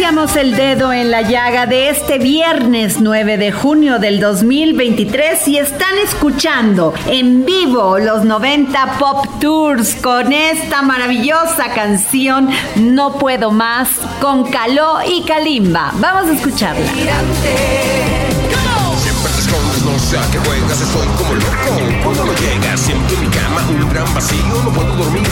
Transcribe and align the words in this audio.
El 0.00 0.54
dedo 0.54 0.92
en 0.92 1.10
la 1.10 1.22
llaga 1.22 1.66
de 1.66 1.88
este 1.88 2.18
viernes 2.18 3.00
9 3.00 3.36
de 3.36 3.50
junio 3.50 3.98
del 3.98 4.20
2023 4.20 5.48
y 5.48 5.58
están 5.58 5.98
escuchando 5.98 6.94
en 7.06 7.44
vivo 7.44 7.98
los 7.98 8.24
90 8.24 8.98
Pop 8.98 9.26
Tours 9.40 9.96
con 9.96 10.32
esta 10.32 10.82
maravillosa 10.82 11.74
canción 11.74 12.48
No 12.76 13.18
Puedo 13.18 13.50
Más 13.50 13.88
con 14.20 14.48
Caló 14.50 14.98
y 15.04 15.24
Kalimba. 15.24 15.92
Vamos 15.96 16.30
a 16.30 16.32
escucharla. 16.34 16.86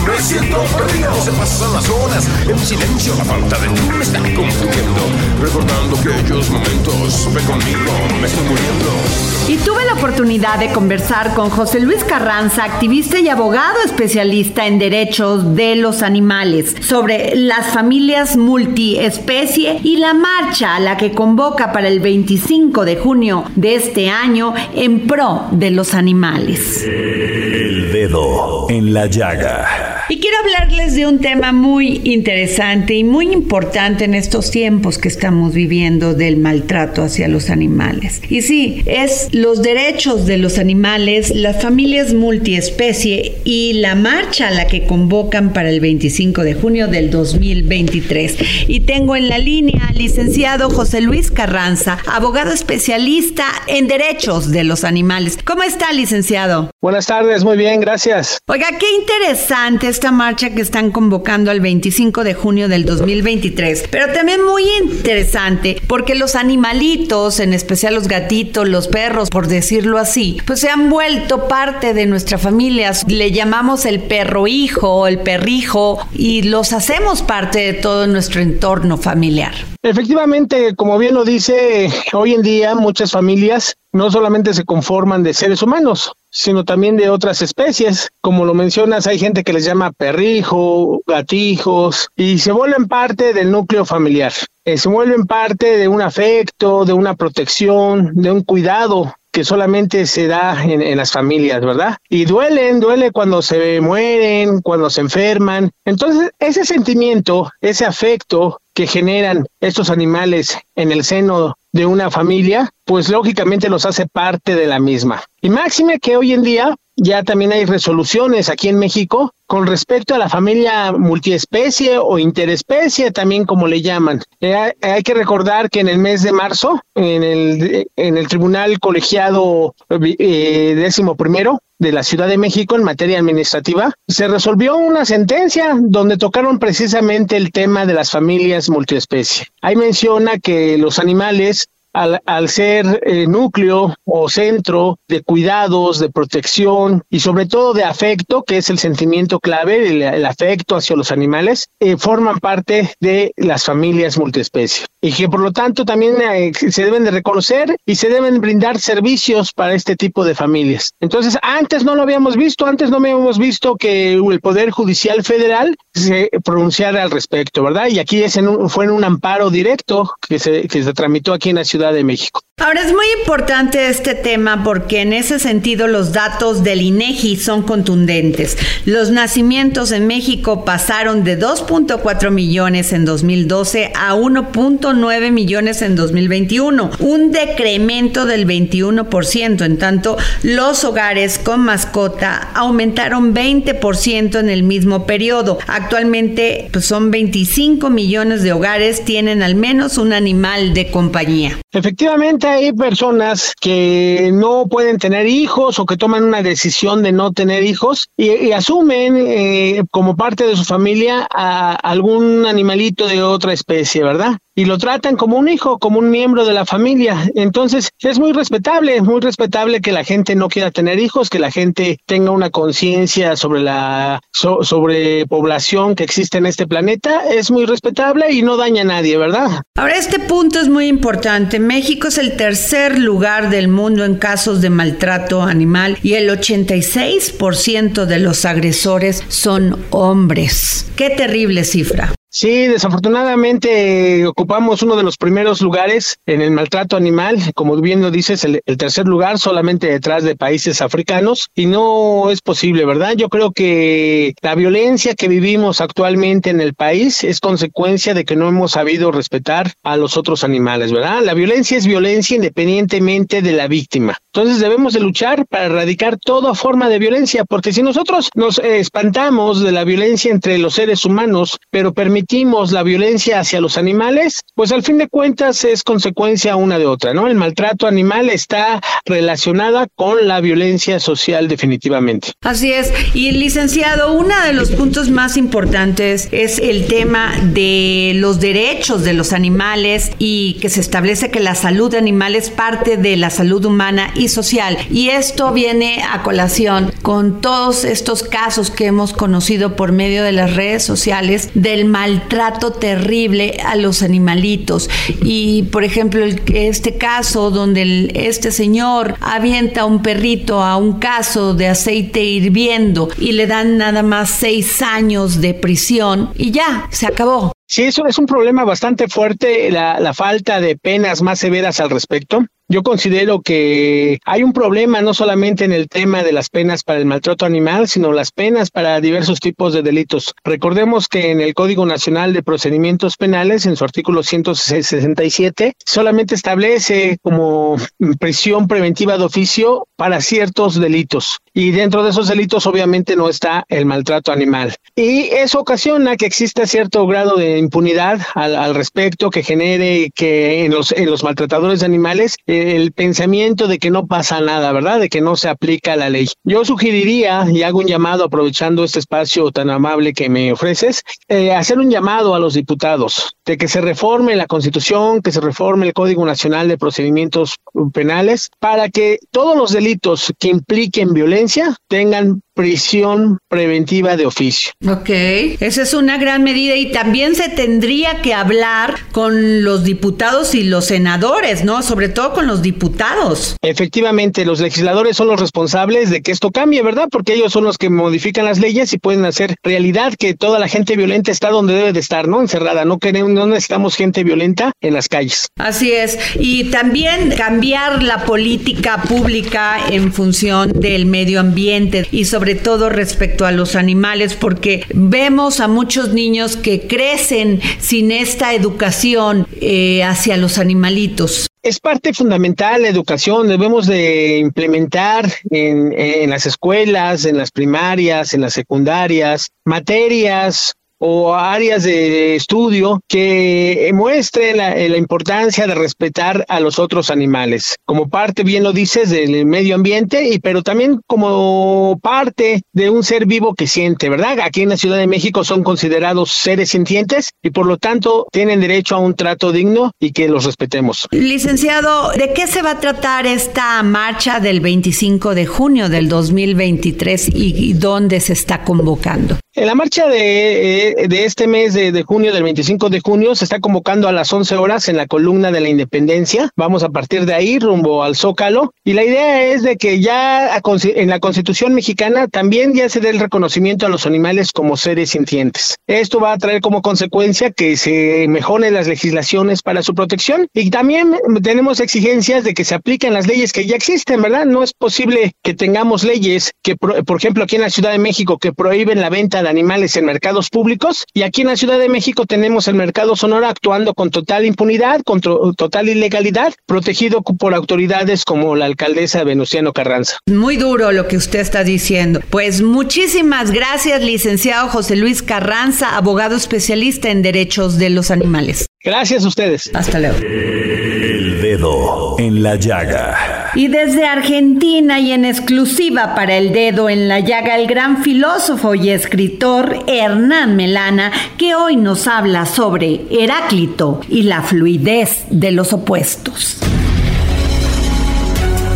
Me 0.06 0.20
siento 0.20 0.58
perdido. 0.76 1.14
Se 1.22 1.32
pasan 1.32 1.72
las 1.72 1.88
horas 1.88 2.28
en 2.48 2.58
silencio. 2.58 3.14
La 3.16 3.24
falta 3.24 3.58
de 3.58 3.68
ti 3.68 3.82
me 3.96 4.02
está 4.02 4.18
confundiendo. 4.18 5.00
Recordando 5.40 5.96
aquellos 5.98 6.50
momentos, 6.50 7.28
ven 7.34 7.44
conmigo, 7.44 7.92
me 8.20 8.26
estoy 8.26 8.44
muriendo. 8.44 9.26
Y 9.48 9.58
tuve 9.58 9.84
la 9.84 9.94
oportunidad 9.94 10.58
de 10.58 10.72
conversar 10.72 11.34
con 11.34 11.50
José 11.50 11.78
Luis 11.78 12.02
Carranza, 12.02 12.64
activista 12.64 13.20
y 13.20 13.28
abogado 13.28 13.76
especialista 13.84 14.66
en 14.66 14.80
derechos 14.80 15.54
de 15.54 15.76
los 15.76 16.02
animales, 16.02 16.74
sobre 16.80 17.36
las 17.36 17.72
familias 17.72 18.36
multiespecie 18.36 19.78
y 19.84 19.98
la 19.98 20.14
marcha 20.14 20.74
a 20.74 20.80
la 20.80 20.96
que 20.96 21.12
convoca 21.12 21.72
para 21.72 21.86
el 21.86 22.00
25 22.00 22.84
de 22.84 22.96
junio 22.96 23.44
de 23.54 23.76
este 23.76 24.10
año 24.10 24.52
en 24.74 25.06
pro 25.06 25.46
de 25.52 25.70
los 25.70 25.94
animales. 25.94 26.82
El 26.84 27.92
Dedo 27.92 28.66
en 28.68 28.92
la 28.92 29.06
Llaga. 29.06 29.95
Y 30.08 30.20
quiero 30.20 30.36
hablarles 30.38 30.94
de 30.94 31.04
un 31.04 31.18
tema 31.18 31.50
muy 31.50 32.00
interesante 32.04 32.94
y 32.94 33.02
muy 33.02 33.32
importante 33.32 34.04
en 34.04 34.14
estos 34.14 34.52
tiempos 34.52 34.98
que 34.98 35.08
estamos 35.08 35.52
viviendo 35.52 36.14
del 36.14 36.36
maltrato 36.36 37.02
hacia 37.02 37.26
los 37.26 37.50
animales. 37.50 38.22
Y 38.28 38.42
sí, 38.42 38.82
es 38.86 39.28
los 39.32 39.62
derechos 39.62 40.24
de 40.26 40.36
los 40.36 40.58
animales, 40.58 41.34
las 41.34 41.60
familias 41.60 42.14
multiespecie 42.14 43.38
y 43.42 43.72
la 43.74 43.96
marcha 43.96 44.46
a 44.46 44.50
la 44.52 44.68
que 44.68 44.84
convocan 44.84 45.52
para 45.52 45.70
el 45.70 45.80
25 45.80 46.44
de 46.44 46.54
junio 46.54 46.86
del 46.86 47.10
2023. 47.10 48.36
Y 48.68 48.80
tengo 48.80 49.16
en 49.16 49.28
la 49.28 49.38
línea 49.38 49.88
al 49.88 49.98
licenciado 49.98 50.70
José 50.70 51.00
Luis 51.00 51.32
Carranza, 51.32 51.98
abogado 52.06 52.52
especialista 52.52 53.46
en 53.66 53.88
derechos 53.88 54.52
de 54.52 54.62
los 54.62 54.84
animales. 54.84 55.36
¿Cómo 55.44 55.64
está, 55.64 55.92
licenciado? 55.92 56.70
Buenas 56.80 57.06
tardes, 57.06 57.42
muy 57.42 57.56
bien, 57.56 57.80
gracias. 57.80 58.38
Oiga, 58.46 58.68
qué 58.78 58.86
interesante 59.00 59.95
esta 59.96 60.12
marcha 60.12 60.50
que 60.50 60.60
están 60.60 60.90
convocando 60.90 61.50
al 61.50 61.60
25 61.60 62.22
de 62.22 62.34
junio 62.34 62.68
del 62.68 62.84
2023, 62.84 63.84
pero 63.90 64.12
también 64.12 64.44
muy 64.44 64.62
interesante 64.82 65.80
porque 65.86 66.14
los 66.14 66.34
animalitos, 66.34 67.40
en 67.40 67.54
especial 67.54 67.94
los 67.94 68.06
gatitos, 68.06 68.68
los 68.68 68.88
perros, 68.88 69.30
por 69.30 69.46
decirlo 69.46 69.96
así, 69.96 70.36
pues 70.46 70.60
se 70.60 70.68
han 70.68 70.90
vuelto 70.90 71.48
parte 71.48 71.94
de 71.94 72.04
nuestra 72.04 72.36
familia. 72.36 72.92
Le 73.06 73.32
llamamos 73.32 73.86
el 73.86 74.02
perro 74.02 74.46
hijo, 74.46 75.06
el 75.06 75.20
perrijo 75.20 75.98
y 76.12 76.42
los 76.42 76.74
hacemos 76.74 77.22
parte 77.22 77.60
de 77.60 77.72
todo 77.72 78.06
nuestro 78.06 78.42
entorno 78.42 78.98
familiar. 78.98 79.54
Efectivamente, 79.82 80.76
como 80.76 80.98
bien 80.98 81.14
lo 81.14 81.24
dice, 81.24 81.88
hoy 82.12 82.34
en 82.34 82.42
día 82.42 82.74
muchas 82.74 83.12
familias 83.12 83.78
no 83.92 84.10
solamente 84.10 84.52
se 84.52 84.64
conforman 84.64 85.22
de 85.22 85.32
seres 85.32 85.62
humanos, 85.62 86.12
sino 86.30 86.64
también 86.64 86.96
de 86.96 87.10
otras 87.10 87.42
especies. 87.42 88.10
Como 88.20 88.44
lo 88.44 88.54
mencionas, 88.54 89.06
hay 89.06 89.18
gente 89.18 89.44
que 89.44 89.52
les 89.52 89.64
llama 89.64 89.92
perrijo, 89.92 91.00
gatijos, 91.06 92.08
y 92.16 92.38
se 92.38 92.52
vuelven 92.52 92.88
parte 92.88 93.32
del 93.32 93.50
núcleo 93.50 93.84
familiar. 93.84 94.32
Eh, 94.64 94.78
se 94.78 94.88
vuelven 94.88 95.26
parte 95.26 95.76
de 95.76 95.88
un 95.88 96.02
afecto, 96.02 96.84
de 96.84 96.92
una 96.92 97.14
protección, 97.14 98.10
de 98.14 98.32
un 98.32 98.42
cuidado 98.42 99.14
que 99.36 99.44
solamente 99.44 100.06
se 100.06 100.28
da 100.28 100.64
en, 100.64 100.96
las 100.96 101.12
familias, 101.12 101.60
¿verdad? 101.60 101.98
Y 102.08 102.24
duelen, 102.24 102.80
duele 102.80 103.12
cuando 103.12 103.42
se 103.42 103.82
mueren, 103.82 104.62
cuando 104.62 104.88
se 104.88 105.02
enferman. 105.02 105.70
Entonces, 105.84 106.30
ese 106.38 106.64
sentimiento, 106.64 107.52
ese 107.60 107.84
afecto 107.84 108.62
que 108.72 108.86
generan 108.86 109.46
estos 109.60 109.90
animales 109.90 110.58
en 110.74 110.90
el 110.90 111.04
seno 111.04 111.58
de 111.76 111.86
una 111.86 112.10
familia, 112.10 112.70
pues 112.84 113.08
lógicamente 113.08 113.68
los 113.68 113.86
hace 113.86 114.06
parte 114.06 114.54
de 114.54 114.66
la 114.66 114.80
misma. 114.80 115.22
Y 115.40 115.50
máxime 115.50 116.00
que 116.00 116.16
hoy 116.16 116.32
en 116.32 116.42
día 116.42 116.74
ya 116.96 117.22
también 117.22 117.52
hay 117.52 117.64
resoluciones 117.64 118.48
aquí 118.48 118.68
en 118.68 118.78
México 118.78 119.32
con 119.46 119.66
respecto 119.66 120.14
a 120.14 120.18
la 120.18 120.28
familia 120.28 120.92
multiespecie 120.92 121.98
o 121.98 122.18
interespecie, 122.18 123.12
también 123.12 123.44
como 123.44 123.68
le 123.68 123.82
llaman. 123.82 124.22
Eh, 124.40 124.72
hay 124.82 125.02
que 125.02 125.14
recordar 125.14 125.70
que 125.70 125.80
en 125.80 125.88
el 125.88 125.98
mes 125.98 126.22
de 126.22 126.32
marzo, 126.32 126.80
en 126.94 127.22
el, 127.22 127.88
en 127.94 128.16
el 128.16 128.26
Tribunal 128.28 128.80
Colegiado 128.80 129.74
eh, 129.88 130.90
primero 131.16 131.60
de 131.78 131.92
la 131.92 132.02
Ciudad 132.02 132.26
de 132.26 132.38
México 132.38 132.74
en 132.74 132.82
materia 132.82 133.18
administrativa, 133.18 133.92
se 134.08 134.26
resolvió 134.28 134.76
una 134.76 135.04
sentencia 135.04 135.76
donde 135.80 136.16
tocaron 136.16 136.58
precisamente 136.58 137.36
el 137.36 137.52
tema 137.52 137.86
de 137.86 137.94
las 137.94 138.10
familias 138.10 138.70
multiespecie. 138.70 139.46
Ahí 139.60 139.76
menciona 139.76 140.38
que 140.38 140.78
los 140.78 140.98
animales 140.98 141.68
al, 141.96 142.20
al, 142.26 142.48
ser 142.50 143.00
eh, 143.06 143.26
núcleo 143.26 143.94
o 144.04 144.28
centro 144.28 144.98
de 145.08 145.22
cuidados, 145.22 145.98
de 145.98 146.10
protección 146.10 147.02
y 147.08 147.20
sobre 147.20 147.46
todo 147.46 147.72
de 147.72 147.84
afecto, 147.84 148.42
que 148.42 148.58
es 148.58 148.68
el 148.68 148.78
sentimiento 148.78 149.40
clave, 149.40 149.88
el, 149.88 150.02
el 150.02 150.26
afecto 150.26 150.76
hacia 150.76 150.94
los 150.94 151.10
animales, 151.10 151.68
eh, 151.80 151.96
forman 151.96 152.38
parte 152.38 152.94
de 153.00 153.32
las 153.36 153.64
familias 153.64 154.18
multiespecie 154.18 154.86
y 155.00 155.12
que 155.12 155.28
por 155.28 155.40
lo 155.40 155.52
tanto 155.52 155.84
también 155.84 156.16
eh, 156.20 156.52
se 156.52 156.84
deben 156.84 157.04
de 157.04 157.12
reconocer 157.12 157.76
y 157.86 157.94
se 157.94 158.08
deben 158.08 158.40
brindar 158.40 158.78
servicios 158.78 159.52
para 159.52 159.74
este 159.74 159.94
tipo 159.94 160.24
de 160.24 160.34
familias. 160.34 160.94
Entonces, 161.00 161.38
antes 161.42 161.84
no 161.84 161.94
lo 161.94 162.02
habíamos 162.02 162.36
visto, 162.36 162.66
antes 162.66 162.90
no 162.90 162.96
habíamos 162.96 163.38
visto 163.38 163.76
que 163.76 164.14
el 164.14 164.40
Poder 164.40 164.70
Judicial 164.70 165.22
Federal 165.22 165.76
se 165.94 166.28
pronunciara 166.44 167.02
al 167.02 167.10
respecto, 167.10 167.62
¿verdad? 167.62 167.86
Y 167.88 168.00
aquí 168.00 168.22
es 168.22 168.36
en 168.36 168.48
un, 168.48 168.68
fue 168.68 168.86
en 168.86 168.90
un 168.90 169.04
amparo 169.04 169.48
directo 169.50 170.10
que 170.28 170.38
se, 170.38 170.66
que 170.66 170.82
se 170.82 170.92
tramitó 170.92 171.32
aquí 171.32 171.50
en 171.50 171.56
la 171.56 171.64
Ciudad 171.64 171.85
de 171.92 172.02
México. 172.02 172.40
Ahora 172.58 172.80
es 172.80 172.90
muy 172.90 173.04
importante 173.20 173.90
este 173.90 174.14
tema 174.14 174.64
porque 174.64 175.02
en 175.02 175.12
ese 175.12 175.38
sentido 175.38 175.88
los 175.88 176.12
datos 176.12 176.64
del 176.64 176.80
INEGI 176.80 177.36
son 177.36 177.62
contundentes. 177.62 178.56
Los 178.86 179.10
nacimientos 179.10 179.92
en 179.92 180.06
México 180.06 180.64
pasaron 180.64 181.22
de 181.22 181.38
2.4 181.38 182.30
millones 182.30 182.94
en 182.94 183.04
2012 183.04 183.92
a 183.94 184.14
1.9 184.14 185.30
millones 185.32 185.82
en 185.82 185.96
2021, 185.96 186.92
un 186.98 187.30
decremento 187.30 188.24
del 188.24 188.46
21%. 188.46 189.62
En 189.62 189.76
tanto, 189.76 190.16
los 190.42 190.82
hogares 190.84 191.38
con 191.38 191.60
mascota 191.60 192.52
aumentaron 192.54 193.34
20% 193.34 194.40
en 194.40 194.48
el 194.48 194.62
mismo 194.62 195.04
periodo. 195.04 195.58
Actualmente 195.66 196.70
pues, 196.72 196.86
son 196.86 197.10
25 197.10 197.90
millones 197.90 198.42
de 198.42 198.54
hogares 198.54 199.04
tienen 199.04 199.42
al 199.42 199.56
menos 199.56 199.98
un 199.98 200.14
animal 200.14 200.72
de 200.72 200.90
compañía. 200.90 201.58
Efectivamente 201.70 202.45
hay 202.46 202.72
personas 202.72 203.54
que 203.60 204.30
no 204.32 204.66
pueden 204.66 204.98
tener 204.98 205.26
hijos 205.26 205.78
o 205.78 205.86
que 205.86 205.96
toman 205.96 206.24
una 206.24 206.42
decisión 206.42 207.02
de 207.02 207.12
no 207.12 207.32
tener 207.32 207.62
hijos 207.64 208.08
y, 208.16 208.52
asumen 208.52 209.16
eh, 209.16 209.82
como 209.90 210.16
parte 210.16 210.46
de 210.46 210.56
su 210.56 210.64
familia 210.64 211.26
a 211.30 211.74
algún 211.74 212.46
animalito 212.46 213.06
de 213.06 213.22
otra 213.22 213.52
especie, 213.52 214.02
¿verdad? 214.02 214.38
Y 214.56 214.64
lo 214.64 214.78
tratan 214.78 215.16
como 215.16 215.36
un 215.36 215.48
hijo, 215.48 215.78
como 215.78 215.98
un 215.98 216.10
miembro 216.10 216.46
de 216.46 216.54
la 216.54 216.64
familia. 216.64 217.30
Entonces, 217.34 217.90
es 218.00 218.18
muy 218.18 218.32
respetable, 218.32 219.00
muy 219.02 219.20
respetable 219.20 219.80
que 219.80 219.92
la 219.92 220.02
gente 220.02 220.34
no 220.34 220.48
quiera 220.48 220.70
tener 220.70 220.98
hijos, 220.98 221.28
que 221.28 221.38
la 221.38 221.50
gente 221.50 221.98
tenga 222.06 222.30
una 222.30 222.50
conciencia 222.50 223.36
sobre 223.36 223.60
la 223.60 224.20
sobre 224.32 225.26
población 225.26 225.94
que 225.94 226.04
existe 226.04 226.38
en 226.38 226.46
este 226.46 226.66
planeta, 226.66 227.22
es 227.30 227.50
muy 227.50 227.66
respetable 227.66 228.32
y 228.32 228.42
no 228.42 228.56
daña 228.56 228.82
a 228.82 228.86
nadie, 228.86 229.18
¿verdad? 229.18 229.62
Ahora, 229.76 229.96
este 229.96 230.18
punto 230.18 230.58
es 230.58 230.68
muy 230.68 230.86
importante. 230.86 231.58
México 231.58 232.08
es 232.08 232.16
el 232.16 232.36
tercer 232.36 232.98
lugar 232.98 233.50
del 233.50 233.68
mundo 233.68 234.04
en 234.04 234.16
casos 234.16 234.62
de 234.62 234.70
maltrato 234.70 235.42
animal 235.42 235.98
y 236.02 236.14
el 236.14 236.30
86% 236.30 238.06
de 238.06 238.18
los 238.18 238.46
agresores 238.46 239.22
son 239.28 239.84
hombres. 239.90 240.90
Qué 240.96 241.10
terrible 241.10 241.64
cifra. 241.64 242.15
Sí, 242.28 242.66
desafortunadamente 242.66 244.26
ocupamos 244.26 244.82
uno 244.82 244.96
de 244.96 245.04
los 245.04 245.16
primeros 245.16 245.62
lugares 245.62 246.18
en 246.26 246.42
el 246.42 246.50
maltrato 246.50 246.96
animal, 246.96 247.38
como 247.54 247.80
bien 247.80 248.02
lo 248.02 248.10
dices, 248.10 248.44
el, 248.44 248.60
tercer 248.76 249.06
lugar 249.06 249.38
solamente 249.38 249.86
detrás 249.86 250.22
de 250.22 250.36
países 250.36 250.82
africanos 250.82 251.48
y 251.54 251.64
no 251.64 252.30
es 252.30 252.42
posible, 252.42 252.84
¿verdad? 252.84 253.14
Yo 253.16 253.30
creo 253.30 253.52
que 253.52 254.34
la 254.42 254.54
violencia 254.54 255.14
que 255.14 255.28
vivimos 255.28 255.80
actualmente 255.80 256.50
en 256.50 256.60
el 256.60 256.74
país 256.74 257.24
es 257.24 257.40
consecuencia 257.40 258.12
de 258.12 258.24
que 258.24 258.36
no 258.36 258.48
hemos 258.48 258.72
sabido 258.72 259.12
respetar 259.12 259.72
a 259.82 259.96
los 259.96 260.18
otros 260.18 260.44
animales, 260.44 260.92
¿verdad? 260.92 261.22
La 261.22 261.32
violencia 261.32 261.78
es 261.78 261.86
violencia 261.86 262.36
independientemente 262.36 263.40
de 263.40 263.52
la 263.52 263.66
víctima. 263.66 264.18
Entonces 264.34 264.60
debemos 264.60 264.92
de 264.92 265.00
luchar 265.00 265.46
para 265.46 265.66
erradicar 265.66 266.18
toda 266.18 266.54
forma 266.54 266.90
de 266.90 266.98
violencia, 266.98 267.46
porque 267.46 267.72
si 267.72 267.82
nosotros 267.82 268.28
nos 268.34 268.58
espantamos 268.58 269.62
de 269.62 269.72
la 269.72 269.84
violencia 269.84 270.30
entre 270.30 270.58
los 270.58 270.74
seres 270.74 271.06
humanos, 271.06 271.58
pero 271.70 271.94
permitimos 271.94 272.25
la 272.72 272.82
violencia 272.82 273.40
hacia 273.40 273.60
los 273.60 273.78
animales, 273.78 274.42
pues 274.54 274.72
al 274.72 274.82
fin 274.82 274.98
de 274.98 275.08
cuentas 275.08 275.64
es 275.64 275.82
consecuencia 275.82 276.56
una 276.56 276.78
de 276.78 276.86
otra, 276.86 277.14
¿no? 277.14 277.26
El 277.26 277.34
maltrato 277.34 277.86
animal 277.86 278.30
está 278.30 278.80
relacionada 279.04 279.86
con 279.94 280.26
la 280.26 280.40
violencia 280.40 281.00
social 281.00 281.48
definitivamente. 281.48 282.32
Así 282.42 282.72
es. 282.72 282.92
Y 283.14 283.32
licenciado, 283.32 284.12
uno 284.12 284.34
de 284.44 284.52
los 284.52 284.70
puntos 284.70 285.10
más 285.10 285.36
importantes 285.36 286.28
es 286.32 286.58
el 286.58 286.86
tema 286.86 287.32
de 287.42 288.12
los 288.16 288.40
derechos 288.40 289.02
de 289.02 289.14
los 289.14 289.32
animales 289.32 290.10
y 290.18 290.54
que 290.60 290.68
se 290.68 290.80
establece 290.80 291.30
que 291.30 291.40
la 291.40 291.54
salud 291.54 291.94
animal 291.94 292.34
es 292.34 292.50
parte 292.50 292.96
de 292.96 293.16
la 293.16 293.30
salud 293.30 293.64
humana 293.64 294.12
y 294.14 294.28
social. 294.28 294.78
Y 294.90 295.08
esto 295.08 295.52
viene 295.52 296.02
a 296.10 296.22
colación 296.22 296.92
con 297.02 297.40
todos 297.40 297.84
estos 297.84 298.22
casos 298.22 298.70
que 298.70 298.86
hemos 298.86 299.12
conocido 299.12 299.76
por 299.76 299.92
medio 299.92 300.22
de 300.22 300.32
las 300.32 300.54
redes 300.54 300.82
sociales 300.82 301.50
del 301.54 301.84
mal 301.84 302.05
trato 302.28 302.72
terrible 302.72 303.58
a 303.64 303.76
los 303.76 304.02
animalitos. 304.02 304.88
Y, 305.22 305.64
por 305.64 305.84
ejemplo, 305.84 306.24
este 306.24 306.96
caso 306.98 307.50
donde 307.50 308.10
este 308.14 308.50
señor 308.50 309.16
avienta 309.20 309.84
un 309.84 310.02
perrito 310.02 310.62
a 310.62 310.76
un 310.76 310.98
caso 310.98 311.54
de 311.54 311.68
aceite 311.68 312.22
hirviendo 312.22 313.08
y 313.18 313.32
le 313.32 313.46
dan 313.46 313.78
nada 313.78 314.02
más 314.02 314.30
seis 314.30 314.82
años 314.82 315.40
de 315.40 315.54
prisión 315.54 316.30
y 316.36 316.50
ya, 316.50 316.86
se 316.90 317.06
acabó. 317.06 317.52
Sí, 317.68 317.82
eso 317.84 318.06
es 318.06 318.18
un 318.18 318.26
problema 318.26 318.64
bastante 318.64 319.08
fuerte, 319.08 319.70
la 319.70 320.14
falta 320.14 320.60
de 320.60 320.76
penas 320.76 321.22
más 321.22 321.40
severas 321.40 321.80
al 321.80 321.90
respecto. 321.90 322.44
Yo 322.68 322.82
considero 322.82 323.42
que 323.42 324.18
hay 324.24 324.42
un 324.42 324.52
problema 324.52 325.00
no 325.00 325.14
solamente 325.14 325.64
en 325.64 325.72
el 325.72 325.88
tema 325.88 326.24
de 326.24 326.32
las 326.32 326.50
penas 326.50 326.82
para 326.82 326.98
el 326.98 327.06
maltrato 327.06 327.46
animal, 327.46 327.86
sino 327.86 328.12
las 328.12 328.32
penas 328.32 328.72
para 328.72 329.00
diversos 329.00 329.38
tipos 329.38 329.72
de 329.72 329.82
delitos. 329.82 330.34
Recordemos 330.42 331.06
que 331.06 331.30
en 331.30 331.40
el 331.40 331.54
Código 331.54 331.86
Nacional 331.86 332.32
de 332.32 332.42
Procedimientos 332.42 333.16
Penales, 333.16 333.66
en 333.66 333.76
su 333.76 333.84
artículo 333.84 334.24
167, 334.24 335.74
solamente 335.84 336.34
establece 336.34 337.18
como 337.22 337.76
prisión 338.18 338.66
preventiva 338.66 339.16
de 339.16 339.24
oficio 339.24 339.86
para 339.94 340.20
ciertos 340.20 340.80
delitos. 340.80 341.38
Y 341.54 341.70
dentro 341.70 342.02
de 342.02 342.10
esos 342.10 342.28
delitos 342.28 342.66
obviamente 342.66 343.14
no 343.14 343.28
está 343.28 343.64
el 343.68 343.86
maltrato 343.86 344.32
animal. 344.32 344.74
Y 344.94 345.28
eso 345.28 345.60
ocasiona 345.60 346.16
que 346.16 346.26
exista 346.26 346.66
cierto 346.66 347.06
grado 347.06 347.36
de 347.36 347.58
impunidad 347.58 348.20
al, 348.34 348.74
respecto, 348.74 349.30
que 349.30 349.42
genere 349.42 350.10
que 350.14 350.64
en 350.64 350.72
los, 350.72 350.92
en 350.92 351.06
los 351.06 351.22
maltratadores 351.22 351.80
de 351.80 351.86
animales 351.86 352.36
el 352.56 352.92
pensamiento 352.92 353.68
de 353.68 353.78
que 353.78 353.90
no 353.90 354.06
pasa 354.06 354.40
nada, 354.40 354.72
¿verdad? 354.72 355.00
De 355.00 355.08
que 355.08 355.20
no 355.20 355.36
se 355.36 355.48
aplica 355.48 355.96
la 355.96 356.10
ley. 356.10 356.28
Yo 356.44 356.64
sugeriría, 356.64 357.46
y 357.50 357.62
hago 357.62 357.78
un 357.78 357.86
llamado 357.86 358.24
aprovechando 358.24 358.84
este 358.84 358.98
espacio 358.98 359.50
tan 359.50 359.70
amable 359.70 360.12
que 360.12 360.28
me 360.28 360.52
ofreces, 360.52 361.02
eh, 361.28 361.52
hacer 361.52 361.78
un 361.78 361.90
llamado 361.90 362.34
a 362.34 362.38
los 362.38 362.54
diputados 362.54 363.36
de 363.44 363.56
que 363.56 363.68
se 363.68 363.80
reforme 363.80 364.36
la 364.36 364.46
Constitución, 364.46 365.22
que 365.22 365.32
se 365.32 365.40
reforme 365.40 365.86
el 365.86 365.92
Código 365.92 366.24
Nacional 366.24 366.68
de 366.68 366.78
Procedimientos 366.78 367.56
Penales, 367.92 368.50
para 368.58 368.88
que 368.88 369.18
todos 369.30 369.56
los 369.56 369.72
delitos 369.72 370.32
que 370.38 370.48
impliquen 370.48 371.12
violencia 371.12 371.76
tengan 371.88 372.42
prisión 372.56 373.38
preventiva 373.48 374.16
de 374.16 374.24
oficio. 374.24 374.72
Ok, 374.88 375.10
esa 375.10 375.82
es 375.82 375.92
una 375.92 376.16
gran 376.16 376.42
medida 376.42 376.74
y 376.74 376.90
también 376.90 377.34
se 377.34 377.50
tendría 377.50 378.22
que 378.22 378.32
hablar 378.32 378.94
con 379.12 379.62
los 379.62 379.84
diputados 379.84 380.54
y 380.54 380.64
los 380.64 380.86
senadores, 380.86 381.64
¿no? 381.64 381.82
Sobre 381.82 382.08
todo 382.08 382.32
con 382.32 382.46
los 382.46 382.62
diputados. 382.62 383.56
Efectivamente, 383.62 384.46
los 384.46 384.60
legisladores 384.60 385.18
son 385.18 385.28
los 385.28 385.38
responsables 385.38 386.08
de 386.08 386.22
que 386.22 386.32
esto 386.32 386.50
cambie, 386.50 386.82
¿verdad? 386.82 387.08
Porque 387.10 387.34
ellos 387.34 387.52
son 387.52 387.64
los 387.64 387.76
que 387.76 387.90
modifican 387.90 388.46
las 388.46 388.58
leyes 388.58 388.90
y 388.94 388.98
pueden 388.98 389.26
hacer 389.26 389.54
realidad 389.62 390.14
que 390.18 390.34
toda 390.34 390.58
la 390.58 390.68
gente 390.68 390.96
violenta 390.96 391.30
está 391.30 391.50
donde 391.50 391.74
debe 391.74 391.92
de 391.92 392.00
estar, 392.00 392.26
¿no? 392.26 392.40
Encerrada. 392.40 392.86
No 392.86 392.98
queremos, 392.98 393.32
no 393.32 393.46
necesitamos 393.46 393.96
gente 393.96 394.24
violenta 394.24 394.72
en 394.80 394.94
las 394.94 395.08
calles. 395.08 395.48
Así 395.58 395.92
es. 395.92 396.18
Y 396.40 396.64
también 396.70 397.32
cambiar 397.36 398.02
la 398.02 398.24
política 398.24 399.02
pública 399.02 399.76
en 399.90 400.10
función 400.10 400.72
del 400.72 401.04
medio 401.04 401.40
ambiente 401.40 402.08
y 402.10 402.24
sobre 402.24 402.45
sobre 402.46 402.60
todo 402.60 402.90
respecto 402.90 403.44
a 403.44 403.50
los 403.50 403.74
animales, 403.74 404.36
porque 404.36 404.84
vemos 404.94 405.58
a 405.58 405.66
muchos 405.66 406.12
niños 406.12 406.56
que 406.56 406.86
crecen 406.86 407.60
sin 407.80 408.12
esta 408.12 408.54
educación 408.54 409.48
eh, 409.60 410.04
hacia 410.04 410.36
los 410.36 410.58
animalitos. 410.58 411.48
Es 411.64 411.80
parte 411.80 412.14
fundamental 412.14 412.82
la 412.82 412.88
educación, 412.88 413.48
debemos 413.48 413.88
de 413.88 414.38
implementar 414.38 415.28
en, 415.50 415.92
en 415.92 416.30
las 416.30 416.46
escuelas, 416.46 417.24
en 417.24 417.36
las 417.36 417.50
primarias, 417.50 418.32
en 418.32 418.42
las 418.42 418.52
secundarias, 418.52 419.48
materias 419.64 420.76
o 420.98 421.34
áreas 421.34 421.82
de 421.82 422.36
estudio 422.36 423.00
que 423.08 423.90
muestren 423.92 424.56
la, 424.56 424.96
importancia 424.96 425.66
de 425.66 425.74
respetar 425.74 426.44
a 426.48 426.60
los 426.60 426.78
otros 426.78 427.10
animales, 427.10 427.76
como 427.84 428.08
parte, 428.08 428.44
bien 428.44 428.62
lo 428.62 428.72
dices, 428.72 429.10
del 429.10 429.44
medio 429.46 429.74
ambiente, 429.74 430.28
y 430.28 430.38
pero 430.38 430.62
también 430.62 431.00
como 431.06 431.98
parte 432.02 432.62
de 432.72 432.90
un 432.90 433.02
ser 433.02 433.26
vivo 433.26 433.54
que 433.54 433.66
siente, 433.66 434.08
¿verdad? 434.08 434.40
Aquí 434.40 434.62
en 434.62 434.70
la 434.70 434.76
Ciudad 434.76 434.96
de 434.96 435.06
México 435.06 435.44
son 435.44 435.62
considerados 435.62 436.32
seres 436.32 436.70
sintientes 436.70 437.30
y 437.42 437.50
por 437.50 437.66
lo 437.66 437.76
tanto 437.76 438.26
tienen 438.32 438.60
derecho 438.60 438.96
a 438.96 438.98
un 438.98 439.14
trato 439.14 439.52
digno 439.52 439.92
y 440.00 440.12
que 440.12 440.28
los 440.28 440.44
respetemos. 440.44 441.06
Licenciado, 441.10 442.10
¿de 442.12 442.32
qué 442.32 442.46
se 442.46 442.62
va 442.62 442.72
a 442.72 442.80
tratar 442.80 443.26
esta 443.26 443.82
marcha 443.82 444.40
del 444.40 444.60
25 444.60 445.34
de 445.34 445.46
junio 445.46 445.88
del 445.88 446.08
2023 446.08 447.30
y 447.34 447.74
dónde 447.74 448.20
se 448.20 448.32
está 448.32 448.64
convocando? 448.64 449.38
En 449.58 449.66
la 449.66 449.74
marcha 449.74 450.06
de, 450.06 450.90
eh, 450.90 451.08
de 451.08 451.24
este 451.24 451.46
mes 451.46 451.72
de, 451.72 451.90
de, 451.90 452.02
junio, 452.02 452.34
del 452.34 452.42
25 452.42 452.90
de 452.90 453.00
junio, 453.00 453.34
se 453.34 453.44
está 453.44 453.58
convocando 453.58 454.06
a 454.06 454.12
las 454.12 454.30
11 454.30 454.54
horas 454.56 454.90
en 454.90 454.98
la 454.98 455.06
columna 455.06 455.50
de 455.50 455.62
la 455.62 455.70
Independencia. 455.70 456.50
Vamos 456.56 456.82
a 456.82 456.90
partir 456.90 457.24
de 457.24 457.32
ahí 457.32 457.58
rumbo 457.58 458.02
al 458.02 458.16
Zócalo. 458.16 458.74
Y 458.84 458.92
la 458.92 459.02
idea 459.02 459.44
es 459.46 459.62
de 459.62 459.78
que 459.78 459.98
ya 460.00 460.60
en 460.60 461.08
la 461.08 461.20
Constitución 461.20 461.72
mexicana 461.72 462.28
también 462.28 462.74
ya 462.74 462.90
se 462.90 463.00
dé 463.00 463.08
el 463.08 463.18
reconocimiento 463.18 463.86
a 463.86 463.88
los 463.88 464.04
animales 464.04 464.52
como 464.52 464.76
seres 464.76 465.08
sintientes. 465.08 465.76
Esto 465.86 466.20
va 466.20 466.34
a 466.34 466.38
traer 466.38 466.60
como 466.60 466.82
consecuencia 466.82 467.50
que 467.50 467.78
se 467.78 468.26
mejoren 468.28 468.74
las 468.74 468.88
legislaciones 468.88 469.62
para 469.62 469.82
su 469.82 469.94
protección 469.94 470.48
y 470.52 470.68
también 470.68 471.14
tenemos 471.42 471.80
exigencias 471.80 472.44
de 472.44 472.52
que 472.52 472.66
se 472.66 472.74
apliquen 472.74 473.14
las 473.14 473.26
leyes 473.26 473.54
que 473.54 473.64
ya 473.64 473.76
existen, 473.76 474.20
¿verdad? 474.20 474.44
No 474.44 474.62
es 474.62 474.74
posible 474.74 475.32
que 475.42 475.54
tengamos 475.54 476.04
leyes 476.04 476.52
que, 476.62 476.76
por 476.76 477.16
ejemplo, 477.16 477.44
aquí 477.44 477.56
en 477.56 477.62
la 477.62 477.70
Ciudad 477.70 477.92
de 477.92 477.98
México, 477.98 478.36
que 478.36 478.52
prohíben 478.52 479.00
la 479.00 479.08
venta 479.08 479.45
de 479.46 479.50
animales 479.50 479.96
en 479.96 480.04
mercados 480.04 480.50
públicos 480.50 481.06
y 481.14 481.22
aquí 481.22 481.42
en 481.42 481.48
la 481.48 481.56
Ciudad 481.56 481.78
de 481.78 481.88
México 481.88 482.26
tenemos 482.26 482.66
el 482.68 482.74
mercado 482.74 483.16
Sonora 483.16 483.48
actuando 483.48 483.94
con 483.94 484.10
total 484.10 484.44
impunidad, 484.44 485.02
con 485.02 485.20
total 485.20 485.88
ilegalidad, 485.88 486.52
protegido 486.66 487.22
por 487.22 487.54
autoridades 487.54 488.24
como 488.24 488.56
la 488.56 488.64
alcaldesa 488.66 489.24
Venustiano 489.24 489.72
Carranza. 489.72 490.18
Muy 490.26 490.56
duro 490.56 490.92
lo 490.92 491.06
que 491.08 491.16
usted 491.16 491.40
está 491.40 491.64
diciendo. 491.64 492.20
Pues 492.30 492.62
muchísimas 492.62 493.50
gracias, 493.50 494.02
licenciado 494.02 494.68
José 494.68 494.96
Luis 494.96 495.22
Carranza, 495.22 495.96
abogado 495.96 496.36
especialista 496.36 497.10
en 497.10 497.22
derechos 497.22 497.78
de 497.78 497.90
los 497.90 498.10
animales. 498.10 498.66
Gracias 498.84 499.24
a 499.24 499.28
ustedes. 499.28 499.70
Hasta 499.74 499.98
luego. 499.98 500.16
El 500.18 501.40
dedo 501.42 502.16
en 502.18 502.42
la 502.42 502.56
llaga. 502.56 503.35
Y 503.56 503.68
desde 503.68 504.06
Argentina 504.06 505.00
y 505.00 505.12
en 505.12 505.24
exclusiva 505.24 506.14
para 506.14 506.36
el 506.36 506.52
dedo 506.52 506.90
en 506.90 507.08
la 507.08 507.20
llaga, 507.20 507.56
el 507.56 507.66
gran 507.66 508.02
filósofo 508.02 508.74
y 508.74 508.90
escritor 508.90 509.82
Hernán 509.86 510.56
Melana, 510.56 511.10
que 511.38 511.54
hoy 511.54 511.76
nos 511.76 512.06
habla 512.06 512.44
sobre 512.44 513.06
Heráclito 513.10 514.02
y 514.10 514.24
la 514.24 514.42
fluidez 514.42 515.24
de 515.30 515.52
los 515.52 515.72
opuestos. 515.72 516.58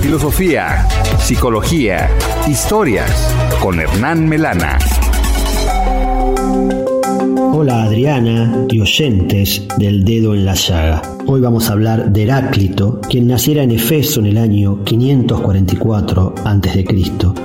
Filosofía, 0.01 0.89
psicología, 1.19 2.09
historias 2.49 3.35
con 3.61 3.81
Hernán 3.81 4.31
Melana. 4.31 4.79
Hola 7.53 7.83
Adriana 7.83 8.67
y 8.69 8.81
oyentes 8.81 9.67
del 9.77 10.05
dedo 10.05 10.35
en 10.35 10.45
la 10.45 10.55
llaga. 10.55 11.03
Hoy 11.27 11.41
vamos 11.41 11.69
a 11.69 11.73
hablar 11.73 12.13
de 12.13 12.23
Heráclito, 12.23 13.01
quien 13.09 13.27
naciera 13.27 13.65
en 13.65 13.73
Efeso 13.73 14.21
en 14.21 14.27
el 14.27 14.39
año 14.39 14.85
544 14.85 16.35
a.C. 16.45 16.85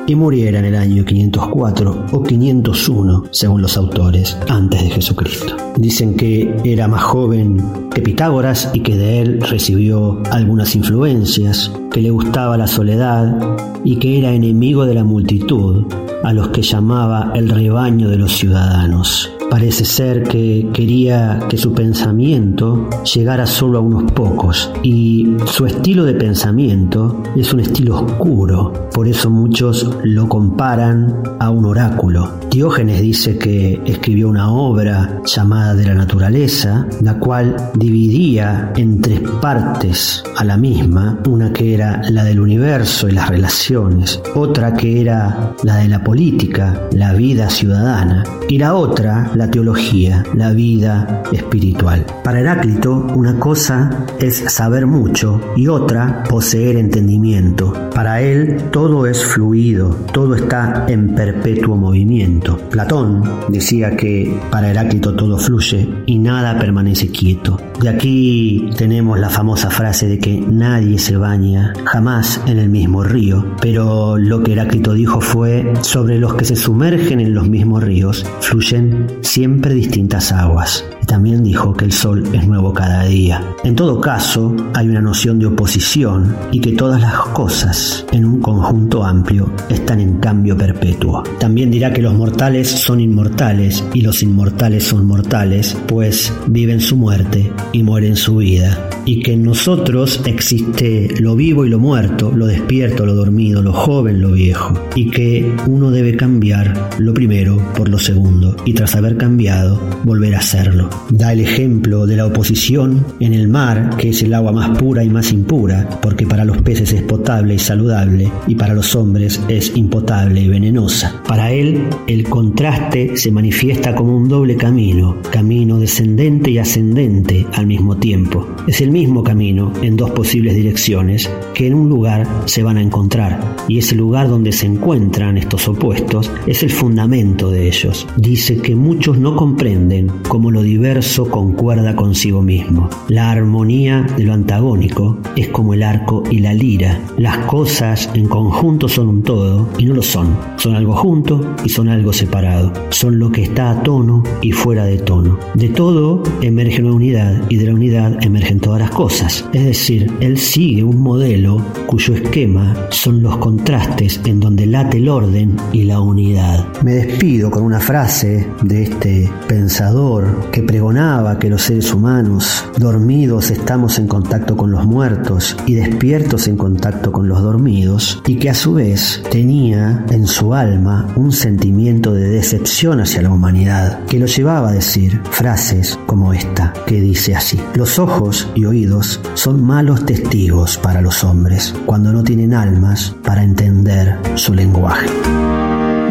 y 0.05 0.15
muriera 0.15 0.59
en 0.59 0.65
el 0.65 0.75
año 0.75 1.03
504 1.03 2.05
o 2.11 2.23
501, 2.23 3.23
según 3.31 3.63
los 3.63 3.77
autores, 3.77 4.37
antes 4.47 4.83
de 4.83 4.89
Jesucristo. 4.91 5.55
Dicen 5.75 6.15
que 6.15 6.55
era 6.63 6.87
más 6.87 7.03
joven 7.03 7.89
que 7.93 8.01
Pitágoras 8.01 8.69
y 8.73 8.81
que 8.81 8.95
de 8.95 9.21
él 9.21 9.41
recibió 9.41 10.21
algunas 10.31 10.75
influencias, 10.75 11.71
que 11.91 12.01
le 12.01 12.11
gustaba 12.11 12.57
la 12.57 12.67
soledad 12.67 13.37
y 13.83 13.97
que 13.97 14.19
era 14.19 14.33
enemigo 14.33 14.85
de 14.85 14.93
la 14.93 15.03
multitud, 15.03 15.85
a 16.23 16.31
los 16.31 16.49
que 16.49 16.61
llamaba 16.61 17.31
el 17.35 17.49
rebaño 17.49 18.09
de 18.09 18.17
los 18.17 18.33
ciudadanos. 18.33 19.34
Parece 19.49 19.85
ser 19.85 20.23
que 20.23 20.69
quería 20.73 21.39
que 21.49 21.57
su 21.57 21.73
pensamiento 21.73 22.89
llegara 23.13 23.45
solo 23.45 23.79
a 23.79 23.81
unos 23.81 24.11
pocos 24.11 24.71
y 24.83 25.37
su 25.45 25.65
estilo 25.65 26.03
de 26.03 26.13
pensamiento 26.13 27.23
es 27.35 27.53
un 27.53 27.61
estilo 27.61 28.01
oscuro, 28.01 28.89
por 28.93 29.07
eso 29.07 29.29
muchos 29.29 29.89
lo 30.03 30.27
comparan 30.27 31.23
a 31.39 31.49
un 31.49 31.65
oráculo. 31.65 32.39
Diógenes 32.49 33.01
dice 33.01 33.37
que 33.37 33.81
escribió 33.85 34.29
una 34.29 34.51
obra 34.51 35.21
llamada 35.25 35.73
de 35.73 35.85
la 35.85 35.93
naturaleza, 35.93 36.87
la 37.01 37.19
cual 37.19 37.55
dividía 37.75 38.71
en 38.75 39.01
tres 39.01 39.21
partes 39.41 40.23
a 40.37 40.43
la 40.43 40.57
misma, 40.57 41.19
una 41.27 41.51
que 41.51 41.73
era 41.73 42.01
la 42.09 42.23
del 42.23 42.39
universo 42.39 43.09
y 43.09 43.11
las 43.11 43.29
relaciones, 43.29 44.21
otra 44.35 44.73
que 44.73 45.01
era 45.01 45.53
la 45.63 45.77
de 45.77 45.89
la 45.89 46.03
política, 46.03 46.87
la 46.91 47.13
vida 47.13 47.49
ciudadana, 47.49 48.23
y 48.47 48.57
la 48.57 48.75
otra, 48.75 49.31
la 49.35 49.49
teología, 49.49 50.23
la 50.33 50.51
vida 50.53 51.23
espiritual. 51.31 52.05
Para 52.23 52.39
Heráclito, 52.39 53.07
una 53.15 53.39
cosa 53.39 54.05
es 54.19 54.37
saber 54.47 54.87
mucho 54.87 55.41
y 55.55 55.67
otra 55.67 56.23
poseer 56.29 56.77
entendimiento. 56.77 57.73
Para 57.93 58.21
él, 58.21 58.57
todo 58.71 59.05
es 59.05 59.23
fluido, 59.23 59.89
todo 60.11 60.35
está 60.35 60.85
en 60.87 61.15
perpetuo 61.15 61.75
movimiento. 61.75 62.57
Platón 62.69 63.23
decía 63.49 63.95
que 63.95 64.39
para 64.49 64.69
Heráclito 64.69 65.15
todo 65.15 65.37
fluye 65.37 65.87
y 66.05 66.17
nada 66.17 66.57
permanece 66.57 67.09
quieto. 67.09 67.57
De 67.81 67.89
aquí 67.89 68.69
tenemos 68.77 69.19
la 69.19 69.29
famosa 69.29 69.69
frase 69.69 70.07
de 70.07 70.17
que 70.17 70.39
nadie 70.39 70.97
se 70.97 71.17
baña 71.17 71.73
jamás 71.85 72.41
en 72.47 72.57
el 72.57 72.69
mismo 72.69 73.03
río, 73.03 73.45
pero 73.61 74.17
lo 74.17 74.41
que 74.43 74.53
Heráclito 74.53 74.93
dijo 74.93 75.19
fue 75.21 75.73
sobre 75.81 76.17
los 76.17 76.35
que 76.35 76.45
se 76.45 76.55
sumergen 76.55 77.19
en 77.19 77.33
los 77.33 77.49
mismos 77.49 77.83
ríos, 77.83 78.25
fluyen 78.39 79.07
siempre 79.25 79.73
distintas 79.73 80.31
aguas. 80.31 80.85
También 81.05 81.43
dijo 81.43 81.73
que 81.73 81.85
el 81.85 81.91
sol 81.91 82.23
es 82.33 82.47
nuevo 82.47 82.73
cada 82.73 83.05
día. 83.05 83.41
En 83.63 83.75
todo 83.75 84.01
caso, 84.01 84.55
hay 84.73 84.89
una 84.89 85.01
noción 85.01 85.39
de 85.39 85.45
oposición 85.45 86.35
y 86.51 86.59
que 86.59 86.73
todas 86.73 87.01
las 87.01 87.15
cosas 87.33 88.05
en 88.11 88.25
un 88.25 88.41
conjunto 88.41 89.03
amplio 89.03 89.51
están 89.69 89.99
en 89.99 90.17
cambio 90.19 90.57
perpetuo. 90.57 91.23
También 91.39 91.71
dirá 91.71 91.93
que 91.93 92.01
los 92.01 92.13
mortales 92.13 92.69
son 92.69 92.99
inmortales 92.99 93.83
y 93.93 94.01
los 94.01 94.23
inmortales 94.23 94.83
son 94.83 95.05
mortales, 95.05 95.77
pues 95.87 96.33
viven 96.47 96.81
su 96.81 96.97
muerte 96.97 97.51
y 97.71 97.83
mueren 97.83 98.15
su 98.15 98.37
vida. 98.37 98.89
Y 99.05 99.21
que 99.21 99.33
en 99.33 99.43
nosotros 99.43 100.21
existe 100.25 101.13
lo 101.19 101.35
vivo 101.35 101.65
y 101.65 101.69
lo 101.69 101.79
muerto, 101.79 102.31
lo 102.31 102.47
despierto, 102.47 103.05
lo 103.05 103.13
dormido, 103.13 103.61
lo 103.61 103.73
joven, 103.73 104.19
lo 104.21 104.31
viejo. 104.31 104.73
Y 104.95 105.11
que 105.11 105.55
uno 105.67 105.91
debe 105.91 106.15
cambiar 106.17 106.89
lo 106.97 107.13
primero 107.13 107.57
por 107.75 107.89
lo 107.89 107.99
segundo 107.99 108.55
y 108.65 108.73
tras 108.73 108.95
haber 108.95 109.17
cambiado, 109.17 109.79
volver 110.03 110.35
a 110.35 110.39
hacerlo. 110.39 110.89
Da 111.09 111.33
el 111.33 111.41
ejemplo 111.41 112.05
de 112.05 112.17
la 112.17 112.25
oposición 112.25 113.05
en 113.19 113.33
el 113.33 113.47
mar, 113.47 113.91
que 113.97 114.09
es 114.09 114.23
el 114.23 114.33
agua 114.33 114.51
más 114.51 114.77
pura 114.77 115.03
y 115.03 115.09
más 115.09 115.31
impura, 115.31 115.87
porque 116.01 116.25
para 116.25 116.45
los 116.45 116.61
peces 116.61 116.93
es 116.93 117.01
potable 117.03 117.55
y 117.55 117.59
saludable, 117.59 118.31
y 118.47 118.55
para 118.55 118.73
los 118.73 118.95
hombres 118.95 119.39
es 119.47 119.75
impotable 119.75 120.41
y 120.41 120.47
venenosa. 120.47 121.21
Para 121.27 121.51
él, 121.51 121.83
el 122.07 122.23
contraste 122.23 123.17
se 123.17 123.31
manifiesta 123.31 123.93
como 123.93 124.15
un 124.15 124.27
doble 124.27 124.55
camino, 124.55 125.17
camino 125.31 125.79
descendente 125.79 126.51
y 126.51 126.57
ascendente 126.57 127.45
al 127.53 127.67
mismo 127.67 127.97
tiempo. 127.97 128.47
Es 128.67 128.81
el 128.81 128.91
mismo 128.91 129.23
camino 129.23 129.71
en 129.81 129.95
dos 129.97 130.11
posibles 130.11 130.55
direcciones 130.55 131.29
que 131.53 131.67
en 131.67 131.73
un 131.73 131.89
lugar 131.89 132.27
se 132.45 132.63
van 132.63 132.77
a 132.77 132.81
encontrar, 132.81 133.55
y 133.67 133.77
ese 133.77 133.95
lugar 133.95 134.27
donde 134.27 134.51
se 134.51 134.65
encuentran 134.65 135.37
estos 135.37 135.67
opuestos 135.67 136.31
es 136.47 136.63
el 136.63 136.71
fundamento 136.71 137.51
de 137.51 137.67
ellos. 137.67 138.07
Dice 138.17 138.57
que 138.57 138.75
muchos 138.75 139.17
no 139.17 139.35
comprenden 139.35 140.11
cómo 140.27 140.51
lo 140.51 140.61
diverso 140.61 140.84
concuerda 141.31 141.95
consigo 141.95 142.43
mismo. 142.43 142.89
La 143.07 143.31
armonía 143.31 144.05
de 144.17 144.23
lo 144.23 144.33
antagónico 144.33 145.17
es 145.35 145.47
como 145.47 145.73
el 145.73 145.81
arco 145.81 146.23
y 146.29 146.39
la 146.39 146.53
lira. 146.53 146.99
Las 147.17 147.39
cosas 147.45 148.09
en 148.13 148.27
conjunto 148.27 148.87
son 148.87 149.07
un 149.07 149.23
todo 149.23 149.67
y 149.79 149.85
no 149.85 149.95
lo 149.95 150.03
son. 150.03 150.37
Son 150.57 150.75
algo 150.75 150.95
junto 150.95 151.55
y 151.63 151.69
son 151.69 151.89
algo 151.89 152.13
separado. 152.13 152.71
Son 152.89 153.17
lo 153.17 153.31
que 153.31 153.43
está 153.43 153.71
a 153.71 153.81
tono 153.81 154.21
y 154.41 154.51
fuera 154.51 154.85
de 154.85 154.97
tono. 154.97 155.39
De 155.55 155.69
todo 155.69 156.21
emerge 156.41 156.83
una 156.83 156.93
unidad 156.93 157.41
y 157.49 157.57
de 157.57 157.65
la 157.65 157.73
unidad 157.73 158.23
emergen 158.23 158.59
todas 158.59 158.81
las 158.81 158.91
cosas. 158.91 159.43
Es 159.53 159.65
decir, 159.65 160.11
él 160.19 160.37
sigue 160.37 160.83
un 160.83 161.01
modelo 161.01 161.57
cuyo 161.87 162.13
esquema 162.13 162.75
son 162.91 163.23
los 163.23 163.37
contrastes 163.37 164.21
en 164.25 164.39
donde 164.39 164.67
late 164.67 164.97
el 164.97 165.09
orden 165.09 165.55
y 165.73 165.83
la 165.83 165.99
unidad. 165.99 166.65
Me 166.83 166.93
despido 166.93 167.49
con 167.49 167.63
una 167.63 167.79
frase 167.79 168.47
de 168.61 168.83
este 168.83 169.29
pensador 169.47 170.51
que 170.51 170.61
pregonaba 170.75 171.39
que 171.39 171.49
los 171.49 171.61
seres 171.61 171.93
humanos 171.93 172.65
dormidos 172.77 173.49
estamos 173.49 173.97
en 173.97 174.09
contacto 174.09 174.57
con 174.57 174.71
los 174.71 174.85
muertos 174.85 175.55
y 175.65 175.75
despiertos 175.75 176.49
en 176.49 176.57
contacto 176.57 177.13
con 177.13 177.29
los 177.29 177.41
dormidos 177.41 178.21
y 178.27 178.35
que 178.35 178.49
a 178.49 178.53
su 178.53 178.73
vez 178.73 179.23
tenía 179.31 180.05
en 180.09 180.27
su 180.27 180.53
alma 180.53 181.07
un 181.15 181.31
sentimiento 181.31 182.13
de 182.13 182.27
decepción 182.27 182.99
hacia 182.99 183.21
la 183.21 183.29
humanidad 183.29 184.03
que 184.03 184.19
lo 184.19 184.25
llevaba 184.25 184.67
a 184.67 184.73
decir 184.73 185.21
frases 185.31 185.97
como 186.07 186.33
esta 186.33 186.73
que 186.85 186.99
dice 186.99 187.37
así 187.37 187.57
los 187.73 187.97
ojos 187.97 188.49
y 188.53 188.65
oídos 188.65 189.21
son 189.35 189.63
malos 189.63 190.05
testigos 190.05 190.77
para 190.77 190.99
los 190.99 191.23
hombres 191.23 191.73
cuando 191.85 192.11
no 192.11 192.21
tienen 192.21 192.53
almas 192.53 193.15
para 193.23 193.43
entender 193.43 194.17
su 194.35 194.53
lenguaje. 194.53 195.07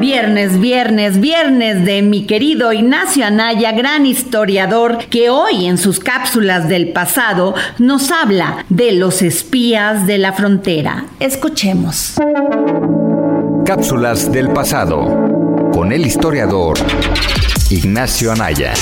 Viernes, 0.04 0.60
viernes, 0.60 1.18
viernes 1.18 1.86
de 1.86 2.02
mi 2.02 2.26
querido 2.26 2.74
Ignacio 2.74 3.24
Anaya, 3.24 3.72
gran 3.72 4.04
historiador, 4.04 4.98
que 5.08 5.30
hoy 5.30 5.64
en 5.64 5.78
sus 5.78 5.98
cápsulas 5.98 6.68
del 6.68 6.92
pasado 6.92 7.54
nos 7.78 8.10
habla 8.10 8.66
de 8.68 8.92
los 8.92 9.22
espías 9.22 10.06
de 10.06 10.18
la 10.18 10.34
frontera. 10.34 11.06
Escuchemos. 11.20 12.16
Cápsulas 13.64 14.30
del 14.30 14.50
pasado 14.50 15.70
con 15.72 15.90
el 15.90 16.04
historiador 16.04 16.76
Ignacio 17.70 18.30
Anaya. 18.30 18.74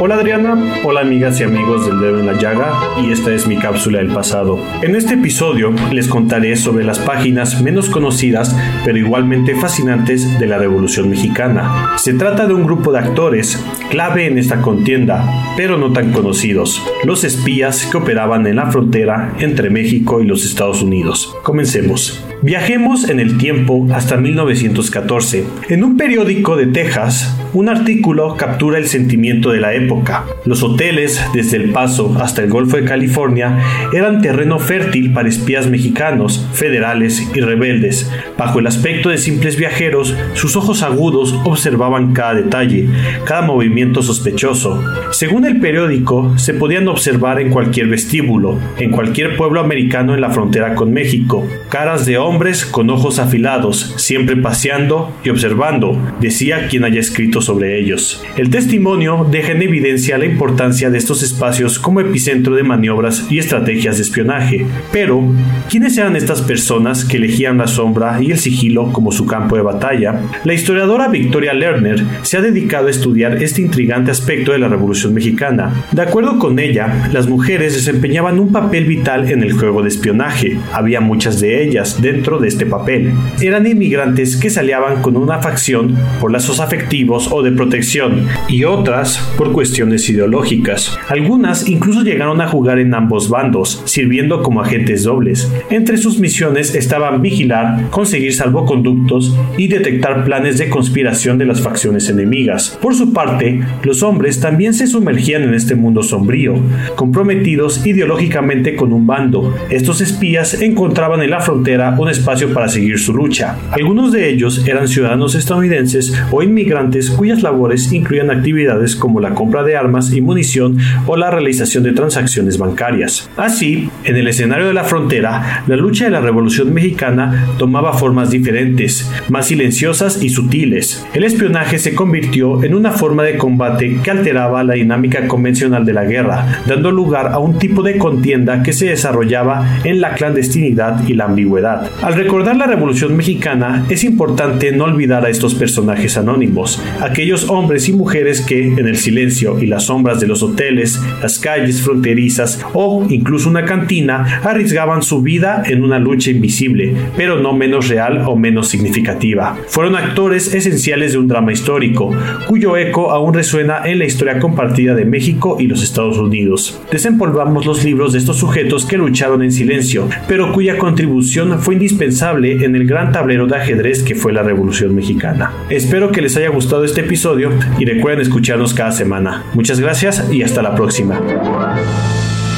Hola 0.00 0.16
Adriana, 0.16 0.80
hola 0.82 1.02
amigas 1.02 1.40
y 1.40 1.44
amigos 1.44 1.86
del 1.86 2.00
dedo 2.00 2.18
en 2.18 2.26
la 2.26 2.32
llaga 2.32 2.72
y 3.00 3.12
esta 3.12 3.32
es 3.32 3.46
mi 3.46 3.56
cápsula 3.56 3.98
del 3.98 4.12
pasado. 4.12 4.58
En 4.82 4.96
este 4.96 5.14
episodio 5.14 5.72
les 5.92 6.08
contaré 6.08 6.56
sobre 6.56 6.84
las 6.84 6.98
páginas 6.98 7.62
menos 7.62 7.88
conocidas 7.88 8.56
pero 8.84 8.98
igualmente 8.98 9.54
fascinantes 9.54 10.40
de 10.40 10.46
la 10.48 10.58
Revolución 10.58 11.08
Mexicana. 11.08 11.92
Se 11.96 12.12
trata 12.12 12.46
de 12.46 12.54
un 12.54 12.64
grupo 12.64 12.90
de 12.90 12.98
actores 12.98 13.64
clave 13.88 14.26
en 14.26 14.36
esta 14.36 14.60
contienda, 14.60 15.54
pero 15.56 15.78
no 15.78 15.92
tan 15.92 16.12
conocidos, 16.12 16.82
los 17.04 17.22
espías 17.22 17.86
que 17.86 17.96
operaban 17.96 18.46
en 18.48 18.56
la 18.56 18.72
frontera 18.72 19.32
entre 19.38 19.70
México 19.70 20.20
y 20.20 20.26
los 20.26 20.44
Estados 20.44 20.82
Unidos. 20.82 21.34
Comencemos. 21.44 22.33
Viajemos 22.44 23.08
en 23.08 23.20
el 23.20 23.38
tiempo 23.38 23.86
hasta 23.94 24.18
1914. 24.18 25.46
En 25.70 25.82
un 25.82 25.96
periódico 25.96 26.56
de 26.56 26.66
Texas, 26.66 27.34
un 27.54 27.70
artículo 27.70 28.36
captura 28.36 28.76
el 28.76 28.86
sentimiento 28.86 29.50
de 29.50 29.60
la 29.60 29.72
época. 29.72 30.26
Los 30.44 30.62
hoteles, 30.62 31.24
desde 31.32 31.56
El 31.56 31.70
Paso 31.70 32.14
hasta 32.20 32.42
el 32.42 32.50
Golfo 32.50 32.76
de 32.76 32.84
California, 32.84 33.60
eran 33.94 34.20
terreno 34.20 34.58
fértil 34.58 35.14
para 35.14 35.30
espías 35.30 35.70
mexicanos, 35.70 36.46
federales 36.52 37.26
y 37.34 37.40
rebeldes. 37.40 38.12
Bajo 38.36 38.58
el 38.58 38.66
aspecto 38.66 39.08
de 39.08 39.16
simples 39.16 39.56
viajeros, 39.56 40.14
sus 40.34 40.54
ojos 40.54 40.82
agudos 40.82 41.34
observaban 41.44 42.12
cada 42.12 42.34
detalle, 42.34 42.88
cada 43.24 43.40
movimiento 43.40 44.02
sospechoso. 44.02 44.84
Según 45.12 45.46
el 45.46 45.60
periódico, 45.60 46.36
se 46.36 46.52
podían 46.52 46.88
observar 46.88 47.40
en 47.40 47.48
cualquier 47.48 47.86
vestíbulo, 47.86 48.58
en 48.78 48.90
cualquier 48.90 49.34
pueblo 49.38 49.60
americano 49.60 50.12
en 50.12 50.20
la 50.20 50.28
frontera 50.28 50.74
con 50.74 50.92
México, 50.92 51.46
caras 51.70 52.04
de 52.04 52.18
hombres 52.18 52.33
hombres 52.34 52.66
con 52.66 52.90
ojos 52.90 53.20
afilados, 53.20 53.94
siempre 53.96 54.36
paseando 54.36 55.14
y 55.22 55.28
observando, 55.28 55.96
decía 56.20 56.66
quien 56.66 56.84
haya 56.84 56.98
escrito 56.98 57.40
sobre 57.40 57.78
ellos. 57.78 58.24
El 58.36 58.50
testimonio 58.50 59.24
deja 59.30 59.52
en 59.52 59.62
evidencia 59.62 60.18
la 60.18 60.24
importancia 60.24 60.90
de 60.90 60.98
estos 60.98 61.22
espacios 61.22 61.78
como 61.78 62.00
epicentro 62.00 62.56
de 62.56 62.64
maniobras 62.64 63.26
y 63.30 63.38
estrategias 63.38 63.98
de 63.98 64.02
espionaje. 64.02 64.66
Pero, 64.90 65.22
¿quiénes 65.70 65.96
eran 65.96 66.16
estas 66.16 66.42
personas 66.42 67.04
que 67.04 67.18
elegían 67.18 67.58
la 67.58 67.68
sombra 67.68 68.20
y 68.20 68.32
el 68.32 68.38
sigilo 68.38 68.92
como 68.92 69.12
su 69.12 69.26
campo 69.26 69.54
de 69.54 69.62
batalla? 69.62 70.20
La 70.42 70.54
historiadora 70.54 71.06
Victoria 71.06 71.54
Lerner 71.54 72.02
se 72.22 72.36
ha 72.36 72.42
dedicado 72.42 72.88
a 72.88 72.90
estudiar 72.90 73.40
este 73.40 73.62
intrigante 73.62 74.10
aspecto 74.10 74.50
de 74.50 74.58
la 74.58 74.66
Revolución 74.66 75.14
Mexicana. 75.14 75.72
De 75.92 76.02
acuerdo 76.02 76.40
con 76.40 76.58
ella, 76.58 77.08
las 77.12 77.28
mujeres 77.28 77.74
desempeñaban 77.74 78.40
un 78.40 78.50
papel 78.50 78.86
vital 78.86 79.30
en 79.30 79.44
el 79.44 79.52
juego 79.52 79.82
de 79.82 79.88
espionaje. 79.88 80.58
Había 80.72 81.00
muchas 81.00 81.38
de 81.38 81.62
ellas 81.62 82.02
dentro 82.02 82.23
de 82.24 82.48
este 82.48 82.64
papel. 82.64 83.12
Eran 83.42 83.66
inmigrantes 83.66 84.38
que 84.38 84.48
se 84.48 84.60
aliaban 84.60 85.02
con 85.02 85.14
una 85.18 85.42
facción 85.42 85.94
por 86.20 86.32
lazos 86.32 86.58
afectivos 86.58 87.28
o 87.30 87.42
de 87.42 87.52
protección 87.52 88.26
y 88.48 88.64
otras 88.64 89.18
por 89.36 89.52
cuestiones 89.52 90.08
ideológicas. 90.08 90.98
Algunas 91.08 91.68
incluso 91.68 92.00
llegaron 92.00 92.40
a 92.40 92.48
jugar 92.48 92.78
en 92.78 92.94
ambos 92.94 93.28
bandos, 93.28 93.82
sirviendo 93.84 94.42
como 94.42 94.62
agentes 94.62 95.04
dobles. 95.04 95.52
Entre 95.68 95.98
sus 95.98 96.18
misiones 96.18 96.74
estaban 96.74 97.20
vigilar, 97.20 97.90
conseguir 97.90 98.32
salvoconductos 98.34 99.36
y 99.58 99.68
detectar 99.68 100.24
planes 100.24 100.56
de 100.56 100.70
conspiración 100.70 101.36
de 101.36 101.44
las 101.44 101.60
facciones 101.60 102.08
enemigas. 102.08 102.78
Por 102.80 102.94
su 102.94 103.12
parte, 103.12 103.60
los 103.82 104.02
hombres 104.02 104.40
también 104.40 104.72
se 104.72 104.86
sumergían 104.86 105.42
en 105.42 105.52
este 105.52 105.74
mundo 105.74 106.02
sombrío, 106.02 106.54
comprometidos 106.96 107.86
ideológicamente 107.86 108.76
con 108.76 108.94
un 108.94 109.06
bando. 109.06 109.54
Estos 109.68 110.00
espías 110.00 110.62
encontraban 110.62 111.22
en 111.22 111.30
la 111.30 111.40
frontera 111.40 111.96
espacio 112.08 112.52
para 112.52 112.68
seguir 112.68 112.98
su 112.98 113.14
lucha. 113.14 113.56
Algunos 113.70 114.12
de 114.12 114.28
ellos 114.28 114.66
eran 114.66 114.88
ciudadanos 114.88 115.34
estadounidenses 115.34 116.12
o 116.30 116.42
inmigrantes 116.42 117.10
cuyas 117.10 117.42
labores 117.42 117.92
incluían 117.92 118.30
actividades 118.30 118.96
como 118.96 119.20
la 119.20 119.34
compra 119.34 119.62
de 119.62 119.76
armas 119.76 120.12
y 120.12 120.20
munición 120.20 120.78
o 121.06 121.16
la 121.16 121.30
realización 121.30 121.84
de 121.84 121.92
transacciones 121.92 122.58
bancarias. 122.58 123.28
Así, 123.36 123.90
en 124.04 124.16
el 124.16 124.28
escenario 124.28 124.66
de 124.66 124.74
la 124.74 124.84
frontera, 124.84 125.64
la 125.66 125.76
lucha 125.76 126.04
de 126.04 126.10
la 126.10 126.20
Revolución 126.20 126.72
Mexicana 126.72 127.46
tomaba 127.58 127.92
formas 127.92 128.30
diferentes, 128.30 129.10
más 129.28 129.46
silenciosas 129.46 130.22
y 130.22 130.28
sutiles. 130.28 131.04
El 131.14 131.24
espionaje 131.24 131.78
se 131.78 131.94
convirtió 131.94 132.62
en 132.64 132.74
una 132.74 132.92
forma 132.92 133.22
de 133.22 133.36
combate 133.36 133.98
que 134.02 134.10
alteraba 134.10 134.64
la 134.64 134.74
dinámica 134.74 135.26
convencional 135.26 135.84
de 135.84 135.92
la 135.92 136.04
guerra, 136.04 136.62
dando 136.66 136.90
lugar 136.90 137.28
a 137.28 137.38
un 137.38 137.58
tipo 137.58 137.82
de 137.82 137.98
contienda 137.98 138.62
que 138.62 138.72
se 138.72 138.86
desarrollaba 138.86 139.80
en 139.84 140.00
la 140.00 140.14
clandestinidad 140.14 141.06
y 141.06 141.14
la 141.14 141.24
ambigüedad. 141.26 141.90
Al 142.02 142.14
recordar 142.14 142.56
la 142.56 142.66
Revolución 142.66 143.16
Mexicana, 143.16 143.86
es 143.88 144.04
importante 144.04 144.72
no 144.72 144.84
olvidar 144.84 145.24
a 145.24 145.30
estos 145.30 145.54
personajes 145.54 146.18
anónimos, 146.18 146.82
aquellos 147.00 147.48
hombres 147.48 147.88
y 147.88 147.94
mujeres 147.94 148.42
que, 148.42 148.68
en 148.68 148.86
el 148.86 148.96
silencio 148.96 149.58
y 149.58 149.66
las 149.66 149.84
sombras 149.84 150.20
de 150.20 150.26
los 150.26 150.42
hoteles, 150.42 151.00
las 151.22 151.38
calles 151.38 151.80
fronterizas 151.80 152.60
o 152.74 153.06
incluso 153.08 153.48
una 153.48 153.64
cantina, 153.64 154.40
arriesgaban 154.44 155.02
su 155.02 155.22
vida 155.22 155.62
en 155.66 155.82
una 155.82 155.98
lucha 155.98 156.30
invisible, 156.30 156.94
pero 157.16 157.40
no 157.40 157.54
menos 157.54 157.88
real 157.88 158.24
o 158.26 158.36
menos 158.36 158.68
significativa. 158.68 159.56
Fueron 159.68 159.96
actores 159.96 160.52
esenciales 160.52 161.12
de 161.12 161.18
un 161.18 161.28
drama 161.28 161.52
histórico, 161.52 162.10
cuyo 162.46 162.76
eco 162.76 163.12
aún 163.12 163.32
resuena 163.32 163.80
en 163.84 163.98
la 163.98 164.04
historia 164.04 164.38
compartida 164.38 164.94
de 164.94 165.06
México 165.06 165.56
y 165.58 165.68
los 165.68 165.82
Estados 165.82 166.18
Unidos. 166.18 166.80
Desempolvamos 166.90 167.64
los 167.64 167.82
libros 167.82 168.12
de 168.12 168.18
estos 168.18 168.36
sujetos 168.36 168.84
que 168.84 168.98
lucharon 168.98 169.42
en 169.42 169.52
silencio, 169.52 170.08
pero 170.28 170.52
cuya 170.52 170.76
contribución 170.76 171.60
fue 171.60 171.74
indispensable 171.84 172.64
en 172.64 172.74
el 172.74 172.86
gran 172.86 173.12
tablero 173.12 173.46
de 173.46 173.56
ajedrez 173.56 174.02
que 174.02 174.14
fue 174.14 174.32
la 174.32 174.42
Revolución 174.42 174.94
Mexicana. 174.94 175.52
Espero 175.68 176.10
que 176.10 176.22
les 176.22 176.34
haya 176.36 176.48
gustado 176.48 176.84
este 176.84 177.02
episodio 177.02 177.50
y 177.78 177.84
recuerden 177.84 178.22
escucharnos 178.22 178.72
cada 178.72 178.90
semana. 178.90 179.44
Muchas 179.52 179.80
gracias 179.80 180.24
y 180.32 180.42
hasta 180.42 180.62
la 180.62 180.74
próxima. 180.74 181.20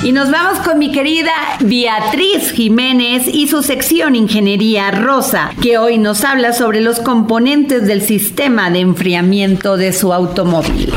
Y 0.05 0.13
nos 0.13 0.31
vamos 0.31 0.61
con 0.61 0.79
mi 0.79 0.93
querida 0.93 1.33
Beatriz 1.61 2.53
Jiménez 2.53 3.27
y 3.27 3.49
su 3.49 3.63
sección 3.65 4.15
Ingeniería 4.15 4.93
Rosa, 4.93 5.51
que 5.61 5.79
hoy 5.79 5.99
nos 5.99 6.25
habla 6.25 6.53
sobre 6.53 6.81
los 6.81 7.01
componentes 7.01 7.87
del 7.87 8.03
sistema 8.03 8.71
de 8.71 8.81
enfriamiento 8.81 9.77
de 9.77 9.93
su 9.93 10.13
automóvil. 10.13 10.93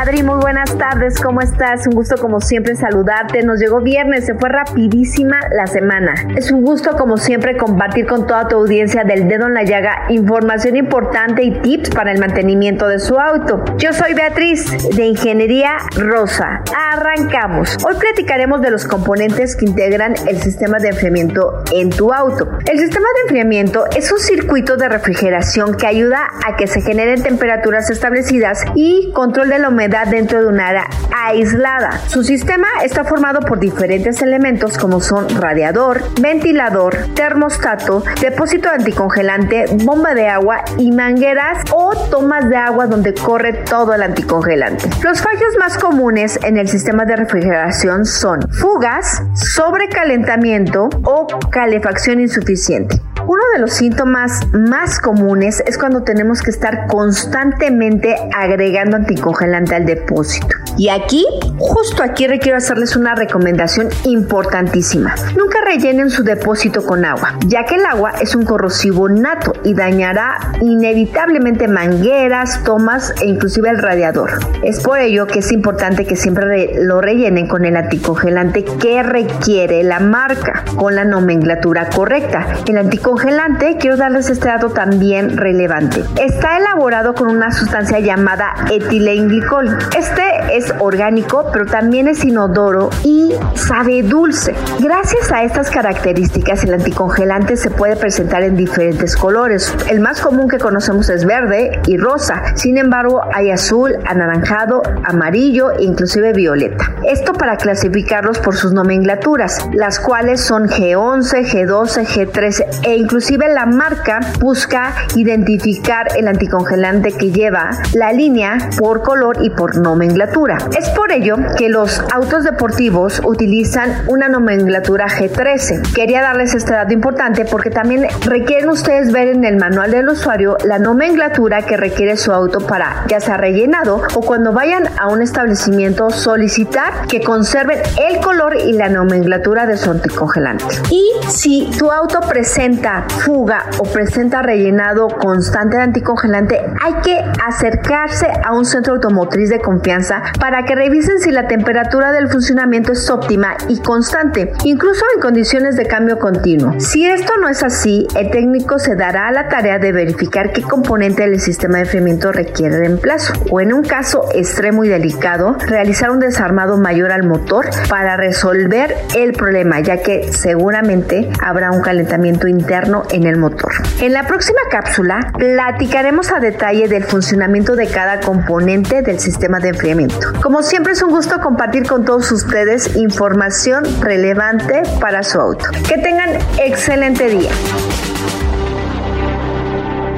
Adri, 0.00 0.22
muy 0.22 0.40
buenas 0.40 0.78
tardes, 0.78 1.20
¿cómo 1.20 1.42
estás? 1.42 1.86
Un 1.86 1.92
gusto 1.94 2.16
como 2.16 2.40
siempre 2.40 2.74
saludarte. 2.74 3.42
Nos 3.42 3.60
llegó 3.60 3.82
viernes, 3.82 4.24
se 4.24 4.34
fue 4.34 4.48
rapidísima 4.48 5.38
la 5.54 5.66
semana. 5.66 6.14
Es 6.34 6.50
un 6.50 6.62
gusto 6.62 6.96
como 6.96 7.18
siempre 7.18 7.58
compartir 7.58 8.06
con 8.06 8.26
toda 8.26 8.48
tu 8.48 8.56
audiencia 8.56 9.04
del 9.04 9.28
dedo 9.28 9.46
en 9.48 9.52
la 9.52 9.62
llaga 9.62 10.06
información 10.08 10.76
importante 10.76 11.42
y 11.42 11.50
tips 11.50 11.90
para 11.90 12.12
el 12.12 12.18
mantenimiento 12.18 12.88
de 12.88 12.98
su 12.98 13.18
auto. 13.18 13.62
Yo 13.76 13.92
soy 13.92 14.14
Beatriz 14.14 14.64
de 14.96 15.04
Ingeniería 15.04 15.72
Rosa. 15.94 16.62
Arrancamos. 16.74 17.76
Hoy 17.84 17.96
platicaremos 18.00 18.62
de 18.62 18.70
los 18.70 18.86
componentes 18.86 19.54
que 19.54 19.66
integran 19.66 20.14
el 20.26 20.40
sistema 20.40 20.78
de 20.78 20.88
enfriamiento 20.88 21.62
en 21.74 21.90
tu 21.90 22.10
auto. 22.10 22.48
El 22.64 22.78
sistema 22.78 23.06
de 23.16 23.20
enfriamiento 23.24 23.84
es 23.94 24.10
un 24.10 24.18
circuito 24.18 24.78
de 24.78 24.88
refrigeración 24.88 25.76
que 25.76 25.86
ayuda 25.86 26.26
a 26.46 26.56
que 26.56 26.68
se 26.68 26.80
generen 26.80 27.22
temperaturas 27.22 27.90
establecidas 27.90 28.64
y 28.74 29.12
control 29.12 29.50
de 29.50 29.58
la 29.58 29.68
dentro 29.90 30.40
de 30.40 30.46
un 30.46 30.60
área 30.60 30.88
aislada. 31.14 32.00
Su 32.06 32.22
sistema 32.22 32.66
está 32.84 33.04
formado 33.04 33.40
por 33.40 33.58
diferentes 33.58 34.22
elementos 34.22 34.78
como 34.78 35.00
son 35.00 35.28
radiador, 35.40 36.02
ventilador, 36.20 36.96
termostato, 37.14 38.04
depósito 38.20 38.68
anticongelante, 38.68 39.64
bomba 39.84 40.14
de 40.14 40.28
agua 40.28 40.64
y 40.78 40.92
mangueras 40.92 41.64
o 41.72 41.94
tomas 42.10 42.48
de 42.48 42.56
agua 42.56 42.86
donde 42.86 43.14
corre 43.14 43.52
todo 43.52 43.94
el 43.94 44.02
anticongelante. 44.02 44.88
Los 45.02 45.20
fallos 45.20 45.56
más 45.58 45.76
comunes 45.76 46.38
en 46.44 46.56
el 46.56 46.68
sistema 46.68 47.04
de 47.04 47.16
refrigeración 47.16 48.04
son 48.04 48.40
fugas, 48.52 49.22
sobrecalentamiento 49.34 50.88
o 51.02 51.26
calefacción 51.50 52.20
insuficiente. 52.20 53.00
Uno 53.26 53.42
de 53.54 53.60
los 53.60 53.72
síntomas 53.74 54.40
más 54.52 54.98
comunes 54.98 55.62
es 55.66 55.78
cuando 55.78 56.02
tenemos 56.02 56.42
que 56.42 56.50
estar 56.50 56.86
constantemente 56.88 58.16
agregando 58.34 58.96
anticongelante 58.96 59.76
depósito. 59.86 60.48
Y 60.76 60.88
aquí, 60.88 61.26
justo 61.58 62.02
aquí 62.02 62.26
requiero 62.26 62.56
hacerles 62.56 62.96
una 62.96 63.14
recomendación 63.14 63.88
importantísima. 64.04 65.14
Nunca 65.36 65.60
rellenen 65.64 66.10
su 66.10 66.22
depósito 66.22 66.84
con 66.84 67.04
agua, 67.04 67.34
ya 67.46 67.64
que 67.64 67.74
el 67.74 67.84
agua 67.84 68.12
es 68.20 68.34
un 68.34 68.44
corrosivo 68.44 69.08
nato 69.08 69.52
y 69.64 69.74
dañará 69.74 70.52
inevitablemente 70.60 71.68
mangueras, 71.68 72.62
tomas 72.64 73.12
e 73.20 73.26
inclusive 73.26 73.68
el 73.68 73.78
radiador. 73.78 74.30
Es 74.62 74.80
por 74.80 74.98
ello 74.98 75.26
que 75.26 75.40
es 75.40 75.52
importante 75.52 76.06
que 76.06 76.16
siempre 76.16 76.72
lo 76.82 77.00
rellenen 77.00 77.46
con 77.46 77.64
el 77.64 77.76
anticongelante 77.76 78.64
que 78.64 79.02
requiere 79.02 79.82
la 79.82 80.00
marca, 80.00 80.64
con 80.76 80.94
la 80.94 81.04
nomenclatura 81.04 81.90
correcta. 81.90 82.46
El 82.66 82.78
anticongelante 82.78 83.76
quiero 83.78 83.96
darles 83.96 84.30
este 84.30 84.48
dato 84.48 84.70
también 84.70 85.36
relevante. 85.36 86.04
Está 86.20 86.58
elaborado 86.58 87.14
con 87.14 87.28
una 87.28 87.52
sustancia 87.52 88.00
llamada 88.00 88.54
etilenglicol. 88.70 89.69
Este 89.96 90.56
es 90.56 90.72
orgánico, 90.78 91.46
pero 91.52 91.66
también 91.66 92.08
es 92.08 92.24
inodoro 92.24 92.90
y 93.04 93.34
sabe 93.54 94.02
dulce. 94.02 94.54
Gracias 94.80 95.30
a 95.32 95.42
estas 95.42 95.70
características, 95.70 96.64
el 96.64 96.74
anticongelante 96.74 97.56
se 97.56 97.70
puede 97.70 97.96
presentar 97.96 98.42
en 98.42 98.56
diferentes 98.56 99.16
colores. 99.16 99.74
El 99.88 100.00
más 100.00 100.20
común 100.20 100.48
que 100.48 100.58
conocemos 100.58 101.08
es 101.08 101.24
verde 101.24 101.80
y 101.86 101.96
rosa. 101.96 102.42
Sin 102.56 102.78
embargo, 102.78 103.20
hay 103.32 103.50
azul, 103.50 103.96
anaranjado, 104.06 104.82
amarillo 105.04 105.70
e 105.72 105.84
inclusive 105.84 106.32
violeta. 106.32 106.92
Esto 107.04 107.32
para 107.32 107.56
clasificarlos 107.56 108.38
por 108.38 108.56
sus 108.56 108.72
nomenclaturas, 108.72 109.68
las 109.72 110.00
cuales 110.00 110.40
son 110.40 110.68
G11, 110.68 111.46
G12, 111.50 112.06
G13 112.06 112.80
e 112.84 112.96
inclusive 112.96 113.48
la 113.52 113.66
marca 113.66 114.20
busca 114.40 114.94
identificar 115.14 116.08
el 116.16 116.28
anticongelante 116.28 117.12
que 117.12 117.30
lleva 117.30 117.70
la 117.94 118.12
línea 118.12 118.70
por 118.78 119.02
color 119.02 119.38
y 119.40 119.50
por 119.60 119.76
nomenclatura. 119.76 120.56
Es 120.74 120.88
por 120.88 121.12
ello 121.12 121.36
que 121.58 121.68
los 121.68 122.02
autos 122.14 122.44
deportivos 122.44 123.20
utilizan 123.22 124.04
una 124.06 124.26
nomenclatura 124.26 125.06
G13. 125.06 125.92
Quería 125.92 126.22
darles 126.22 126.54
este 126.54 126.72
dato 126.72 126.94
importante 126.94 127.44
porque 127.44 127.68
también 127.68 128.06
requieren 128.22 128.70
ustedes 128.70 129.12
ver 129.12 129.28
en 129.28 129.44
el 129.44 129.58
manual 129.58 129.90
del 129.90 130.08
usuario 130.08 130.56
la 130.64 130.78
nomenclatura 130.78 131.60
que 131.66 131.76
requiere 131.76 132.16
su 132.16 132.32
auto 132.32 132.60
para 132.66 133.04
ya 133.06 133.20
sea 133.20 133.36
rellenado 133.36 134.00
o 134.14 134.22
cuando 134.22 134.54
vayan 134.54 134.84
a 134.98 135.08
un 135.08 135.20
establecimiento 135.20 136.08
solicitar 136.08 137.06
que 137.06 137.20
conserven 137.20 137.82
el 138.08 138.18
color 138.20 138.56
y 138.56 138.72
la 138.72 138.88
nomenclatura 138.88 139.66
de 139.66 139.76
su 139.76 139.90
anticongelante. 139.90 140.64
Y 140.88 141.04
si 141.28 141.70
tu 141.78 141.90
auto 141.90 142.20
presenta 142.20 143.04
fuga 143.10 143.66
o 143.78 143.82
presenta 143.82 144.40
rellenado 144.40 145.08
constante 145.08 145.76
de 145.76 145.82
anticongelante, 145.82 146.58
hay 146.82 146.94
que 147.02 147.22
acercarse 147.46 148.26
a 148.42 148.54
un 148.54 148.64
centro 148.64 148.94
automotriz 148.94 149.49
de 149.50 149.60
confianza 149.60 150.22
para 150.40 150.64
que 150.64 150.74
revisen 150.74 151.18
si 151.18 151.30
la 151.30 151.46
temperatura 151.46 152.12
del 152.12 152.28
funcionamiento 152.28 152.92
es 152.92 153.10
óptima 153.10 153.56
y 153.68 153.80
constante, 153.80 154.52
incluso 154.64 155.04
en 155.14 155.20
condiciones 155.20 155.76
de 155.76 155.86
cambio 155.86 156.18
continuo. 156.18 156.74
Si 156.78 157.06
esto 157.06 157.34
no 157.40 157.48
es 157.48 157.62
así, 157.62 158.06
el 158.16 158.30
técnico 158.30 158.78
se 158.78 158.96
dará 158.96 159.28
a 159.28 159.32
la 159.32 159.48
tarea 159.48 159.78
de 159.78 159.92
verificar 159.92 160.52
qué 160.52 160.62
componente 160.62 161.28
del 161.28 161.40
sistema 161.40 161.76
de 161.76 161.84
enfriamiento 161.84 162.32
requiere 162.32 162.78
reemplazo 162.78 163.34
o 163.50 163.60
en 163.60 163.72
un 163.72 163.82
caso 163.82 164.28
extremo 164.34 164.84
y 164.84 164.88
delicado, 164.88 165.56
realizar 165.66 166.10
un 166.10 166.20
desarmado 166.20 166.78
mayor 166.78 167.12
al 167.12 167.24
motor 167.24 167.68
para 167.88 168.16
resolver 168.16 168.94
el 169.16 169.32
problema, 169.32 169.80
ya 169.80 169.98
que 169.98 170.32
seguramente 170.32 171.30
habrá 171.42 171.72
un 171.72 171.82
calentamiento 171.82 172.46
interno 172.46 173.02
en 173.10 173.24
el 173.24 173.36
motor. 173.36 173.72
En 174.00 174.12
la 174.12 174.26
próxima 174.26 174.60
cápsula 174.70 175.32
platicaremos 175.36 176.32
a 176.32 176.40
detalle 176.40 176.88
del 176.88 177.04
funcionamiento 177.04 177.76
de 177.76 177.88
cada 177.88 178.20
componente 178.20 179.02
del 179.02 179.18
sistema 179.18 179.39
de 179.40 179.70
enfriamiento. 179.70 180.32
Como 180.42 180.62
siempre 180.62 180.92
es 180.92 181.02
un 181.02 181.10
gusto 181.10 181.40
compartir 181.40 181.86
con 181.86 182.04
todos 182.04 182.30
ustedes 182.30 182.94
información 182.96 183.84
relevante 184.00 184.82
para 185.00 185.22
su 185.22 185.40
auto. 185.40 185.64
Que 185.88 185.96
tengan 185.98 186.38
excelente 186.58 187.28
día. 187.28 187.50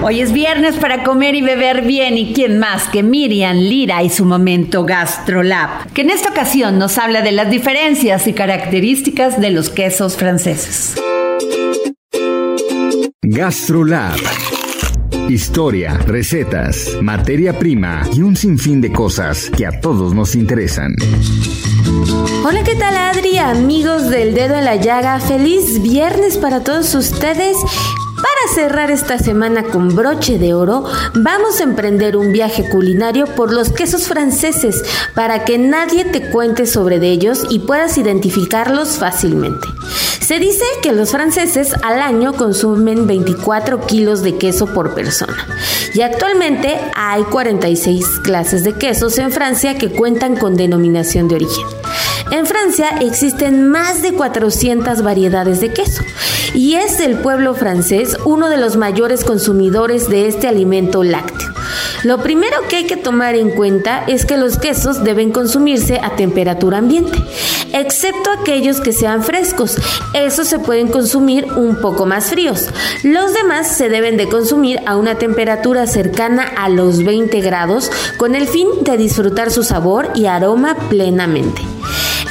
Hoy 0.05 0.21
es 0.21 0.33
viernes 0.33 0.75
para 0.77 1.05
comer 1.05 1.37
y 1.37 1.43
beber 1.43 1.83
bien 1.83 2.19
y 2.19 2.33
quién 2.35 2.59
más 2.59 2.89
que 2.89 3.05
Miriam 3.05 3.57
Lira 3.57 4.03
y 4.03 4.11
su 4.11 4.25
momento 4.25 4.85
GastroLab, 4.85 5.93
que 5.93 6.03
en 6.03 6.11
esta 6.11 6.31
ocasión 6.31 6.77
nos 6.81 6.99
habla 6.99 7.23
de 7.23 7.31
las 7.31 7.49
diferencias 7.49 8.27
y 8.27 8.33
características 8.33 9.41
de 9.41 9.51
los 9.51 9.71
quesos 9.71 10.17
franceses. 10.17 10.97
GastroLab. 13.23 14.19
Historia, 15.29 15.95
recetas, 16.07 16.99
materia 17.01 17.59
prima 17.59 18.03
y 18.13 18.23
un 18.23 18.37
sinfín 18.37 18.81
de 18.81 18.93
cosas 18.93 19.51
que 19.51 19.67
a 19.67 19.81
todos 19.81 20.15
nos 20.15 20.35
interesan. 20.35 20.95
Hola, 22.45 22.63
¿qué 22.65 22.75
tal 22.75 22.97
Adri? 22.97 23.39
Amigos 23.39 24.11
del 24.11 24.35
dedo 24.35 24.57
en 24.57 24.65
la 24.65 24.77
llaga, 24.77 25.19
feliz 25.21 25.81
viernes 25.81 26.37
para 26.37 26.63
todos 26.65 26.95
ustedes. 26.95 27.57
Para 28.17 28.55
cerrar 28.55 28.91
esta 28.91 29.19
semana 29.19 29.65
con 29.65 29.95
broche 29.97 30.39
de 30.39 30.55
oro, 30.55 30.85
vamos 31.15 31.61
a 31.61 31.65
emprender 31.65 32.17
un 32.17 32.33
viaje 32.33 32.69
culinario 32.69 33.27
por 33.27 33.53
los 33.53 33.71
quesos 33.71 34.07
franceses 34.07 34.83
para 35.15 35.45
que 35.45 35.59
nadie 35.59 36.05
te 36.05 36.31
cuente 36.31 36.67
sobre 36.67 36.97
ellos 36.97 37.47
y 37.51 37.61
puedas 37.61 37.99
identificarlos 37.99 38.97
fácilmente. 38.99 39.67
Se 40.23 40.39
dice 40.39 40.65
que 40.83 40.93
los 40.93 41.11
franceses 41.11 41.75
al 41.83 42.01
año 42.01 42.33
consumen 42.33 43.09
24 43.09 43.87
kilos 43.87 44.23
de 44.23 44.37
queso 44.37 44.67
por 44.73 44.95
persona 44.95 45.49
y 45.95 46.03
actualmente 46.03 46.79
hay 46.95 47.25
46 47.25 48.21
clases 48.23 48.63
de 48.63 48.73
quesos 48.75 49.19
en 49.19 49.33
Francia 49.33 49.77
que 49.77 49.91
cuentan 49.91 50.37
con 50.37 50.57
denominación 50.57 51.27
de 51.27 51.35
origen. 51.35 51.67
En 52.31 52.47
Francia 52.47 52.91
existen 53.01 53.69
más 53.69 54.01
de 54.01 54.13
400 54.13 55.03
variedades 55.03 55.61
de 55.61 55.73
queso 55.73 56.05
y 56.55 56.75
es 56.75 57.01
el 57.01 57.17
pueblo 57.17 57.55
francés 57.55 58.17
uno 58.25 58.49
de 58.49 58.59
los 58.59 58.77
mayores 58.77 59.25
consumidores 59.25 60.09
de 60.09 60.29
este 60.29 60.47
alimento 60.47 61.03
lácteo. 61.03 61.53
Lo 62.05 62.19
primero 62.19 62.57
que 62.69 62.77
hay 62.77 62.87
que 62.87 62.97
tomar 62.97 63.37
en 63.37 63.51
cuenta 63.51 64.05
es 64.09 64.27
que 64.27 64.37
los 64.37 64.59
quesos 64.59 65.05
deben 65.05 65.31
consumirse 65.31 66.01
a 66.03 66.17
temperatura 66.17 66.79
ambiente, 66.79 67.17
excepto 67.73 68.31
aquellos 68.31 68.81
que 68.81 68.93
sean 68.93 69.23
frescos. 69.23 69.77
Esos 70.13 70.49
se 70.49 70.59
pueden 70.59 70.89
consumir 70.89 71.47
un 71.57 71.77
poco 71.77 72.05
más 72.05 72.27
fríos. 72.27 72.69
Los 73.05 73.33
demás 73.35 73.69
se 73.69 73.89
deben 73.89 74.17
de 74.17 74.29
consumir 74.29 74.81
a 74.87 74.97
una 74.97 75.17
temperatura 75.17 75.87
cercana 75.87 76.43
a 76.57 76.69
los 76.69 77.05
20 77.05 77.41
grados 77.41 77.91
con 78.17 78.35
el 78.35 78.49
fin 78.49 78.69
de 78.81 78.97
disfrutar 78.97 79.53
su 79.53 79.63
sabor 79.63 80.11
y 80.17 80.27
aroma 80.27 80.77
plenamente. 80.89 81.63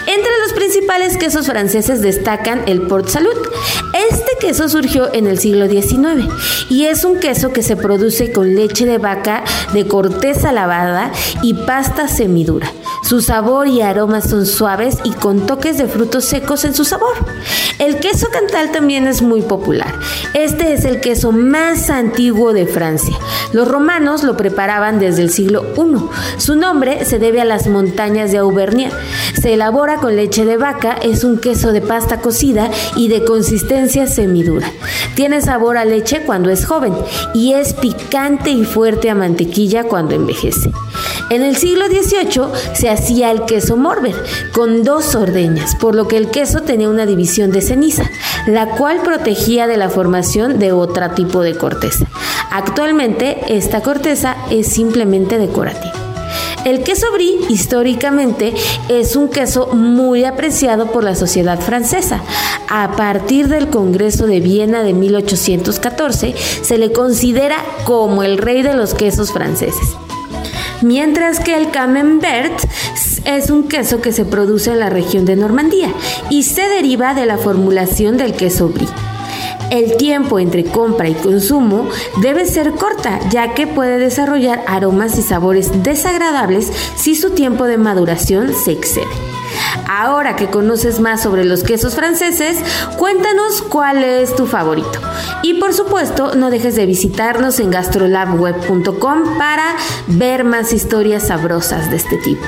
Entre 0.07 0.31
los 0.43 0.51
principales 0.53 1.15
quesos 1.15 1.45
franceses 1.45 2.01
destacan 2.01 2.63
el 2.67 2.81
Port 2.81 3.07
Salut. 3.07 3.37
Queso 4.41 4.67
surgió 4.67 5.13
en 5.13 5.27
el 5.27 5.37
siglo 5.37 5.69
XIX 5.69 6.27
y 6.67 6.85
es 6.85 7.05
un 7.05 7.19
queso 7.19 7.53
que 7.53 7.61
se 7.61 7.77
produce 7.77 8.31
con 8.31 8.55
leche 8.55 8.87
de 8.87 8.97
vaca 8.97 9.43
de 9.71 9.85
corteza 9.87 10.51
lavada 10.51 11.11
y 11.43 11.53
pasta 11.53 12.07
semidura. 12.07 12.73
Su 13.01 13.21
sabor 13.21 13.67
y 13.67 13.81
aroma 13.81 14.21
son 14.21 14.45
suaves 14.45 14.97
y 15.03 15.11
con 15.11 15.45
toques 15.45 15.77
de 15.77 15.87
frutos 15.87 16.25
secos 16.25 16.63
en 16.65 16.73
su 16.73 16.85
sabor. 16.85 17.13
El 17.79 17.97
queso 17.97 18.27
cantal 18.31 18.71
también 18.71 19.07
es 19.07 19.21
muy 19.21 19.41
popular. 19.41 19.93
Este 20.33 20.73
es 20.73 20.85
el 20.85 21.01
queso 21.01 21.31
más 21.31 21.89
antiguo 21.89 22.53
de 22.53 22.67
Francia. 22.67 23.17
Los 23.53 23.67
romanos 23.67 24.23
lo 24.23 24.37
preparaban 24.37 24.99
desde 24.99 25.23
el 25.23 25.29
siglo 25.29 25.65
I. 25.75 26.39
Su 26.39 26.55
nombre 26.55 27.03
se 27.05 27.19
debe 27.19 27.41
a 27.41 27.45
las 27.45 27.67
montañas 27.67 28.31
de 28.31 28.37
Auvernia. 28.37 28.91
Se 29.41 29.53
elabora 29.53 29.97
con 29.97 30.15
leche 30.15 30.45
de 30.45 30.57
vaca, 30.57 30.95
es 31.01 31.23
un 31.23 31.37
queso 31.37 31.71
de 31.71 31.81
pasta 31.81 32.21
cocida 32.21 32.69
y 32.95 33.07
de 33.07 33.25
consistencia 33.25 34.07
semidura. 34.07 34.71
Tiene 35.15 35.41
sabor 35.41 35.77
a 35.77 35.85
leche 35.85 36.21
cuando 36.25 36.49
es 36.49 36.65
joven 36.65 36.93
y 37.33 37.53
es 37.53 37.73
picante 37.73 38.51
y 38.51 38.63
fuerte 38.63 39.09
a 39.09 39.15
mantequilla 39.15 39.83
cuando 39.85 40.15
envejece. 40.15 40.71
En 41.31 41.43
el 41.43 41.55
siglo 41.55 41.85
XVIII 41.85 42.43
se 42.73 42.89
hacía 42.89 43.31
el 43.31 43.45
queso 43.45 43.77
morber 43.77 44.13
con 44.51 44.83
dos 44.83 45.15
ordeñas, 45.15 45.75
por 45.75 45.95
lo 45.95 46.05
que 46.09 46.17
el 46.17 46.29
queso 46.29 46.63
tenía 46.63 46.89
una 46.89 47.05
división 47.05 47.51
de 47.51 47.61
ceniza, 47.61 48.03
la 48.47 48.65
cual 48.71 49.01
protegía 49.01 49.65
de 49.65 49.77
la 49.77 49.89
formación 49.89 50.59
de 50.59 50.73
otro 50.73 51.09
tipo 51.11 51.41
de 51.41 51.55
corteza. 51.55 52.05
Actualmente 52.51 53.39
esta 53.47 53.79
corteza 53.79 54.35
es 54.49 54.67
simplemente 54.67 55.37
decorativa. 55.37 55.93
El 56.65 56.83
queso 56.83 57.09
brie 57.13 57.39
históricamente 57.47 58.53
es 58.89 59.15
un 59.15 59.29
queso 59.29 59.67
muy 59.67 60.25
apreciado 60.25 60.91
por 60.91 61.05
la 61.05 61.15
sociedad 61.15 61.61
francesa. 61.61 62.21
A 62.69 62.97
partir 62.97 63.47
del 63.47 63.69
Congreso 63.69 64.27
de 64.27 64.41
Viena 64.41 64.83
de 64.83 64.91
1814 64.91 66.35
se 66.61 66.77
le 66.77 66.91
considera 66.91 67.55
como 67.85 68.21
el 68.23 68.37
rey 68.37 68.63
de 68.63 68.73
los 68.73 68.93
quesos 68.93 69.31
franceses. 69.31 69.95
Mientras 70.81 71.39
que 71.39 71.55
el 71.55 71.69
camembert 71.69 72.59
es 73.25 73.49
un 73.49 73.67
queso 73.67 74.01
que 74.01 74.11
se 74.11 74.25
produce 74.25 74.71
en 74.71 74.79
la 74.79 74.89
región 74.89 75.25
de 75.25 75.35
Normandía 75.35 75.93
y 76.29 76.43
se 76.43 76.67
deriva 76.67 77.13
de 77.13 77.25
la 77.25 77.37
formulación 77.37 78.17
del 78.17 78.33
queso 78.33 78.69
brie. 78.69 78.87
El 79.69 79.95
tiempo 79.95 80.39
entre 80.39 80.65
compra 80.65 81.07
y 81.07 81.13
consumo 81.13 81.87
debe 82.21 82.45
ser 82.45 82.71
corta, 82.71 83.19
ya 83.29 83.53
que 83.53 83.67
puede 83.67 83.99
desarrollar 83.99 84.63
aromas 84.67 85.17
y 85.17 85.21
sabores 85.21 85.83
desagradables 85.83 86.71
si 86.95 87.15
su 87.15 87.29
tiempo 87.31 87.65
de 87.65 87.77
maduración 87.77 88.53
se 88.53 88.71
excede. 88.71 89.30
Ahora 89.87 90.35
que 90.35 90.49
conoces 90.49 90.99
más 90.99 91.21
sobre 91.23 91.43
los 91.45 91.63
quesos 91.63 91.95
franceses, 91.95 92.57
cuéntanos 92.97 93.61
cuál 93.61 94.03
es 94.03 94.35
tu 94.35 94.47
favorito. 94.47 94.99
Y 95.43 95.55
por 95.55 95.73
supuesto, 95.73 96.35
no 96.35 96.49
dejes 96.49 96.75
de 96.75 96.85
visitarnos 96.85 97.59
en 97.59 97.71
gastrolabweb.com 97.71 99.37
para 99.37 99.75
ver 100.07 100.43
más 100.43 100.73
historias 100.73 101.27
sabrosas 101.27 101.89
de 101.89 101.97
este 101.97 102.17
tipo. 102.17 102.45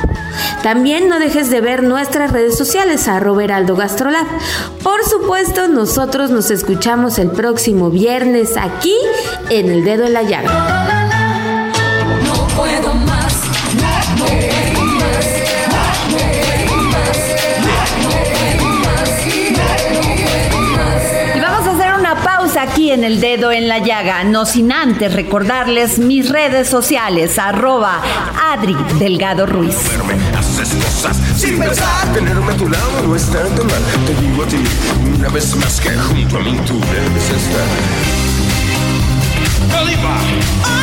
También 0.62 1.10
no 1.10 1.19
dejes 1.19 1.50
de 1.50 1.62
ver 1.62 1.84
nuestras 1.84 2.32
redes 2.32 2.58
sociales 2.58 3.08
a 3.08 3.19
Roberaldo 3.19 3.76
Gastrolab. 3.76 4.28
Por 4.82 5.04
supuesto, 5.04 5.67
nosotros 5.67 6.30
nos 6.30 6.52
escuchamos 6.52 7.19
el 7.19 7.32
próximo 7.32 7.89
viernes 7.89 8.58
aquí 8.58 8.96
en 9.50 9.69
El 9.69 9.84
Dedo 9.84 10.06
en 10.06 10.13
la 10.13 10.24
Llaga. 10.24 11.03
Aquí 22.63 22.91
en 22.91 23.04
el 23.04 23.19
dedo 23.19 23.52
en 23.52 23.67
la 23.67 23.80
llaga, 23.80 24.23
no 24.23 24.45
sin 24.45 24.71
antes 24.71 25.13
recordarles 25.13 25.99
mis 25.99 26.30
redes 26.30 26.69
sociales, 26.69 27.38
arroba 27.38 28.02
Adri 28.52 28.76
Delgado 28.99 29.45
Ruiz. 29.45 29.76
Una 35.15 35.30
vez 35.30 35.56
más 35.58 35.82
que 35.82 35.89
junto 35.89 36.38
a 36.38 36.39
mí 36.39 36.58
tú 36.65 36.80
debes 36.80 37.30
estar. 37.30 37.67
Califa. 39.71 40.83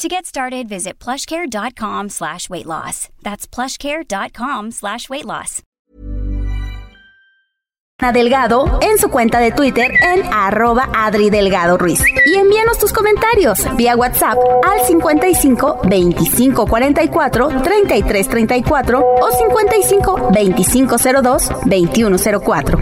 To 0.00 0.08
get 0.08 0.26
started, 0.26 0.68
visit 0.68 0.98
plushcare.com 0.98 2.10
slash 2.10 2.50
weight 2.50 2.66
loss. 2.66 3.08
That's 3.22 3.46
plushcare.com 3.46 4.70
slash 4.72 5.08
weight 5.08 5.24
loss. 5.24 5.62
Delgado 8.12 8.78
en 8.82 8.98
su 8.98 9.08
cuenta 9.08 9.40
de 9.40 9.52
Twitter 9.52 9.90
en 9.90 10.22
arroba 10.30 10.90
Adri 10.94 11.30
Delgado 11.30 11.78
Ruiz. 11.78 12.04
Y 12.26 12.34
envíanos 12.34 12.78
tus 12.78 12.92
comentarios 12.92 13.58
vía 13.76 13.96
WhatsApp 13.96 14.36
al 14.62 14.86
55 14.86 15.80
25 15.88 16.66
44 16.66 17.62
33 17.62 18.28
34 18.28 19.00
o 19.00 19.30
55 19.32 20.30
25 20.30 20.96
02 21.22 21.48
21 21.64 22.16
04. 22.44 22.78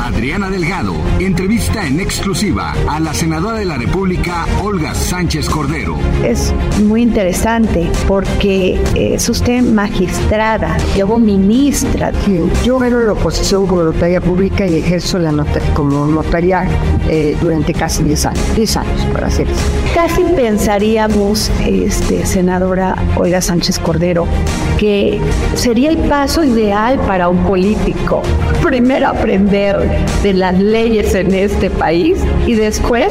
Adriana 0.00 0.48
Delgado 0.48 0.94
entrevista 1.20 1.86
en 1.86 2.00
exclusiva 2.00 2.74
a 2.88 3.00
la 3.00 3.12
senadora 3.12 3.58
de 3.58 3.64
la 3.64 3.76
República, 3.76 4.46
Olga 4.62 4.94
Sánchez 4.94 5.48
Cordero. 5.48 5.96
Es 6.24 6.52
muy 6.84 7.02
interesante 7.02 7.90
porque 8.06 8.80
es 8.94 9.28
usted 9.28 9.62
magistrada, 9.62 10.76
luego 10.94 11.18
ministra. 11.18 12.12
Yo 12.64 12.82
era 12.84 13.00
la 13.00 13.12
oposición 13.12 13.66
como 13.66 13.82
notaria 13.82 14.20
pública 14.20 14.66
y 14.66 14.76
ejerzo 14.76 15.18
la 15.18 15.32
nota 15.32 15.60
como 15.74 16.06
notaria 16.06 16.68
eh, 17.08 17.36
durante 17.40 17.74
casi 17.74 18.04
10 18.04 18.26
años, 18.26 18.56
10 18.56 18.76
años 18.76 19.06
para 19.12 19.26
hacer 19.26 19.48
eso. 19.48 19.60
Casi 19.94 20.22
pensaríamos, 20.22 21.50
este, 21.66 22.24
senadora 22.26 22.94
Olga 23.16 23.40
Sánchez 23.40 23.78
Cordero, 23.80 24.26
que 24.78 25.18
sería 25.54 25.90
el 25.90 25.98
paso 25.98 26.44
ideal 26.44 27.00
para 27.00 27.28
un 27.28 27.44
político. 27.44 28.22
Primero 28.62 29.08
aprender 29.08 30.06
de 30.22 30.32
las 30.34 30.58
leyes 30.58 31.07
en 31.14 31.34
este 31.34 31.70
país 31.70 32.18
y 32.46 32.54
después 32.54 33.08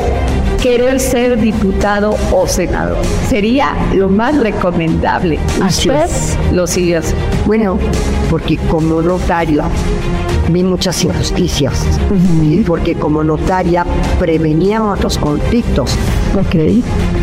querer 0.62 0.99
ser 0.99 1.39
diputado 1.39 2.15
o 2.31 2.47
senador. 2.47 2.97
Sería 3.27 3.75
lo 3.93 4.10
más 4.10 4.38
recomendable. 4.38 5.39
Así 5.62 5.89
Después 5.89 6.38
lo 6.51 6.67
sigues. 6.67 7.13
Bueno, 7.45 7.77
porque 8.29 8.57
como 8.57 9.01
notaria 9.01 9.65
vi 10.49 10.63
muchas 10.63 11.03
injusticias 11.03 11.86
porque 12.65 12.95
como 12.95 13.23
notaria 13.23 13.86
preveníamos 14.19 15.01
los 15.03 15.17
conflictos. 15.17 15.97
Ok. 16.35 16.55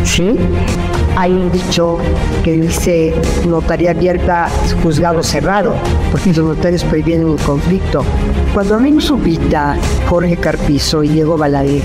Sí. 0.04 0.36
Hay 1.16 1.32
un 1.32 1.50
dicho 1.52 1.98
que 2.42 2.52
dice 2.52 3.14
notaría 3.46 3.92
abierta, 3.92 4.48
juzgado 4.82 5.22
cerrado, 5.22 5.74
porque 6.10 6.32
los 6.32 6.38
notarios 6.38 6.82
previenen 6.84 7.28
un 7.28 7.38
conflicto. 7.38 8.04
Cuando 8.52 8.74
a 8.74 8.78
mí 8.80 8.90
nos 8.90 9.12
Jorge 10.08 10.36
Carpizo 10.36 11.04
y 11.04 11.08
Diego 11.08 11.36
Baladé 11.36 11.82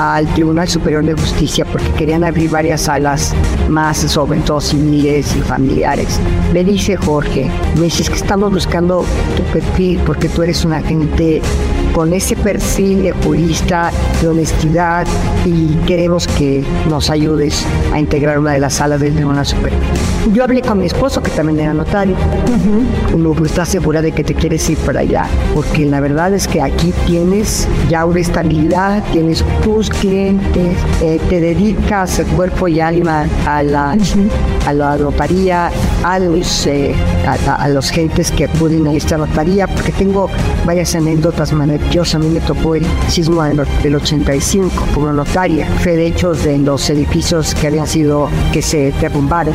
al 0.00 0.26
Tribunal 0.34 0.68
Superior 0.68 1.04
de 1.04 1.14
Justicia 1.14 1.64
porque 1.64 1.88
querían 1.90 2.24
abrir 2.24 2.50
varias 2.50 2.82
salas 2.82 3.32
más, 3.68 3.98
sobre 3.98 4.40
todo 4.40 4.60
civiles 4.60 5.36
y 5.36 5.40
familiares. 5.40 6.18
Me 6.52 6.64
dice 6.64 6.96
Jorge, 6.96 7.48
me 7.76 7.82
dice 7.84 8.02
"Es 8.02 8.10
que 8.10 8.16
estamos 8.16 8.52
buscando 8.52 9.04
tu 9.36 9.42
perfil 9.52 10.00
porque 10.04 10.28
tú 10.28 10.42
eres 10.42 10.64
una 10.64 10.80
gente 10.82 11.40
con 11.94 12.12
ese 12.12 12.34
perfil 12.34 13.04
de 13.04 13.12
jurista, 13.12 13.90
de 14.20 14.28
honestidad 14.28 15.06
y 15.44 15.68
queremos 15.86 16.26
que 16.26 16.64
nos 16.90 17.08
ayudes 17.08 17.64
a 17.92 18.00
integrar 18.00 18.38
una 18.38 18.52
de 18.52 18.58
las 18.58 18.74
salas 18.74 19.00
del 19.00 19.14
Tribunal 19.14 19.46
Superior. 19.46 19.80
Yo 20.32 20.42
hablé 20.42 20.62
con 20.62 20.78
mi 20.78 20.86
esposo 20.86 21.22
que 21.22 21.30
también 21.30 21.60
era 21.60 21.74
notario. 21.74 22.16
Uno 23.14 23.32
pues, 23.32 23.50
está 23.50 23.66
segura 23.66 24.00
de 24.00 24.12
que 24.12 24.24
te 24.24 24.34
quieres 24.34 24.68
ir 24.70 24.78
para 24.78 25.00
allá, 25.00 25.26
porque 25.54 25.84
la 25.84 26.00
verdad 26.00 26.32
es 26.32 26.48
que 26.48 26.62
aquí 26.62 26.94
tienes 27.06 27.68
ya 27.90 28.06
una 28.06 28.20
estabilidad, 28.20 29.02
tienes 29.12 29.44
tus 29.62 29.90
clientes, 29.90 30.78
eh, 31.02 31.20
te 31.28 31.40
dedicas 31.40 32.18
el 32.18 32.26
cuerpo 32.28 32.68
y 32.68 32.80
alma 32.80 33.26
a 33.46 33.62
la, 33.62 33.96
a 34.66 34.72
la 34.72 34.96
notaría, 34.96 35.70
a 36.02 36.18
los, 36.18 36.66
eh, 36.66 36.94
a, 37.46 37.68
los 37.68 37.90
gentes 37.90 38.30
que 38.30 38.46
acuden 38.46 38.86
a 38.86 38.94
esta 38.94 39.18
notaría, 39.18 39.66
porque 39.66 39.92
tengo 39.92 40.30
varias 40.64 40.94
anécdotas 40.94 41.52
maravillosas. 41.84 42.14
A 42.14 42.18
mí 42.18 42.28
me 42.28 42.40
tocó 42.40 42.74
el 42.74 42.84
sismo 43.08 43.42
del, 43.42 43.66
del 43.82 43.94
85 43.96 44.88
como 44.94 45.12
notaria. 45.12 45.66
Fue 45.82 45.96
de 45.96 46.06
hecho 46.06 46.34
de 46.34 46.58
los 46.58 46.88
edificios 46.90 47.54
que 47.54 47.68
habían 47.68 47.86
sido, 47.86 48.28
que 48.52 48.62
se 48.62 48.92
derrumbaron. 49.00 49.54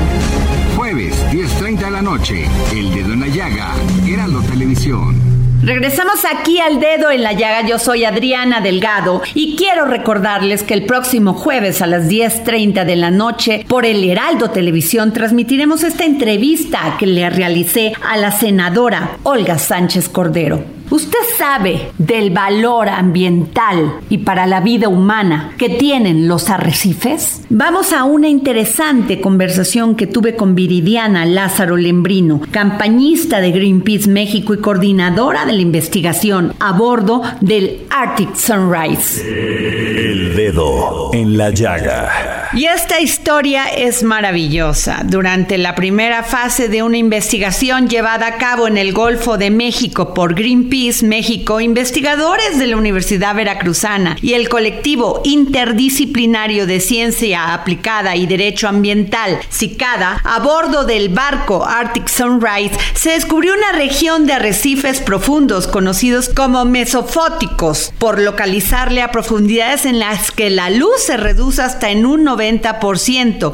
Jueves, 0.76 1.16
10.30 1.32 1.86
de 1.86 1.92
la 1.92 2.02
noche. 2.02 2.46
El 2.72 2.94
dedo 2.94 3.14
en 3.14 3.20
la 3.22 3.28
llaga. 3.28 3.76
Heraldo 4.08 4.42
Televisión. 4.42 5.40
Regresamos 5.62 6.24
aquí 6.34 6.58
al 6.60 6.80
dedo 6.80 7.12
en 7.12 7.22
la 7.22 7.34
llaga. 7.34 7.68
Yo 7.68 7.78
soy 7.80 8.06
Adriana 8.06 8.62
Delgado 8.62 9.22
y 9.34 9.58
quiero 9.58 9.86
recordarles 9.86 10.64
que 10.64 10.74
el 10.74 10.86
próximo 10.86 11.34
jueves 11.34 11.82
a 11.82 11.88
las 11.88 12.08
10.30 12.08 12.86
de 12.86 12.96
la 12.96 13.12
noche 13.12 13.66
por 13.68 13.86
el 13.86 14.10
Heraldo 14.10 14.52
Televisión 14.52 15.12
transmitiremos 15.12 15.84
esta 15.84 16.06
entrevista 16.06 16.96
que 16.98 17.08
le 17.08 17.30
realicé 17.30 17.92
a 18.02 18.16
la 18.16 18.32
senadora 18.32 19.18
Olga 19.24 19.58
Sánchez 19.58 20.08
Cordero. 20.08 20.79
¿Usted 20.92 21.20
sabe 21.38 21.92
del 22.00 22.32
valor 22.32 22.90
ambiental 22.90 24.00
y 24.10 24.20
para 24.20 24.48
la 24.48 24.60
vida 24.60 24.90
humana 24.90 25.52
que 25.58 25.70
tienen 25.70 26.28
los 26.28 26.50
arrecifes? 26.50 27.44
Vamos 27.50 27.94
a 27.94 28.06
una 28.06 28.28
interesante 28.28 29.22
conversación 29.22 29.96
que 29.96 30.08
tuve 30.08 30.36
con 30.36 30.56
Viridiana 30.56 31.28
Lázaro 31.28 31.78
Lembrino, 31.78 32.42
campañista 32.50 33.40
de 33.40 33.52
Greenpeace 33.52 34.10
México 34.10 34.56
y 34.56 34.58
coordinadora 34.58 35.46
de 35.46 35.54
la 35.54 35.62
investigación 35.62 36.54
a 36.60 36.72
bordo 36.72 37.22
del 37.40 37.82
Arctic 37.92 38.34
Sunrise. 38.34 39.22
El 39.22 40.36
dedo 40.36 41.12
en 41.14 41.38
la 41.38 41.52
llaga. 41.52 42.39
Y 42.54 42.66
esta 42.66 43.00
historia 43.00 43.68
es 43.68 44.02
maravillosa. 44.02 45.02
Durante 45.06 45.60
la 45.60 45.76
primera 45.76 46.24
fase 46.24 46.68
de 46.68 46.82
una 46.82 46.98
investigación 46.98 47.88
llevada 47.88 48.26
a 48.26 48.38
cabo 48.38 48.68
en 48.68 48.80
el 48.80 48.92
Golfo 48.92 49.38
de 49.38 49.52
México 49.52 50.16
por 50.16 50.34
Greenpeace 50.34 51.06
México, 51.06 51.62
investigadores 51.62 52.58
de 52.58 52.66
la 52.66 52.78
Universidad 52.78 53.36
Veracruzana 53.36 54.18
y 54.24 54.34
el 54.34 54.50
colectivo 54.50 55.22
interdisciplinario 55.26 56.66
de 56.66 56.80
ciencia 56.80 57.54
aplicada 57.54 58.16
y 58.16 58.26
derecho 58.26 58.68
ambiental, 58.68 59.40
CICADA, 59.52 60.20
a 60.24 60.40
bordo 60.40 60.86
del 60.86 61.10
barco 61.10 61.64
Arctic 61.64 62.08
Sunrise, 62.08 62.72
se 62.96 63.12
descubrió 63.12 63.54
una 63.54 63.74
región 63.74 64.26
de 64.26 64.34
arrecifes 64.34 65.02
profundos 65.02 65.68
conocidos 65.68 66.30
como 66.30 66.66
mesofóticos, 66.66 67.94
por 68.00 68.20
localizarle 68.20 69.04
a 69.04 69.12
profundidades 69.12 69.86
en 69.86 70.00
las 70.00 70.32
que 70.32 70.50
la 70.50 70.72
luz 70.72 71.04
se 71.06 71.18
reduce 71.18 71.62
hasta 71.62 71.92
en 71.92 72.08
un 72.08 72.26
90%, 72.26 72.39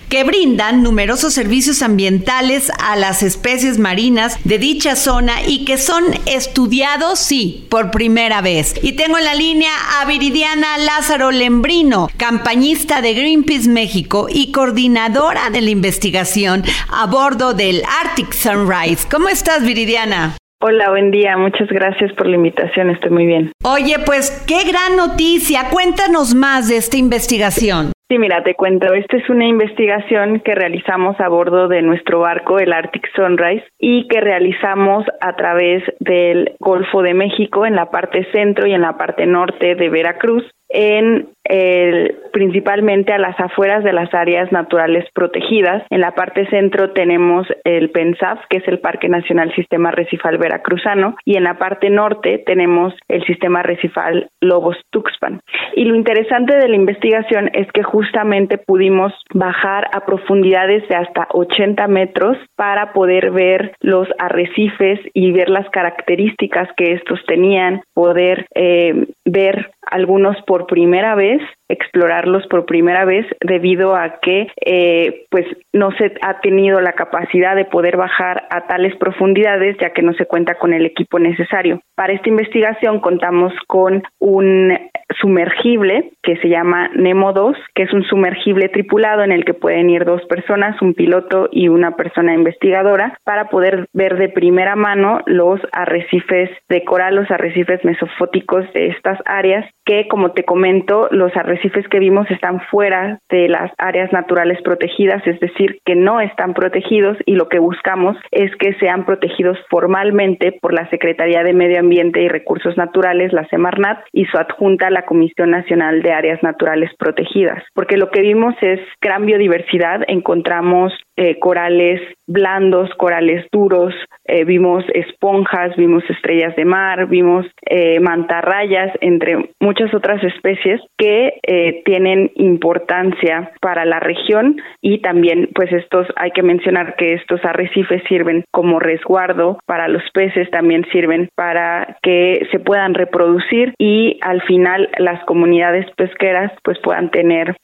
que 0.10 0.24
brindan 0.24 0.84
numerosos 0.84 1.34
servicios 1.34 1.82
ambientales 1.82 2.71
a 2.80 2.95
las 2.95 3.24
especies 3.24 3.80
marinas 3.80 4.38
de 4.43 4.60
dicha 4.60 4.95
zona 4.95 5.34
y 5.48 5.65
que 5.65 5.78
son 5.78 6.04
estudiados, 6.28 7.17
sí, 7.17 7.65
por 7.71 7.89
primera 7.89 8.41
vez. 8.41 8.76
Y 8.84 8.93
tengo 8.93 9.17
en 9.17 9.26
la 9.26 9.34
línea 9.34 9.71
a 10.00 10.06
Viridiana 10.06 10.78
Lázaro 10.78 11.32
Lembrino, 11.32 12.10
campañista 12.17 13.02
de 13.02 13.15
Greenpeace 13.15 13.69
México 13.69 14.28
y 14.30 14.52
coordinadora 14.52 15.50
de 15.50 15.62
la 15.62 15.71
investigación 15.71 16.63
a 16.89 17.08
bordo 17.08 17.56
del 17.56 17.82
Arctic 18.04 18.34
Sunrise. 18.34 19.08
¿Cómo 19.10 19.30
estás, 19.30 19.63
Viridiana? 19.63 20.38
Hola, 20.62 20.89
buen 20.91 21.10
día. 21.12 21.38
Muchas 21.38 21.67
gracias 21.69 22.12
por 22.13 22.28
la 22.28 22.36
invitación. 22.36 22.89
Estoy 22.91 23.10
muy 23.10 23.26
bien. 23.26 23.52
Oye, 23.63 23.98
pues 24.06 24.43
qué 24.48 24.63
gran 24.63 24.95
noticia. 24.95 25.69
Cuéntanos 25.69 26.36
más 26.36 26.67
de 26.67 26.78
esta 26.78 26.98
investigación. 26.98 27.94
Sí, 28.15 28.19
mira, 28.19 28.41
te 28.43 28.56
cuento. 28.56 28.93
Esta 28.93 29.17
es 29.17 29.30
una 29.30 29.45
investigación 29.45 30.39
que 30.39 30.56
realizamos 30.56 31.19
a 31.19 31.28
bordo 31.28 31.67
de 31.67 31.82
nuestro 31.82 32.21
barco, 32.21 32.60
el 32.60 32.71
Arctic 32.71 33.06
Sunrise, 33.13 33.65
y 33.78 34.08
que 34.08 34.21
realizamos 34.21 35.04
a 35.19 35.36
través 35.36 35.84
del 35.99 36.56
Golfo 36.62 37.01
de 37.01 37.13
México 37.13 37.65
en 37.65 37.75
la 37.75 37.91
parte 37.91 38.25
centro 38.32 38.67
y 38.67 38.73
en 38.73 38.84
la 38.84 38.95
parte 38.97 39.25
norte 39.25 39.75
de 39.75 39.89
Veracruz 39.89 40.49
en 40.69 41.28
el, 41.45 42.15
principalmente 42.34 43.13
a 43.13 43.17
las 43.17 43.39
afueras 43.39 43.84
de 43.84 43.93
las 43.93 44.13
áreas 44.13 44.51
naturales 44.51 45.05
protegidas. 45.13 45.84
En 45.89 46.01
la 46.01 46.12
parte 46.12 46.47
centro 46.49 46.91
tenemos 46.91 47.47
el 47.63 47.91
PENSAF, 47.91 48.39
que 48.49 48.58
es 48.58 48.67
el 48.67 48.79
Parque 48.79 49.10
Nacional 49.10 49.53
Sistema 49.55 49.91
Recifal 49.91 50.38
Veracruzano, 50.38 51.15
y 51.23 51.38
en 51.38 51.43
la 51.43 51.58
parte 51.58 51.89
norte 51.89 52.43
tenemos 52.45 52.93
el 53.08 53.25
Sistema 53.25 53.63
Recifal 53.63 54.29
Lobos 54.41 54.77
Tuxpan. 54.91 55.41
Y 55.75 55.86
lo 55.86 55.95
interesante 55.95 56.55
de 56.55 56.67
la 56.67 56.75
investigación 56.75 57.49
es 57.53 57.71
que 57.71 57.84
justamente 57.84 58.58
pudimos 58.58 59.13
bajar 59.34 59.88
a 59.93 60.05
profundidades 60.05 60.88
de 60.89 60.95
hasta 60.95 61.27
80 61.31 61.88
metros 61.88 62.38
para 62.55 62.93
poder 62.93 63.31
ver 63.31 63.75
los 63.81 64.08
arrecifes 64.19 64.99
y 65.13 65.31
ver 65.31 65.49
las 65.49 65.69
características 65.69 66.69
que 66.77 66.93
estos 66.93 67.23
tenían, 67.25 67.81
poder 67.93 68.45
eh, 68.55 69.08
ver 69.25 69.71
algunos 69.81 70.36
por 70.47 70.65
primera 70.65 71.15
vez 71.15 71.35
place 71.38 71.50
explorarlos 71.67 72.45
por 72.47 72.65
primera 72.65 73.06
vez 73.06 73.25
debido 73.41 73.95
a 73.95 74.19
que 74.21 74.47
eh, 74.65 75.25
pues 75.30 75.45
no 75.73 75.91
se 75.97 76.13
ha 76.21 76.39
tenido 76.39 76.80
la 76.82 76.93
capacidad 76.93 77.56
de 77.56 77.65
poder 77.65 77.97
bajar 77.97 78.47
a 78.49 78.67
tales 78.67 78.95
profundidades 78.97 79.78
ya 79.80 79.91
que 79.91 80.01
no 80.01 80.13
se 80.13 80.25
cuenta 80.25 80.56
con 80.56 80.73
el 80.73 80.86
equipo 80.86 81.19
necesario. 81.19 81.82
Para 81.95 82.13
esta 82.13 82.30
investigación 82.30 82.99
contamos 82.99 83.54
con 83.67 84.04
un 84.19 84.78
sumergible 85.21 86.12
que 86.21 86.38
se 86.38 86.49
llama 86.49 86.89
Nemo 86.95 87.32
2, 87.32 87.56
que 87.73 87.84
es 87.84 87.93
un 87.93 88.04
sumergible 88.04 88.69
tripulado 88.69 89.23
en 89.23 89.32
el 89.32 89.45
que 89.45 89.54
pueden 89.54 89.89
ir 89.89 90.04
dos 90.04 90.21
personas, 90.25 90.82
un 90.82 90.93
piloto 90.93 91.47
y 91.51 91.67
una 91.67 91.95
persona 91.95 92.34
investigadora, 92.34 93.17
para 93.23 93.49
poder 93.49 93.88
ver 93.93 94.17
de 94.17 94.30
primera 94.30 94.75
mano 94.75 95.19
los 95.25 95.62
arrecifes 95.71 96.49
de 96.69 96.84
coral, 96.84 97.15
los 97.15 97.32
arrecifes 97.32 97.84
mesofóticos 97.86 98.65
de 98.73 98.88
estas 98.88 99.19
áreas, 99.25 99.65
que 99.86 100.08
como 100.08 100.32
te 100.32 100.43
comento, 100.43 101.08
los 101.12 101.36
arrecifes 101.36 101.54
arrecifes 101.55 101.87
que 101.87 101.99
vimos 101.99 102.29
están 102.29 102.59
fuera 102.69 103.19
de 103.29 103.47
las 103.47 103.71
áreas 103.77 104.11
naturales 104.11 104.61
protegidas, 104.61 105.25
es 105.25 105.39
decir, 105.39 105.79
que 105.85 105.95
no 105.95 106.19
están 106.19 106.53
protegidos 106.53 107.17
y 107.25 107.35
lo 107.35 107.47
que 107.47 107.59
buscamos 107.59 108.17
es 108.31 108.55
que 108.57 108.73
sean 108.75 109.05
protegidos 109.05 109.57
formalmente 109.69 110.57
por 110.61 110.73
la 110.73 110.89
Secretaría 110.89 111.43
de 111.43 111.53
Medio 111.53 111.79
Ambiente 111.79 112.21
y 112.21 112.27
Recursos 112.27 112.77
Naturales, 112.77 113.33
la 113.33 113.47
Semarnat, 113.47 113.99
y 114.11 114.25
su 114.25 114.37
adjunta, 114.37 114.89
la 114.89 115.05
Comisión 115.05 115.51
Nacional 115.51 116.01
de 116.01 116.11
Áreas 116.11 116.41
Naturales 116.43 116.91
Protegidas. 116.97 117.63
Porque 117.73 117.97
lo 117.97 118.09
que 118.09 118.21
vimos 118.21 118.55
es 118.61 118.79
gran 119.01 119.25
biodiversidad, 119.25 120.01
encontramos 120.07 120.93
eh, 121.17 121.39
corales 121.39 122.01
blandos, 122.28 122.89
corales 122.97 123.45
duros, 123.51 123.93
eh, 124.28 124.43
vimos 124.43 124.84
esponjas, 124.93 125.75
vimos 125.75 126.04
estrellas 126.10 126.56
de 126.56 126.65
mar, 126.65 127.08
vimos 127.08 127.45
eh, 127.65 127.99
mantarrayas, 127.99 128.91
entre 129.01 129.51
muchas 129.60 129.93
otras 129.93 130.23
especies 130.23 130.82
que 130.97 131.34
eh, 131.43 131.84
tienen 131.86 132.32
importancia 132.36 133.51
para 133.62 133.86
la 133.86 133.99
región 133.99 134.58
y 134.82 134.99
también 134.99 135.49
pues 135.54 135.71
estos 135.71 136.08
hay 136.15 136.32
que 136.32 136.41
mencionar 136.41 136.95
que 136.95 137.13
estos 137.13 137.43
arrecifes 137.45 138.01
sirven 138.10 138.43
como 138.51 138.80
resguardo 138.80 139.60
para 139.67 139.88
los 139.88 140.04
peces, 140.13 140.49
también 140.49 140.86
sirven 140.91 141.30
para 141.36 141.97
que 142.01 142.47
se 142.51 142.60
puedan 142.60 142.95
reproducir 142.95 143.73
y 143.78 144.17
al 144.21 144.41
final 144.43 144.89
las 144.97 145.23
comunidades 145.25 145.86
pesqueras 145.95 146.51
pues 146.63 146.80
puedan 146.80 147.12
tener 147.12 147.56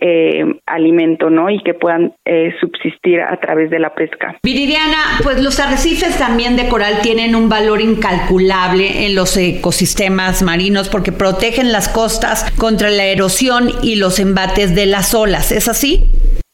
alimento, 0.66 1.30
¿no? 1.30 1.50
Y 1.50 1.60
que 1.64 1.74
puedan 1.74 2.14
subsistir 2.60 3.22
a 3.22 3.38
través 3.42 3.70
de 3.70 3.80
la 3.80 3.94
pesca. 3.94 4.38
Viridiana, 4.44 5.20
pues 5.24 5.42
los 5.42 5.60
arrecifes 5.60 6.18
también 6.18 6.56
de 6.56 6.70
coral 6.70 7.00
tienen 7.02 7.36
un 7.36 7.50
valor 7.50 7.82
incalculable 7.82 9.06
en 9.06 9.16
los 9.16 9.36
ecosistemas 9.36 10.42
marinos 10.42 10.90
porque 10.90 11.12
protegen 11.12 11.72
las 11.72 11.90
costas 11.90 12.46
contra 12.58 12.90
la 12.90 13.06
erosión 13.06 13.72
y 13.82 13.96
los 13.96 14.20
embates 14.20 14.76
de 14.76 14.86
las 14.86 15.14
olas. 15.14 15.52
¿Es 15.52 15.68
así? 15.68 16.06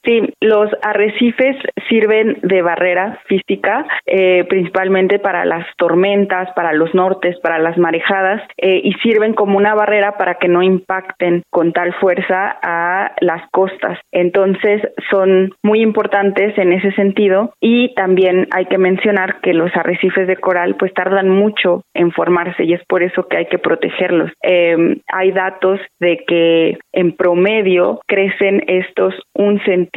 Sí, 0.08 0.22
los 0.39 0.70
arrecifes 0.84 1.58
sirven 1.89 2.38
de 2.41 2.62
barrera 2.62 3.20
física, 3.28 3.86
eh, 4.06 4.46
principalmente 4.48 5.20
para 5.20 5.43
las 5.43 5.65
tormentas, 5.76 6.48
para 6.56 6.72
los 6.72 6.96
nortes, 6.96 7.38
para 7.41 7.60
las 7.60 7.78
marejadas, 7.78 8.41
eh, 8.56 8.80
y 8.86 8.93
sirven 9.04 9.34
como 9.34 9.58
una 9.58 9.76
barrera 9.76 10.13
para 10.17 10.36
que 10.36 10.48
no 10.48 10.63
impacten 10.63 11.43
con 11.50 11.74
tal 11.74 11.93
fuerza 11.96 12.58
a 12.63 13.15
las 13.20 13.50
costas. 13.52 14.00
Entonces, 14.13 14.82
son 15.12 15.54
muy 15.62 15.82
importantes 15.82 16.58
en 16.58 16.72
ese 16.72 16.93
sentido 16.93 17.52
y 17.60 17.93
también 17.96 18.48
hay 18.52 18.67
que 18.67 18.78
mencionar 18.78 19.41
que 19.41 19.54
los 19.54 19.76
arrecifes 19.76 20.26
de 20.26 20.38
coral 20.38 20.78
pues 20.80 20.93
tardan 20.93 21.28
mucho 21.28 21.84
en 21.93 22.13
formarse 22.13 22.63
y 22.63 22.74
es 22.74 22.82
por 22.88 23.04
eso 23.04 23.28
que 23.28 23.38
hay 23.38 23.46
que 23.48 23.60
protegerlos. 23.60 24.32
Em, 24.41 25.02
hay 25.12 25.32
datos 25.34 25.82
de 26.00 26.24
que 26.26 26.78
en 26.93 27.12
promedio 27.12 28.00
crecen 28.08 28.63
estos 28.67 29.13
un 29.34 29.60
centímetro 29.65 29.97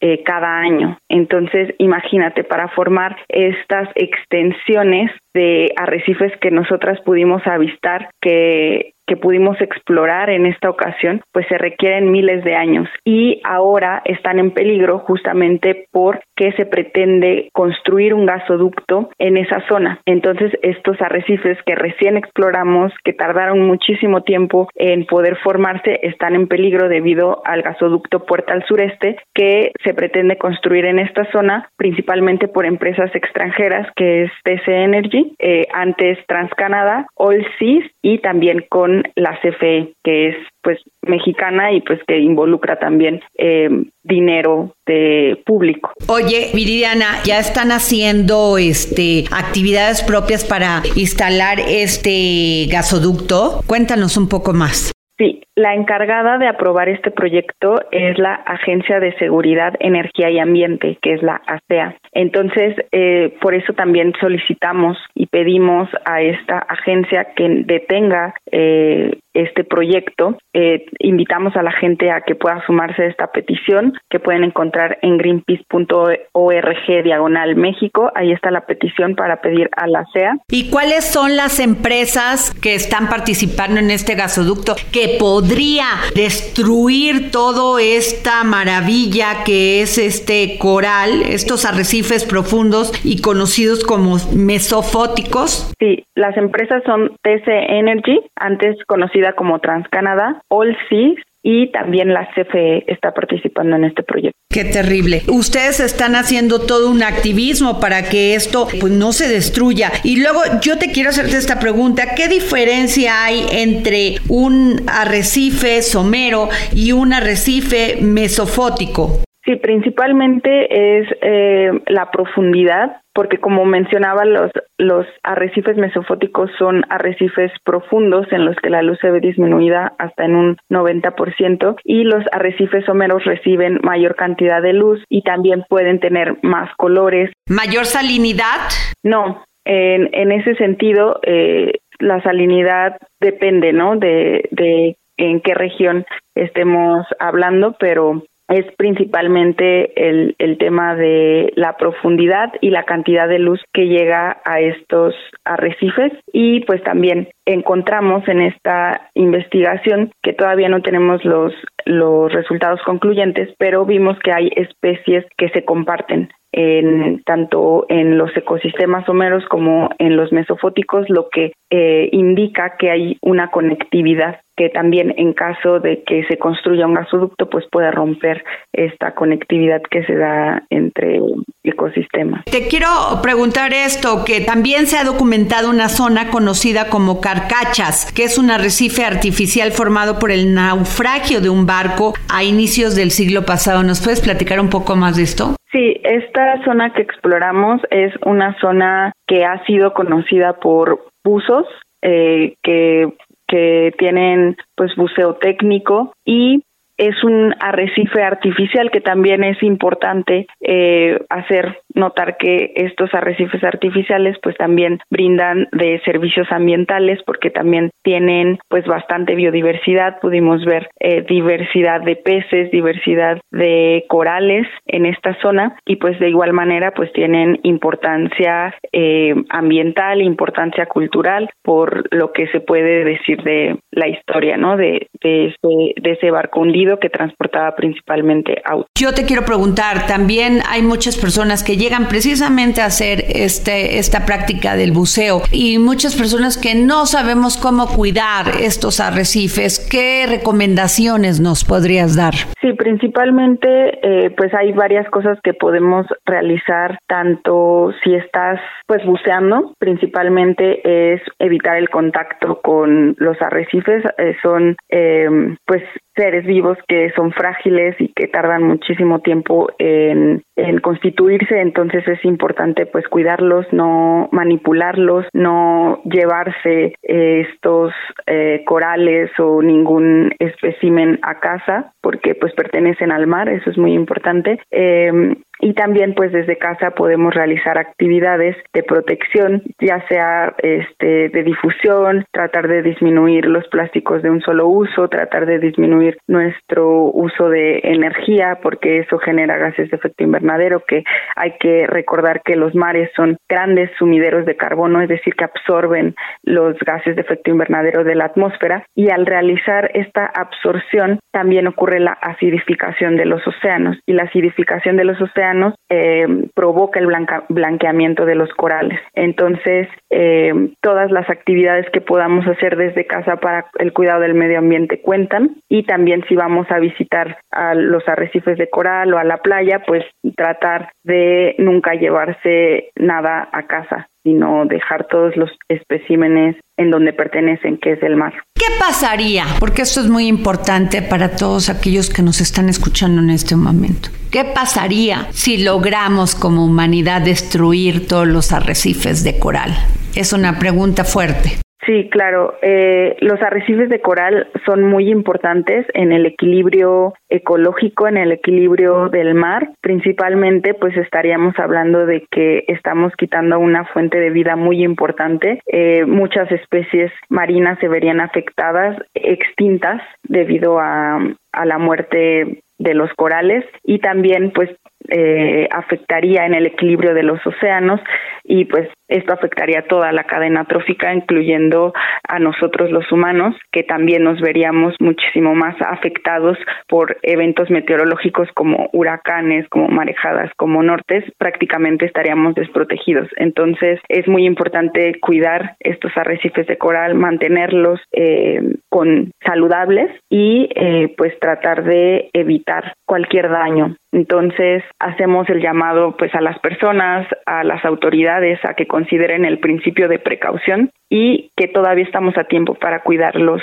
eh, 0.00 0.22
cada 0.24 0.58
año. 0.58 0.98
Entonces, 1.08 1.74
imagínate, 1.78 2.44
para 2.44 2.68
formar 2.68 3.16
estas 3.28 3.88
extensiones 3.94 5.10
de 5.34 5.72
arrecifes 5.76 6.32
que 6.40 6.50
nosotras 6.50 7.00
pudimos 7.00 7.46
avistar, 7.46 8.10
que 8.20 8.94
que 9.06 9.16
pudimos 9.16 9.60
explorar 9.60 10.30
en 10.30 10.46
esta 10.46 10.70
ocasión, 10.70 11.22
pues 11.32 11.46
se 11.48 11.58
requieren 11.58 12.10
miles 12.10 12.44
de 12.44 12.54
años 12.54 12.88
y 13.04 13.40
ahora 13.44 14.02
están 14.04 14.38
en 14.38 14.52
peligro 14.52 15.00
justamente 15.00 15.86
porque 15.90 16.52
se 16.56 16.66
pretende 16.66 17.50
construir 17.52 18.14
un 18.14 18.26
gasoducto 18.26 19.10
en 19.18 19.36
esa 19.36 19.66
zona. 19.68 20.00
Entonces, 20.06 20.52
estos 20.62 21.00
arrecifes 21.00 21.58
que 21.66 21.74
recién 21.74 22.16
exploramos, 22.16 22.92
que 23.04 23.12
tardaron 23.12 23.60
muchísimo 23.60 24.22
tiempo 24.22 24.68
en 24.74 25.04
poder 25.06 25.36
formarse, 25.42 26.00
están 26.02 26.34
en 26.34 26.48
peligro 26.48 26.88
debido 26.88 27.42
al 27.44 27.62
gasoducto 27.62 28.24
Puerta 28.24 28.52
al 28.52 28.64
Sureste 28.66 29.16
que 29.34 29.72
se 29.84 29.94
pretende 29.94 30.38
construir 30.38 30.84
en 30.86 30.98
esta 30.98 31.30
zona, 31.32 31.68
principalmente 31.76 32.48
por 32.48 32.64
empresas 32.64 33.14
extranjeras, 33.14 33.88
que 33.96 34.24
es 34.24 34.30
TC 34.44 34.68
Energy, 34.68 35.21
Eh, 35.38 35.66
antes 35.72 36.18
TransCanada, 36.26 37.06
All 37.14 37.44
Seas 37.58 37.84
y 38.02 38.18
también 38.18 38.64
con 38.68 39.02
la 39.14 39.38
CFE, 39.40 39.92
que 40.02 40.28
es 40.28 40.36
pues 40.62 40.78
mexicana 41.02 41.72
y 41.72 41.80
pues 41.80 42.00
que 42.06 42.18
involucra 42.18 42.78
también 42.78 43.20
eh, 43.36 43.68
dinero 44.02 44.74
de 44.86 45.40
público. 45.44 45.92
Oye, 46.08 46.50
Viridiana, 46.54 47.22
ya 47.24 47.38
están 47.38 47.72
haciendo 47.72 48.58
este 48.58 49.24
actividades 49.32 50.02
propias 50.02 50.44
para 50.44 50.82
instalar 50.94 51.58
este 51.60 52.66
gasoducto. 52.70 53.60
Cuéntanos 53.66 54.16
un 54.16 54.28
poco 54.28 54.52
más. 54.52 54.92
Sí, 55.22 55.40
la 55.54 55.72
encargada 55.72 56.36
de 56.36 56.48
aprobar 56.48 56.88
este 56.88 57.12
proyecto 57.12 57.80
es 57.92 58.18
la 58.18 58.34
Agencia 58.34 58.98
de 58.98 59.16
Seguridad, 59.18 59.72
Energía 59.78 60.28
y 60.30 60.40
Ambiente, 60.40 60.98
que 61.00 61.12
es 61.14 61.22
la 61.22 61.40
ASEA. 61.46 61.94
Entonces, 62.10 62.74
eh, 62.90 63.32
por 63.40 63.54
eso 63.54 63.72
también 63.72 64.14
solicitamos 64.20 64.98
y 65.14 65.26
pedimos 65.26 65.88
a 66.06 66.22
esta 66.22 66.58
agencia 66.58 67.28
que 67.36 67.62
detenga 67.64 68.34
eh, 68.50 69.20
este 69.34 69.64
proyecto. 69.64 70.36
Eh, 70.52 70.86
invitamos 70.98 71.56
a 71.56 71.62
la 71.62 71.72
gente 71.72 72.10
a 72.10 72.20
que 72.20 72.34
pueda 72.34 72.64
sumarse 72.66 73.02
a 73.02 73.06
esta 73.06 73.26
petición 73.28 73.94
que 74.10 74.20
pueden 74.20 74.44
encontrar 74.44 74.98
en 75.02 75.18
greenpeace.org 75.18 77.04
diagonal 77.04 77.56
México. 77.56 78.10
Ahí 78.14 78.32
está 78.32 78.50
la 78.50 78.66
petición 78.66 79.14
para 79.14 79.40
pedir 79.40 79.70
a 79.76 79.86
la 79.86 80.04
CEA. 80.12 80.38
¿Y 80.48 80.70
cuáles 80.70 81.04
son 81.04 81.36
las 81.36 81.60
empresas 81.60 82.52
que 82.60 82.74
están 82.74 83.08
participando 83.08 83.80
en 83.80 83.90
este 83.90 84.14
gasoducto 84.14 84.74
que 84.92 85.16
podría 85.18 85.86
destruir 86.14 87.30
toda 87.30 87.82
esta 87.82 88.44
maravilla 88.44 89.44
que 89.44 89.82
es 89.82 89.98
este 89.98 90.58
coral, 90.58 91.22
estos 91.22 91.64
arrecifes 91.64 92.24
profundos 92.24 92.92
y 93.04 93.20
conocidos 93.22 93.84
como 93.84 94.16
mesofóticos? 94.34 95.72
Sí, 95.78 96.04
las 96.14 96.36
empresas 96.36 96.82
son 96.84 97.16
TC 97.22 97.48
Energy, 97.48 98.20
antes 98.36 98.76
conocida 99.22 99.32
como 99.34 99.58
TransCanada, 99.60 100.42
All 100.48 100.76
Seas, 100.88 101.16
y 101.44 101.72
también 101.72 102.14
la 102.14 102.28
CFE 102.34 102.84
está 102.86 103.12
participando 103.12 103.74
en 103.74 103.84
este 103.84 104.04
proyecto. 104.04 104.38
Qué 104.48 104.64
terrible. 104.64 105.22
Ustedes 105.26 105.80
están 105.80 106.14
haciendo 106.14 106.60
todo 106.60 106.88
un 106.88 107.02
activismo 107.02 107.80
para 107.80 108.08
que 108.08 108.36
esto 108.36 108.68
pues 108.80 108.92
no 108.92 109.12
se 109.12 109.28
destruya. 109.28 109.90
Y 110.04 110.22
luego 110.22 110.40
yo 110.60 110.78
te 110.78 110.92
quiero 110.92 111.10
hacerte 111.10 111.36
esta 111.36 111.58
pregunta, 111.58 112.14
¿qué 112.14 112.28
diferencia 112.28 113.24
hay 113.24 113.44
entre 113.50 114.16
un 114.28 114.82
arrecife 114.86 115.82
somero 115.82 116.48
y 116.72 116.92
un 116.92 117.12
arrecife 117.12 117.98
mesofótico? 118.00 119.18
Sí, 119.44 119.56
principalmente 119.56 121.00
es 121.00 121.08
eh, 121.20 121.70
la 121.88 122.12
profundidad, 122.12 123.00
porque 123.12 123.38
como 123.38 123.64
mencionaba, 123.64 124.24
los, 124.24 124.52
los 124.78 125.04
arrecifes 125.24 125.76
mesofóticos 125.76 126.48
son 126.58 126.84
arrecifes 126.88 127.50
profundos 127.64 128.26
en 128.30 128.44
los 128.44 128.54
que 128.56 128.70
la 128.70 128.82
luz 128.82 128.98
se 129.00 129.10
ve 129.10 129.18
disminuida 129.18 129.94
hasta 129.98 130.24
en 130.24 130.36
un 130.36 130.56
90% 130.70 131.76
y 131.82 132.04
los 132.04 132.24
arrecifes 132.30 132.84
someros 132.84 133.24
reciben 133.24 133.80
mayor 133.82 134.14
cantidad 134.14 134.62
de 134.62 134.74
luz 134.74 135.02
y 135.08 135.22
también 135.22 135.64
pueden 135.68 135.98
tener 135.98 136.38
más 136.42 136.70
colores. 136.76 137.32
¿Mayor 137.48 137.84
salinidad? 137.86 138.70
No, 139.02 139.44
en, 139.64 140.08
en 140.12 140.30
ese 140.30 140.54
sentido, 140.54 141.18
eh, 141.24 141.72
la 141.98 142.22
salinidad 142.22 142.96
depende, 143.20 143.72
¿no? 143.72 143.96
De, 143.96 144.48
de 144.52 144.96
en 145.16 145.40
qué 145.40 145.54
región 145.54 146.04
estemos 146.34 147.06
hablando, 147.18 147.76
pero 147.78 148.22
es 148.48 148.66
principalmente 148.76 150.08
el, 150.08 150.34
el, 150.38 150.58
tema 150.58 150.94
de 150.94 151.52
la 151.56 151.76
profundidad 151.76 152.52
y 152.60 152.70
la 152.70 152.84
cantidad 152.84 153.28
de 153.28 153.38
luz 153.38 153.60
que 153.72 153.86
llega 153.86 154.40
a 154.44 154.60
estos 154.60 155.14
arrecifes. 155.44 156.12
Y 156.32 156.60
pues 156.60 156.82
también 156.82 157.28
encontramos 157.46 158.26
en 158.28 158.42
esta 158.42 159.10
investigación 159.14 160.12
que 160.22 160.32
todavía 160.32 160.68
no 160.68 160.82
tenemos 160.82 161.24
los 161.24 161.52
los 161.84 162.32
resultados 162.32 162.80
concluyentes, 162.84 163.54
pero 163.58 163.84
vimos 163.84 164.18
que 164.20 164.32
hay 164.32 164.50
especies 164.54 165.24
que 165.36 165.48
se 165.48 165.64
comparten 165.64 166.30
en 166.52 167.22
tanto 167.24 167.86
en 167.88 168.18
los 168.18 168.36
ecosistemas 168.36 169.06
someros 169.06 169.44
como 169.48 169.90
en 169.98 170.16
los 170.16 170.32
mesofóticos, 170.32 171.08
lo 171.08 171.28
que 171.30 171.52
eh, 171.70 172.08
indica 172.12 172.76
que 172.78 172.90
hay 172.90 173.18
una 173.22 173.50
conectividad 173.50 174.40
que 174.56 174.68
también 174.68 175.14
en 175.16 175.32
caso 175.32 175.80
de 175.80 176.02
que 176.04 176.24
se 176.24 176.36
construya 176.36 176.86
un 176.86 176.94
gasoducto 176.94 177.48
pues 177.48 177.64
puede 177.72 177.90
romper 177.90 178.44
esta 178.72 179.14
conectividad 179.14 179.80
que 179.90 180.04
se 180.04 180.14
da 180.14 180.62
entre 180.68 181.20
ecosistemas. 181.64 182.44
Te 182.44 182.68
quiero 182.68 182.86
preguntar 183.22 183.72
esto, 183.72 184.24
que 184.26 184.42
también 184.42 184.86
se 184.86 184.98
ha 184.98 185.04
documentado 185.04 185.70
una 185.70 185.88
zona 185.88 186.30
conocida 186.30 186.88
como 186.90 187.20
Carcachas, 187.22 188.12
que 188.12 188.24
es 188.24 188.36
un 188.36 188.50
arrecife 188.50 189.04
artificial 189.04 189.72
formado 189.72 190.18
por 190.18 190.30
el 190.30 190.54
naufragio 190.54 191.40
de 191.40 191.48
un 191.48 191.64
barco 191.64 192.12
a 192.28 192.44
inicios 192.44 192.94
del 192.94 193.10
siglo 193.10 193.46
pasado. 193.46 193.82
¿Nos 193.82 194.02
puedes 194.02 194.20
platicar 194.20 194.60
un 194.60 194.68
poco 194.68 194.96
más 194.96 195.16
de 195.16 195.22
esto? 195.22 195.56
Sí, 195.72 196.00
esta 196.04 196.62
zona 196.64 196.92
que 196.92 197.00
exploramos 197.00 197.80
es 197.90 198.12
una 198.26 198.58
zona 198.60 199.12
que 199.26 199.46
ha 199.46 199.64
sido 199.64 199.94
conocida 199.94 200.60
por 200.60 201.06
buzos 201.24 201.66
eh, 202.02 202.56
que, 202.62 203.10
que 203.48 203.94
tienen 203.96 204.56
pues 204.76 204.94
buceo 204.96 205.36
técnico 205.36 206.12
y 206.26 206.62
es 206.96 207.22
un 207.24 207.54
arrecife 207.60 208.22
artificial 208.22 208.90
que 208.90 209.00
también 209.00 209.44
es 209.44 209.62
importante 209.62 210.46
eh, 210.60 211.18
hacer 211.28 211.80
notar 211.94 212.36
que 212.36 212.72
estos 212.76 213.12
arrecifes 213.14 213.62
artificiales 213.64 214.36
pues 214.42 214.56
también 214.56 215.00
brindan 215.10 215.68
de 215.72 216.00
servicios 216.04 216.46
ambientales 216.50 217.20
porque 217.26 217.50
también 217.50 217.90
tienen 218.02 218.58
pues 218.68 218.86
bastante 218.86 219.34
biodiversidad. 219.34 220.20
Pudimos 220.20 220.64
ver 220.64 220.88
eh, 221.00 221.22
diversidad 221.28 222.02
de 222.02 222.16
peces 222.16 222.70
diversidad 222.70 223.40
de 223.50 224.04
corales 224.08 224.66
en 224.86 225.06
esta 225.06 225.34
zona 225.40 225.76
y 225.86 225.96
pues 225.96 226.18
de 226.18 226.28
igual 226.28 226.52
manera 226.52 226.92
pues 226.92 227.12
tienen 227.12 227.58
importancia 227.62 228.74
eh, 228.92 229.34
ambiental 229.50 230.22
importancia 230.22 230.86
cultural 230.86 231.50
por 231.62 232.04
lo 232.14 232.32
que 232.32 232.46
se 232.48 232.60
puede 232.60 233.04
decir 233.04 233.42
de 233.42 233.78
la 233.90 234.08
historia 234.08 234.56
no 234.56 234.76
de 234.76 235.08
de 235.22 235.46
ese, 235.46 235.94
de 236.00 236.10
ese 236.12 236.30
barco 236.30 236.60
que 236.98 237.08
transportaba 237.08 237.74
principalmente 237.74 238.60
autos 238.64 238.92
yo 239.02 239.12
te 239.12 239.24
quiero 239.24 239.44
preguntar 239.44 240.06
también 240.06 240.60
hay 240.70 240.80
muchas 240.82 241.16
personas 241.16 241.64
que 241.64 241.76
llegan 241.76 242.06
precisamente 242.06 242.80
a 242.80 242.86
hacer 242.86 243.24
este, 243.34 243.98
esta 243.98 244.24
práctica 244.26 244.76
del 244.76 244.92
buceo 244.92 245.42
y 245.50 245.78
muchas 245.78 246.14
personas 246.14 246.56
que 246.56 246.76
no 246.76 247.06
sabemos 247.06 247.56
cómo 247.56 247.88
cuidar 247.88 248.46
estos 248.60 249.00
arrecifes. 249.00 249.80
¿Qué 249.90 250.26
recomendaciones 250.28 251.40
nos 251.40 251.64
podrías 251.64 252.14
dar? 252.16 252.34
Sí, 252.60 252.74
principalmente 252.74 253.98
eh, 254.02 254.30
pues 254.36 254.54
hay 254.54 254.70
varias 254.72 255.08
cosas 255.10 255.36
que 255.42 255.52
podemos 255.52 256.06
realizar 256.24 256.98
tanto 257.08 257.90
si 258.04 258.14
estás 258.14 258.60
pues 258.86 259.04
buceando, 259.04 259.74
principalmente 259.78 261.12
es 261.14 261.20
evitar 261.40 261.76
el 261.76 261.88
contacto 261.88 262.60
con 262.62 263.16
los 263.18 263.40
arrecifes, 263.42 264.04
eh, 264.18 264.36
son 264.42 264.76
eh, 264.90 265.28
pues 265.66 265.82
seres 266.14 266.44
vivos 266.44 266.78
que 266.88 267.10
son 267.16 267.32
frágiles 267.32 267.96
y 267.98 268.08
que 268.08 268.28
tardan 268.28 268.64
muchísimo 268.64 269.20
tiempo 269.20 269.68
en, 269.78 270.42
constituirse, 270.82 271.60
entonces 271.60 272.06
es 272.08 272.24
importante 272.24 272.86
pues 272.86 273.06
cuidarlos, 273.08 273.66
no 273.72 274.28
manipularlos, 274.32 275.26
no 275.32 276.00
llevarse 276.04 276.94
eh, 277.02 277.46
estos 277.48 277.92
eh, 278.26 278.62
corales 278.66 279.30
o 279.38 279.62
ningún 279.62 280.34
espécimen 280.38 281.18
a 281.22 281.40
casa 281.40 281.92
porque 282.00 282.34
pues 282.34 282.52
pertenecen 282.54 283.12
al 283.12 283.26
mar, 283.26 283.48
eso 283.48 283.70
es 283.70 283.78
muy 283.78 283.92
importante. 283.92 284.60
Eh, 284.70 285.36
y 285.62 285.74
también 285.74 286.14
pues 286.14 286.32
desde 286.32 286.58
casa 286.58 286.90
podemos 286.90 287.32
realizar 287.32 287.78
actividades 287.78 288.56
de 288.74 288.82
protección, 288.82 289.62
ya 289.80 290.04
sea 290.08 290.54
este 290.58 291.28
de 291.28 291.42
difusión, 291.44 292.24
tratar 292.32 292.66
de 292.66 292.82
disminuir 292.82 293.46
los 293.46 293.66
plásticos 293.68 294.22
de 294.22 294.30
un 294.30 294.40
solo 294.40 294.66
uso, 294.66 295.08
tratar 295.08 295.46
de 295.46 295.60
disminuir 295.60 296.18
nuestro 296.26 297.04
uso 297.04 297.48
de 297.48 297.80
energía 297.84 298.58
porque 298.60 298.98
eso 298.98 299.18
genera 299.18 299.56
gases 299.56 299.88
de 299.90 299.96
efecto 299.96 300.24
invernadero 300.24 300.82
que 300.86 301.04
hay 301.36 301.52
que 301.60 301.86
recordar 301.86 302.42
que 302.42 302.56
los 302.56 302.74
mares 302.74 303.10
son 303.14 303.36
grandes 303.48 303.88
sumideros 303.98 304.44
de 304.44 304.56
carbono, 304.56 305.00
es 305.00 305.08
decir, 305.08 305.34
que 305.36 305.44
absorben 305.44 306.16
los 306.42 306.76
gases 306.80 307.14
de 307.14 307.22
efecto 307.22 307.52
invernadero 307.52 308.02
de 308.02 308.16
la 308.16 308.24
atmósfera 308.24 308.84
y 308.96 309.10
al 309.10 309.26
realizar 309.26 309.92
esta 309.94 310.26
absorción 310.26 311.20
también 311.30 311.68
ocurre 311.68 312.00
la 312.00 312.12
acidificación 312.14 313.16
de 313.16 313.26
los 313.26 313.46
océanos 313.46 313.96
y 314.06 314.14
la 314.14 314.24
acidificación 314.24 314.96
de 314.96 315.04
los 315.04 315.20
océanos 315.20 315.51
eh, 315.88 316.26
provoca 316.54 317.00
el 317.00 317.08
blanqueamiento 317.48 318.24
de 318.24 318.34
los 318.34 318.50
corales. 318.54 318.98
Entonces, 319.14 319.88
eh, 320.10 320.52
todas 320.80 321.10
las 321.10 321.28
actividades 321.30 321.86
que 321.90 322.00
podamos 322.00 322.46
hacer 322.46 322.76
desde 322.76 323.06
casa 323.06 323.36
para 323.36 323.66
el 323.78 323.92
cuidado 323.92 324.20
del 324.20 324.34
medio 324.34 324.58
ambiente 324.58 325.00
cuentan 325.00 325.56
y 325.68 325.84
también 325.84 326.24
si 326.28 326.34
vamos 326.34 326.66
a 326.70 326.78
visitar 326.78 327.38
a 327.50 327.74
los 327.74 328.06
arrecifes 328.08 328.58
de 328.58 328.70
coral 328.70 329.12
o 329.14 329.18
a 329.18 329.24
la 329.24 329.38
playa, 329.38 329.82
pues 329.86 330.04
tratar 330.36 330.90
de 331.04 331.54
nunca 331.58 331.94
llevarse 331.94 332.90
nada 332.96 333.48
a 333.52 333.66
casa 333.66 334.08
sino 334.24 334.64
dejar 334.66 335.06
todos 335.08 335.36
los 335.36 335.50
especímenes 335.68 336.56
en 336.76 336.90
donde 336.90 337.12
pertenecen, 337.12 337.78
que 337.78 337.92
es 337.92 338.02
el 338.02 338.16
mar. 338.16 338.32
¿Qué 338.54 338.66
pasaría? 338.78 339.44
Porque 339.58 339.82
esto 339.82 340.00
es 340.00 340.08
muy 340.08 340.26
importante 340.26 341.02
para 341.02 341.36
todos 341.36 341.68
aquellos 341.68 342.10
que 342.10 342.22
nos 342.22 342.40
están 342.40 342.68
escuchando 342.68 343.20
en 343.20 343.30
este 343.30 343.56
momento. 343.56 344.08
¿Qué 344.30 344.44
pasaría 344.44 345.26
si 345.30 345.62
logramos 345.62 346.34
como 346.34 346.64
humanidad 346.64 347.22
destruir 347.22 348.06
todos 348.06 348.26
los 348.26 348.52
arrecifes 348.52 349.24
de 349.24 349.38
coral? 349.38 349.72
Es 350.14 350.32
una 350.32 350.58
pregunta 350.58 351.04
fuerte. 351.04 351.58
Sí, 351.84 352.08
claro. 352.10 352.54
Eh, 352.62 353.16
los 353.20 353.42
arrecifes 353.42 353.88
de 353.88 354.00
coral 354.00 354.48
son 354.64 354.84
muy 354.84 355.10
importantes 355.10 355.84
en 355.94 356.12
el 356.12 356.26
equilibrio 356.26 357.14
ecológico, 357.28 358.06
en 358.06 358.18
el 358.18 358.30
equilibrio 358.30 359.08
del 359.08 359.34
mar. 359.34 359.70
Principalmente, 359.80 360.74
pues 360.74 360.96
estaríamos 360.96 361.58
hablando 361.58 362.06
de 362.06 362.24
que 362.30 362.64
estamos 362.68 363.12
quitando 363.16 363.58
una 363.58 363.84
fuente 363.86 364.20
de 364.20 364.30
vida 364.30 364.54
muy 364.54 364.84
importante. 364.84 365.60
Eh, 365.66 366.04
muchas 366.06 366.50
especies 366.52 367.10
marinas 367.28 367.78
se 367.80 367.88
verían 367.88 368.20
afectadas, 368.20 368.96
extintas, 369.14 370.00
debido 370.22 370.78
a, 370.78 371.18
a 371.52 371.66
la 371.66 371.78
muerte 371.78 372.62
de 372.78 372.94
los 372.94 373.10
corales 373.14 373.64
y 373.84 374.00
también 374.00 374.50
pues 374.52 374.70
eh, 375.08 375.68
afectaría 375.70 376.46
en 376.46 376.54
el 376.54 376.66
equilibrio 376.66 377.14
de 377.14 377.22
los 377.22 377.44
océanos 377.46 378.00
y 378.44 378.64
pues 378.64 378.88
esto 379.08 379.34
afectaría 379.34 379.82
toda 379.82 380.10
la 380.10 380.24
cadena 380.24 380.64
trófica, 380.64 381.12
incluyendo 381.12 381.92
a 382.26 382.38
nosotros 382.38 382.90
los 382.90 383.10
humanos, 383.12 383.54
que 383.70 383.82
también 383.82 384.24
nos 384.24 384.40
veríamos 384.40 384.94
muchísimo 385.00 385.54
más 385.54 385.76
afectados 385.80 386.56
por 386.88 387.18
eventos 387.22 387.70
meteorológicos 387.70 388.48
como 388.54 388.88
huracanes, 388.92 389.68
como 389.68 389.88
marejadas, 389.88 390.50
como 390.56 390.82
nortes, 390.82 391.24
prácticamente 391.36 392.06
estaríamos 392.06 392.54
desprotegidos. 392.54 393.28
Entonces 393.36 394.00
es 394.08 394.26
muy 394.28 394.46
importante 394.46 395.20
cuidar 395.20 395.76
estos 395.80 396.12
arrecifes 396.16 396.66
de 396.66 396.78
coral, 396.78 397.14
mantenerlos 397.14 398.00
eh, 398.12 398.60
con 398.88 399.30
saludables 399.44 400.10
y 400.30 400.70
eh, 400.74 401.14
pues 401.16 401.38
tratar 401.38 401.84
de 401.84 402.30
evitar 402.32 402.94
cualquier 403.12 403.50
daño. 403.50 403.94
Entonces 404.10 404.82
hacemos 404.98 405.46
el 405.50 405.60
llamado 405.60 406.16
pues 406.16 406.34
a 406.34 406.40
las 406.40 406.58
personas, 406.60 407.26
a 407.44 407.62
las 407.62 407.84
autoridades 407.84 408.58
a 408.64 408.72
que 408.72 408.86
consideren 408.86 409.44
el 409.44 409.58
principio 409.58 410.08
de 410.08 410.18
precaución 410.18 410.90
y 411.10 411.50
que 411.58 411.68
todavía 411.68 412.06
estamos 412.06 412.38
a 412.38 412.44
tiempo 412.44 412.72
para 412.74 413.02
cuidarlos, 413.02 413.60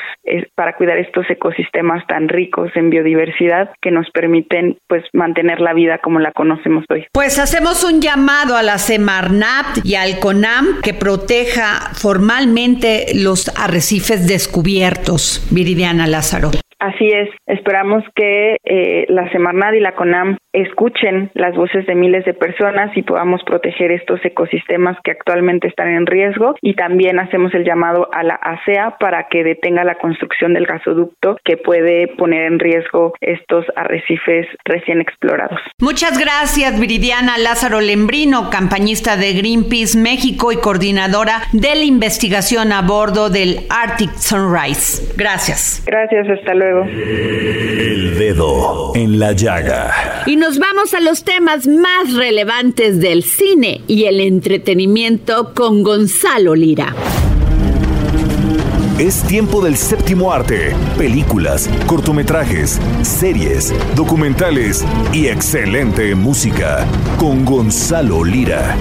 para 0.53 0.75
cuidar 0.75 0.99
estos 0.99 1.27
ecosistemas 1.31 2.05
tan 2.05 2.29
ricos 2.29 2.69
en 2.75 2.91
biodiversidad 2.91 3.71
que 3.81 3.89
nos 3.89 4.07
permiten 4.11 4.77
pues 4.87 5.03
mantener 5.13 5.61
la 5.61 5.73
vida 5.73 5.97
como 5.97 6.19
la 6.19 6.31
conocemos 6.31 6.85
hoy. 6.91 7.07
Pues 7.11 7.39
hacemos 7.39 7.83
un 7.83 8.01
llamado 8.01 8.55
a 8.55 8.61
la 8.61 8.77
Semarnat 8.77 9.83
y 9.83 9.95
al 9.95 10.19
CONAM 10.19 10.81
que 10.83 10.93
proteja 10.93 11.89
formalmente 11.99 13.05
los 13.15 13.49
arrecifes 13.59 14.27
descubiertos. 14.27 15.47
Viridiana 15.49 16.05
Lázaro. 16.05 16.51
Así 16.79 17.09
es, 17.09 17.29
esperamos 17.45 18.05
que 18.15 18.55
eh, 18.63 19.05
la 19.09 19.29
Semarnat 19.31 19.75
y 19.75 19.81
la 19.81 19.95
CONAM 19.95 20.37
escuchen 20.53 21.31
las 21.33 21.55
voces 21.55 21.85
de 21.85 21.95
miles 21.95 22.25
de 22.25 22.33
personas 22.33 22.95
y 22.95 23.03
podamos 23.03 23.41
proteger 23.43 23.91
estos 23.91 24.19
ecosistemas 24.23 24.97
que 25.03 25.11
actualmente 25.11 25.67
están 25.67 25.89
en 25.89 26.05
riesgo 26.05 26.55
y 26.61 26.73
también 26.73 27.19
hacemos 27.19 27.53
el 27.53 27.65
llamado 27.65 28.09
a 28.11 28.23
la 28.23 28.35
ASEA 28.35 28.97
para 28.99 29.27
que 29.29 29.43
detenga 29.43 29.83
la 29.83 29.95
construcción 29.95 30.53
del 30.53 30.65
gasoducto 30.65 31.37
que 31.43 31.57
puede 31.57 32.07
poner 32.17 32.45
en 32.45 32.59
riesgo 32.59 33.13
estos 33.21 33.65
arrecifes 33.75 34.47
recién 34.65 35.01
explorados. 35.01 35.59
Muchas 35.79 36.17
gracias 36.17 36.79
Viridiana 36.79 37.37
Lázaro 37.37 37.79
Lembrino, 37.79 38.49
campañista 38.49 39.17
de 39.17 39.33
Greenpeace 39.33 39.97
México 39.97 40.51
y 40.51 40.57
coordinadora 40.57 41.41
de 41.53 41.75
la 41.75 41.83
investigación 41.83 42.71
a 42.71 42.81
bordo 42.81 43.29
del 43.29 43.67
Arctic 43.69 44.11
Sunrise. 44.15 45.13
Gracias. 45.15 45.83
Gracias, 45.85 46.27
hasta 46.29 46.53
luego. 46.53 46.83
El 46.85 48.17
dedo 48.17 48.93
en 48.95 49.19
la 49.19 49.33
llaga. 49.33 50.23
Y 50.25 50.38
nos 50.39 50.57
vamos 50.57 50.93
a 50.93 51.01
los 51.01 51.25
temas 51.25 51.67
más 51.67 52.13
relevantes 52.13 52.99
del 53.01 53.23
cine 53.23 53.81
y 53.87 54.05
el 54.05 54.21
entretenimiento 54.21 55.53
con 55.53 55.83
Gonzalo 55.83 56.55
Lira. 56.55 56.95
Es 58.97 59.21
tiempo 59.23 59.61
del 59.61 59.75
séptimo 59.75 60.31
arte, 60.31 60.73
películas, 60.97 61.69
cortometrajes, 61.87 62.79
series, 63.01 63.73
documentales 63.95 64.85
y 65.11 65.27
excelente 65.27 66.15
música 66.15 66.87
con 67.17 67.43
Gonzalo 67.43 68.23
Lira. 68.23 68.77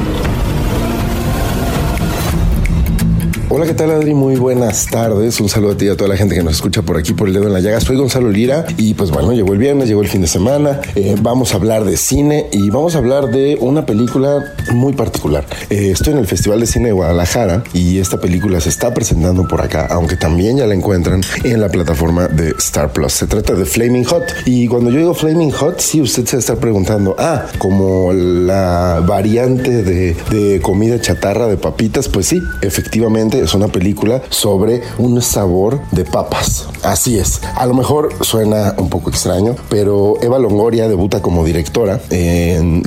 Hola, 3.51 3.65
¿qué 3.65 3.73
tal 3.73 3.91
Adri? 3.91 4.13
Muy 4.13 4.37
buenas 4.37 4.85
tardes. 4.89 5.41
Un 5.41 5.49
saludo 5.49 5.73
a 5.73 5.77
ti 5.79 5.87
y 5.87 5.89
a 5.89 5.97
toda 5.97 6.11
la 6.11 6.19
gente 6.19 6.35
que 6.35 6.43
nos 6.43 6.57
escucha 6.57 6.83
por 6.83 6.99
aquí 6.99 7.15
por 7.15 7.29
el 7.29 7.35
dedo 7.35 7.47
en 7.47 7.55
la 7.55 7.61
llaga. 7.61 7.81
Soy 7.81 7.97
Gonzalo 7.97 8.31
Lira 8.31 8.67
y 8.77 8.93
pues 8.93 9.11
bueno, 9.11 9.33
llegó 9.33 9.55
el 9.55 9.59
viernes, 9.59 9.89
llegó 9.89 10.03
el 10.03 10.09
fin 10.09 10.21
de 10.21 10.27
semana. 10.27 10.83
Eh, 10.95 11.17
vamos 11.23 11.55
a 11.55 11.57
hablar 11.57 11.87
de 11.87 11.97
cine 11.97 12.49
y 12.53 12.69
vamos 12.69 12.95
a 12.95 12.99
hablar 12.99 13.31
de 13.31 13.57
una 13.59 13.87
película 13.87 14.45
muy 14.75 14.93
particular. 14.93 15.47
Eh, 15.71 15.93
estoy 15.93 16.13
en 16.13 16.19
el 16.19 16.27
Festival 16.27 16.61
de 16.61 16.67
Cine 16.67 16.89
de 16.89 16.93
Guadalajara 16.93 17.65
y 17.73 17.99
esta 17.99 18.21
película 18.21 18.61
se 18.61 18.69
está 18.69 18.93
presentando 18.93 19.49
por 19.49 19.63
acá, 19.63 19.87
aunque 19.87 20.17
también 20.17 20.59
ya 20.59 20.67
la 20.67 20.75
encuentran 20.75 21.23
en 21.43 21.63
la 21.63 21.71
plataforma 21.71 22.29
de 22.29 22.51
Star 22.59 22.93
Plus. 22.93 23.15
Se 23.15 23.27
trata 23.27 23.55
de 23.55 23.65
Flaming 23.65 24.05
Hot 24.05 24.25
y 24.45 24.69
cuando 24.69 24.91
yo 24.91 24.99
digo 24.99 25.15
Flaming 25.15 25.53
Hot, 25.53 25.81
sí, 25.81 26.03
usted 26.03 26.27
se 26.27 26.37
está 26.37 26.57
preguntando, 26.57 27.17
ah, 27.19 27.47
como 27.57 28.13
la 28.13 29.03
variante 29.09 29.83
de, 29.83 30.15
de 30.31 30.61
comida 30.61 31.01
chatarra 31.01 31.47
de 31.47 31.57
papitas, 31.57 32.11
pues 32.11 32.27
sí, 32.27 32.43
efectivamente 32.61 33.38
es 33.39 33.55
una 33.55 33.68
película 33.68 34.22
sobre 34.30 34.82
un 34.99 35.20
sabor 35.22 35.80
de 35.93 36.05
papas. 36.05 36.68
Así 36.82 37.18
es. 37.18 37.41
A 37.57 37.66
lo 37.66 37.74
mejor 37.74 38.11
suena 38.20 38.74
un 38.78 38.89
poco 38.89 39.11
extraño, 39.11 39.57
pero 39.68 40.14
Eva 40.22 40.39
Longoria 40.39 40.89
debuta 40.89 41.20
como 41.22 41.45
directora 41.45 42.01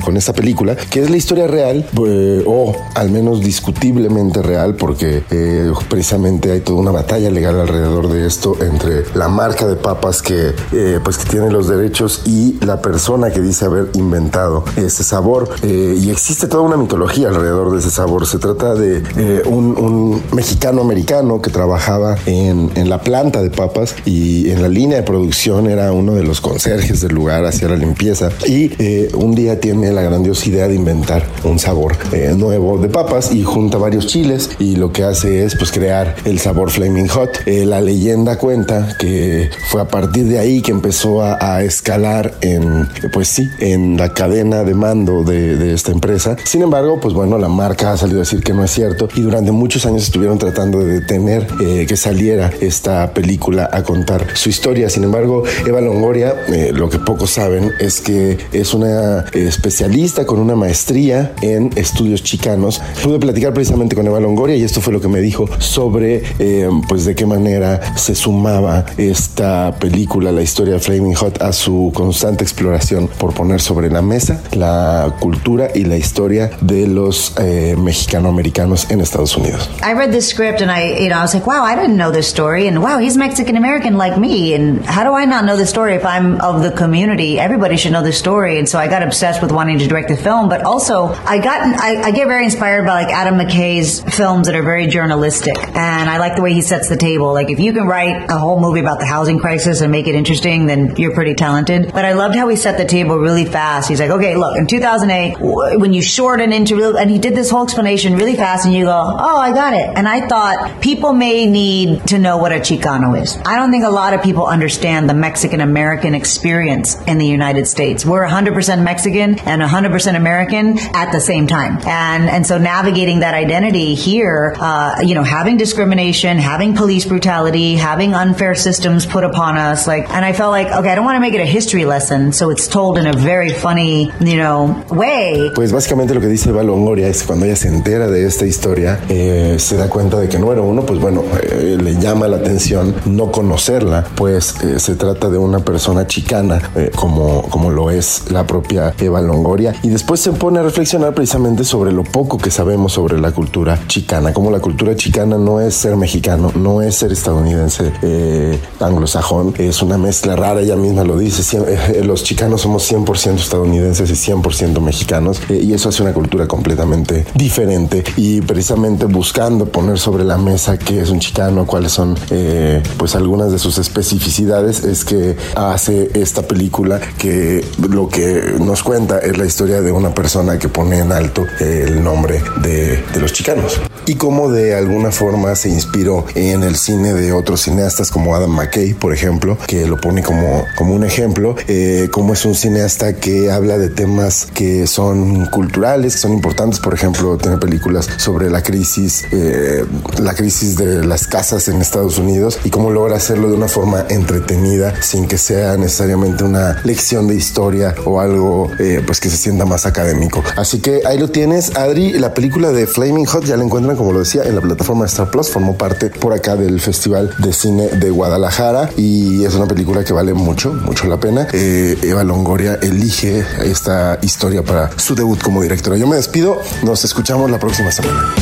con 0.03 0.17
esta 0.17 0.33
película, 0.33 0.75
que 0.75 1.01
es 1.01 1.09
la 1.09 1.17
historia 1.17 1.47
real, 1.47 1.87
eh, 2.05 2.43
o 2.45 2.75
al 2.95 3.11
menos 3.11 3.41
discutiblemente 3.41 4.41
real, 4.41 4.75
porque 4.75 5.23
eh, 5.29 5.71
precisamente 5.89 6.51
hay 6.51 6.61
toda 6.61 6.79
una 6.79 6.91
batalla 6.91 7.29
legal 7.29 7.59
alrededor 7.59 8.09
de 8.09 8.25
esto 8.25 8.55
entre 8.61 9.03
la 9.15 9.27
marca 9.27 9.67
de 9.67 9.75
papas 9.75 10.21
que, 10.21 10.53
eh, 10.71 10.99
pues 11.03 11.17
que 11.17 11.29
tiene 11.29 11.49
los 11.51 11.67
derechos 11.67 12.21
y 12.25 12.57
la 12.65 12.81
persona 12.81 13.31
que 13.31 13.41
dice 13.41 13.65
haber 13.65 13.89
inventado 13.93 14.63
ese 14.75 15.03
sabor. 15.03 15.49
y 15.63 16.09
existe 16.09 16.47
toda 16.47 16.63
una 16.63 16.77
mitología 16.77 17.29
alrededor 17.29 17.71
de 17.71 17.79
ese 17.79 17.91
sabor. 17.91 18.25
Se 18.25 18.39
trata 18.39 18.73
de 18.73 19.41
un, 19.45 19.77
un 19.77 20.23
mexicano-americano 20.41 21.39
que 21.39 21.51
trabajaba 21.51 22.17
en, 22.25 22.71
en, 22.73 22.89
la 22.89 22.99
planta 22.99 23.43
de 23.43 23.51
papas 23.51 23.95
y 24.07 24.49
en 24.49 24.63
la 24.63 24.69
línea 24.69 24.97
de 24.97 25.03
producción 25.03 25.69
era 25.69 25.91
uno 25.91 26.15
de 26.15 26.23
los 26.23 26.41
conserjes 26.41 27.01
del 27.01 27.13
lugar, 27.13 27.45
hacía 27.45 27.69
la 27.69 27.75
limpieza 27.75 28.31
y 28.47 28.71
eh, 28.79 29.11
un 29.13 29.35
día 29.35 29.59
tiene 29.59 29.91
la 29.91 30.01
grandiosa 30.01 30.49
idea 30.49 30.67
de 30.67 30.73
inventar 30.73 31.27
un 31.43 31.59
sabor 31.59 31.95
eh, 32.11 32.33
nuevo 32.35 32.79
de 32.79 32.89
papas 32.89 33.31
y 33.31 33.43
junta 33.43 33.77
varios 33.77 34.07
chiles 34.07 34.49
y 34.57 34.77
lo 34.77 34.91
que 34.91 35.03
hace 35.03 35.45
es 35.45 35.55
pues 35.55 35.71
crear 35.71 36.15
el 36.25 36.39
sabor 36.39 36.71
Flaming 36.71 37.09
Hot. 37.09 37.41
Eh, 37.45 37.63
la 37.67 37.79
leyenda 37.79 38.39
cuenta 38.39 38.97
que 38.97 39.51
fue 39.69 39.81
a 39.81 39.87
partir 39.89 40.25
de 40.25 40.39
ahí 40.39 40.63
que 40.63 40.71
empezó 40.71 41.21
a, 41.21 41.37
a 41.39 41.63
escalar 41.63 42.33
en, 42.41 42.89
pues 43.13 43.27
sí, 43.27 43.47
en 43.59 43.95
la 43.95 44.15
cadena 44.15 44.63
de 44.63 44.73
mando 44.73 45.23
de, 45.23 45.55
de 45.55 45.75
esta 45.75 45.91
empresa. 45.91 46.35
Sin 46.45 46.63
embargo, 46.63 46.99
pues 46.99 47.13
bueno, 47.13 47.37
la 47.37 47.47
marca 47.47 47.93
ha 47.93 47.97
salido 47.97 48.21
a 48.21 48.23
decir 48.23 48.41
que 48.41 48.53
no 48.53 48.63
es 48.63 48.71
cierto 48.71 49.07
y 49.15 49.21
durante 49.21 49.51
muchos 49.51 49.85
años 49.85 50.01
estuvieron 50.01 50.30
tratando 50.38 50.79
de 50.79 50.99
detener 50.99 51.47
eh, 51.61 51.86
que 51.88 51.97
saliera 51.97 52.51
esta 52.61 53.13
película 53.13 53.69
a 53.71 53.84
contar 53.84 54.25
su 54.34 54.49
historia. 54.49 54.89
Sin 54.89 55.03
embargo, 55.03 55.43
Eva 55.65 55.82
Longoria, 55.82 56.36
eh, 56.47 56.71
lo 56.73 56.89
que 56.89 56.99
pocos 56.99 57.32
saben 57.32 57.71
es 57.79 58.01
que 58.01 58.38
es 58.51 58.73
una 58.73 59.25
especialista 59.34 60.25
con 60.25 60.39
una 60.39 60.55
maestría 60.55 61.34
en 61.41 61.71
estudios 61.75 62.23
chicanos. 62.23 62.82
Pude 63.03 63.19
platicar 63.19 63.53
precisamente 63.53 63.95
con 63.95 64.05
Eva 64.07 64.19
Longoria 64.19 64.55
y 64.55 64.63
esto 64.63 64.82
fue 64.82 64.93
lo 64.93 65.01
que 65.01 65.07
me 65.07 65.19
dijo 65.19 65.49
sobre 65.59 66.23
eh, 66.39 66.69
pues 66.88 67.05
de 67.05 67.15
qué 67.15 67.25
manera 67.25 67.95
se 67.95 68.15
sumaba 68.15 68.86
esta 68.97 69.75
película, 69.79 70.32
la 70.32 70.41
historia 70.41 70.75
de 70.75 70.79
Flaming 70.79 71.15
Hot, 71.15 71.41
a 71.41 71.53
su 71.53 71.91
constante 71.93 72.43
exploración 72.43 73.09
por 73.17 73.34
poner 73.34 73.61
sobre 73.61 73.89
la 73.89 74.01
mesa 74.01 74.41
la 74.51 75.15
cultura 75.19 75.69
y 75.73 75.86
la 75.86 75.97
historia 75.97 76.51
de 76.61 76.88
los 76.88 77.34
mexicanoamericanos 77.77 78.89
en 78.89 79.01
Estados 79.01 79.36
Unidos. 79.38 79.69
I 79.84 79.93
read 79.93 80.11
script 80.22 80.61
and 80.61 80.72
I, 80.72 80.99
you 80.99 81.09
know, 81.09 81.17
I 81.17 81.22
was 81.22 81.34
like, 81.34 81.45
wow, 81.45 81.63
I 81.63 81.76
didn't 81.76 81.97
know 81.97 82.11
this 82.11 82.28
story. 82.28 82.67
And 82.67 82.82
wow, 82.82 82.99
he's 82.99 83.17
Mexican 83.17 83.55
American 83.57 83.97
like 83.97 84.17
me. 84.17 84.53
And 84.53 84.84
how 84.86 85.03
do 85.03 85.13
I 85.13 85.26
not 85.26 85.45
know 85.45 85.57
this 85.57 85.69
story 85.69 85.95
if 85.95 86.05
I'm 86.05 86.39
of 86.41 86.61
the 86.61 86.72
community? 86.72 87.39
Everybody 87.39 87.78
should 87.78 87.91
know 87.91 88.03
this 88.03 88.17
story. 88.17 88.59
And 88.59 88.67
so 88.67 88.80
I 88.80 88.88
got 88.88 89.03
obsessed 89.03 89.41
with 89.41 89.51
wanting 89.51 89.80
to 89.80 89.88
direct 89.88 90.09
the 90.09 90.17
film. 90.17 90.49
But 90.49 90.63
also, 90.63 91.07
I 91.07 91.39
got, 91.39 91.61
I, 91.80 92.01
I 92.01 92.11
get 92.11 92.28
very 92.28 92.45
inspired 92.45 92.86
by 92.86 93.03
like 93.03 93.13
Adam 93.13 93.36
McKay's 93.36 94.01
films 94.15 94.47
that 94.47 94.55
are 94.55 94.63
very 94.63 94.88
journalistic. 94.88 95.57
And 95.57 96.09
I 96.09 96.17
like 96.17 96.36
the 96.36 96.41
way 96.41 96.53
he 96.53 96.61
sets 96.61 96.89
the 96.89 96.97
table. 96.97 97.34
Like, 97.34 97.49
if 97.49 97.59
you 97.59 97.74
can 97.74 97.88
write 97.88 98.30
a 98.30 98.38
whole 98.38 98.59
movie 98.59 98.80
about 98.80 98.99
the 98.99 99.05
housing 99.05 99.39
crisis 99.39 99.82
and 99.82 99.91
make 99.91 100.07
it 100.07 100.15
interesting, 100.15 100.65
then 100.65 100.95
you're 100.97 101.13
pretty 101.13 101.34
talented. 101.34 101.91
But 101.93 102.05
I 102.05 102.13
loved 102.13 102.36
how 102.36 102.47
he 102.47 102.55
set 102.55 102.78
the 102.78 102.86
table 102.86 103.17
really 103.17 103.45
fast. 103.45 103.89
He's 103.89 103.99
like, 103.99 104.11
okay, 104.11 104.36
look, 104.36 104.57
in 104.57 104.67
2008, 104.67 105.38
when 105.80 105.93
you 105.93 106.01
shorten 106.01 106.53
into, 106.53 106.76
real 106.76 106.97
and 106.97 107.09
he 107.09 107.19
did 107.19 107.36
this 107.36 107.49
whole 107.49 107.63
explanation 107.63 108.15
really 108.15 108.36
fast, 108.36 108.65
and 108.65 108.74
you 108.74 108.86
go, 108.86 108.91
oh, 108.91 109.38
I 109.38 109.53
got 109.53 109.74
it. 109.74 109.89
And 109.95 110.07
I 110.07 110.11
thought 110.28 110.82
people 110.82 111.14
may 111.14 111.45
need 111.45 112.05
to 112.07 112.20
know 112.20 112.38
what 112.38 112.51
a 112.51 112.55
Chicano 112.55 113.20
is. 113.20 113.38
I 113.45 113.55
don't 113.55 113.72
think 113.72 113.86
a 113.86 113.89
lot 113.89 114.14
of 114.14 114.22
people 114.22 114.45
understand 114.45 115.09
the 115.09 115.14
Mexican 115.14 115.62
American 115.62 116.14
experience 116.14 117.01
in 117.03 117.18
the 117.18 117.26
United 117.26 117.68
States. 117.68 118.05
We're 118.05 118.28
100% 118.28 118.84
Mexican 118.84 119.39
and 119.39 119.62
100% 119.62 120.16
American 120.16 120.78
at 120.93 121.14
the 121.14 121.22
same 121.22 121.47
time. 121.47 121.80
And, 121.86 122.30
and 122.30 122.45
so 122.45 122.57
navigating 122.57 123.22
that 123.22 123.34
identity 123.34 123.95
here, 123.95 124.53
uh, 124.59 125.01
you 125.01 125.16
know, 125.16 125.24
having 125.24 125.55
discrimination, 125.55 126.38
having 126.38 126.76
police 126.76 127.05
brutality, 127.05 127.76
having 127.76 128.14
unfair 128.14 128.55
systems 128.55 129.05
put 129.05 129.24
upon 129.24 129.57
us, 129.57 129.88
like, 129.88 130.09
and 130.09 130.26
I 130.26 130.34
felt 130.34 130.51
like, 130.51 130.68
okay, 130.68 130.89
I 130.89 130.95
don't 130.95 131.05
want 131.05 131.16
to 131.16 131.22
make 131.22 131.34
it 131.34 131.41
a 131.41 131.45
history 131.45 131.86
lesson, 131.86 132.34
so 132.34 132.49
it's 132.49 132.68
told 132.68 132.97
in 132.97 133.07
a 133.07 133.14
very 133.14 133.53
funny, 133.53 134.12
you 134.20 134.38
know, 134.38 134.84
way. 134.89 135.51
Pues 135.55 135.72
básicamente 135.72 136.14
lo 136.14 136.20
que 136.20 136.28
dice 136.28 136.49
Eva 136.49 136.64
Longoria 136.64 137.07
es 137.07 137.24
cuando 137.24 137.45
ella 137.45 137.55
se 137.55 137.70
entera 137.70 138.07
de 138.07 138.26
esta 138.26 138.45
historia, 138.45 138.99
eh, 139.07 139.55
se 139.57 139.78
da 139.78 139.88
cuenta 139.88 140.00
de 140.09 140.27
que 140.29 140.39
número 140.39 140.63
uno, 140.63 140.81
pues 140.85 140.99
bueno, 140.99 141.21
eh, 141.43 141.77
le 141.81 141.95
llama 141.99 142.27
la 142.27 142.37
atención 142.37 142.93
no 143.05 143.31
conocerla, 143.31 144.05
pues 144.15 144.55
eh, 144.63 144.79
se 144.79 144.95
trata 144.95 145.29
de 145.29 145.37
una 145.37 145.59
persona 145.59 146.07
chicana, 146.07 146.61
eh, 146.75 146.91
como, 146.95 147.43
como 147.43 147.69
lo 147.69 147.91
es 147.91 148.31
la 148.31 148.47
propia 148.47 148.93
Eva 148.99 149.21
Longoria, 149.21 149.75
y 149.83 149.89
después 149.89 150.19
se 150.19 150.31
pone 150.31 150.59
a 150.59 150.63
reflexionar 150.63 151.13
precisamente 151.13 151.63
sobre 151.63 151.91
lo 151.91 152.03
poco 152.03 152.37
que 152.37 152.49
sabemos 152.51 152.93
sobre 152.93 153.19
la 153.19 153.31
cultura 153.31 153.79
chicana, 153.87 154.33
como 154.33 154.49
la 154.51 154.59
cultura 154.59 154.95
chicana 154.95 155.37
no 155.37 155.59
es 155.61 155.75
ser 155.75 155.95
mexicano, 155.95 156.51
no 156.55 156.81
es 156.81 156.95
ser 156.95 157.11
estadounidense, 157.11 157.91
eh, 158.01 158.59
anglosajón, 158.79 159.53
es 159.57 159.81
una 159.81 159.97
mezcla 159.97 160.35
rara, 160.35 160.61
ella 160.61 160.75
misma 160.75 161.03
lo 161.03 161.17
dice, 161.17 161.43
cien- 161.43 161.65
eh, 161.67 162.03
los 162.03 162.23
chicanos 162.23 162.61
somos 162.61 162.83
100% 162.91 163.35
estadounidenses 163.35 164.09
y 164.09 164.15
100% 164.15 164.81
mexicanos, 164.81 165.41
eh, 165.49 165.61
y 165.63 165.73
eso 165.73 165.89
hace 165.89 166.01
una 166.01 166.13
cultura 166.13 166.47
completamente 166.47 167.25
diferente, 167.35 168.03
y 168.17 168.41
precisamente 168.41 169.05
buscando 169.05 169.65
poner 169.65 169.90
sobre 169.97 170.23
la 170.23 170.37
mesa 170.37 170.77
qué 170.77 171.01
es 171.01 171.09
un 171.09 171.19
chicano, 171.19 171.65
cuáles 171.65 171.91
son 171.91 172.17
eh, 172.29 172.81
pues 172.97 173.15
algunas 173.15 173.51
de 173.51 173.59
sus 173.59 173.77
especificidades, 173.77 174.83
es 174.83 175.05
que 175.05 175.35
hace 175.55 176.11
esta 176.13 176.43
película 176.43 176.99
que 177.17 177.65
lo 177.89 178.09
que 178.09 178.55
nos 178.59 178.83
cuenta 178.83 179.19
es 179.19 179.37
la 179.37 179.45
historia 179.45 179.81
de 179.81 179.91
una 179.91 180.13
persona 180.13 180.57
que 180.59 180.69
pone 180.69 180.99
en 180.99 181.11
alto 181.11 181.45
el 181.59 182.03
nombre 182.03 182.41
de, 182.61 183.03
de 183.13 183.19
los 183.19 183.33
chicanos 183.33 183.79
y 184.05 184.15
cómo 184.15 184.51
de 184.51 184.75
alguna 184.75 185.11
forma 185.11 185.55
se 185.55 185.69
inspiró 185.69 186.25
en 186.35 186.63
el 186.63 186.75
cine 186.75 187.13
de 187.13 187.31
otros 187.33 187.61
cineastas 187.61 188.11
como 188.11 188.35
Adam 188.35 188.51
McKay, 188.51 188.93
por 188.93 189.13
ejemplo, 189.13 189.57
que 189.67 189.85
lo 189.85 189.97
pone 189.97 190.23
como, 190.23 190.65
como 190.75 190.93
un 190.95 191.03
ejemplo, 191.03 191.55
eh, 191.67 192.09
como 192.11 192.33
es 192.33 192.45
un 192.45 192.55
cineasta 192.55 193.13
que 193.13 193.51
habla 193.51 193.77
de 193.77 193.89
temas 193.89 194.47
que 194.53 194.87
son 194.87 195.45
culturales, 195.47 196.15
que 196.15 196.19
son 196.19 196.33
importantes, 196.33 196.79
por 196.79 196.93
ejemplo, 196.93 197.37
tiene 197.37 197.57
películas 197.57 198.09
sobre 198.17 198.49
la 198.49 198.63
crisis, 198.63 199.25
eh, 199.31 199.70
la 200.19 200.34
crisis 200.34 200.78
de 200.78 201.05
las 201.05 201.28
casas 201.28 201.67
en 201.67 201.82
Estados 201.82 202.17
Unidos 202.17 202.59
y 202.63 202.69
cómo 202.69 202.91
logra 202.91 203.17
hacerlo 203.17 203.49
de 203.49 203.55
una 203.55 203.67
forma 203.67 204.05
entretenida 204.09 204.93
sin 205.01 205.28
que 205.28 205.38
sea 205.38 205.78
necesariamente 205.78 206.43
una 206.43 206.82
lección 206.84 207.28
de 207.28 207.36
historia 207.36 207.95
o 208.05 208.19
algo 208.19 208.69
eh, 208.80 209.01
pues 209.05 209.19
que 209.19 209.30
se 209.30 209.38
sienta 209.38 209.65
más 209.65 209.86
académico. 209.86 210.43
Así 210.57 210.80
que 210.80 211.01
ahí 211.05 211.17
lo 211.17 211.30
tienes, 211.30 211.76
Adri, 211.76 212.13
la 212.13 212.34
película 212.34 212.72
de 212.72 212.88
Flaming 212.88 213.26
Hot 213.26 213.45
ya 213.45 213.57
la 213.57 213.63
encuentran, 213.63 213.95
como 213.95 214.11
lo 214.11 214.19
decía, 214.19 214.43
en 214.43 214.55
la 214.55 214.61
plataforma 214.61 215.05
Star 215.05 215.30
Plus, 215.30 215.49
formó 215.49 215.78
parte 215.78 216.09
por 216.09 216.34
acá 216.34 216.55
del 216.55 216.80
Festival 216.80 217.34
de 217.38 217.53
Cine 217.53 217.88
de 217.88 218.09
Guadalajara 218.09 218.89
y 218.97 219.43
es 219.43 219.55
una 219.55 219.67
película 219.67 220.03
que 220.03 220.13
vale 220.13 220.34
mucho, 220.34 220.74
mucho 220.74 221.07
la 221.07 221.19
pena. 221.19 221.47
Eh, 221.53 221.97
Eva 222.01 222.24
Longoria 222.24 222.80
elige 222.82 223.45
esta 223.63 224.19
historia 224.22 224.63
para 224.63 224.89
su 224.97 225.15
debut 225.15 225.41
como 225.41 225.61
directora. 225.61 225.97
Yo 225.97 226.07
me 226.07 226.15
despido, 226.15 226.59
nos 226.84 227.03
escuchamos 227.03 227.49
la 227.49 227.59
próxima 227.59 227.91
semana. 227.91 228.34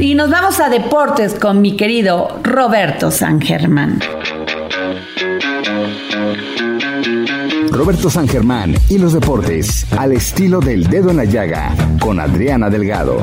Y 0.00 0.14
nos 0.14 0.30
vamos 0.30 0.60
a 0.60 0.68
deportes 0.68 1.34
con 1.34 1.60
mi 1.60 1.76
querido 1.76 2.38
Roberto 2.44 3.10
San 3.10 3.40
Germán. 3.40 3.98
Roberto 7.72 8.08
San 8.08 8.28
Germán 8.28 8.76
y 8.88 8.98
los 8.98 9.12
deportes 9.12 9.86
al 9.98 10.12
estilo 10.12 10.60
del 10.60 10.84
dedo 10.84 11.10
en 11.10 11.16
la 11.16 11.24
llaga 11.24 11.74
con 12.00 12.20
Adriana 12.20 12.70
Delgado. 12.70 13.22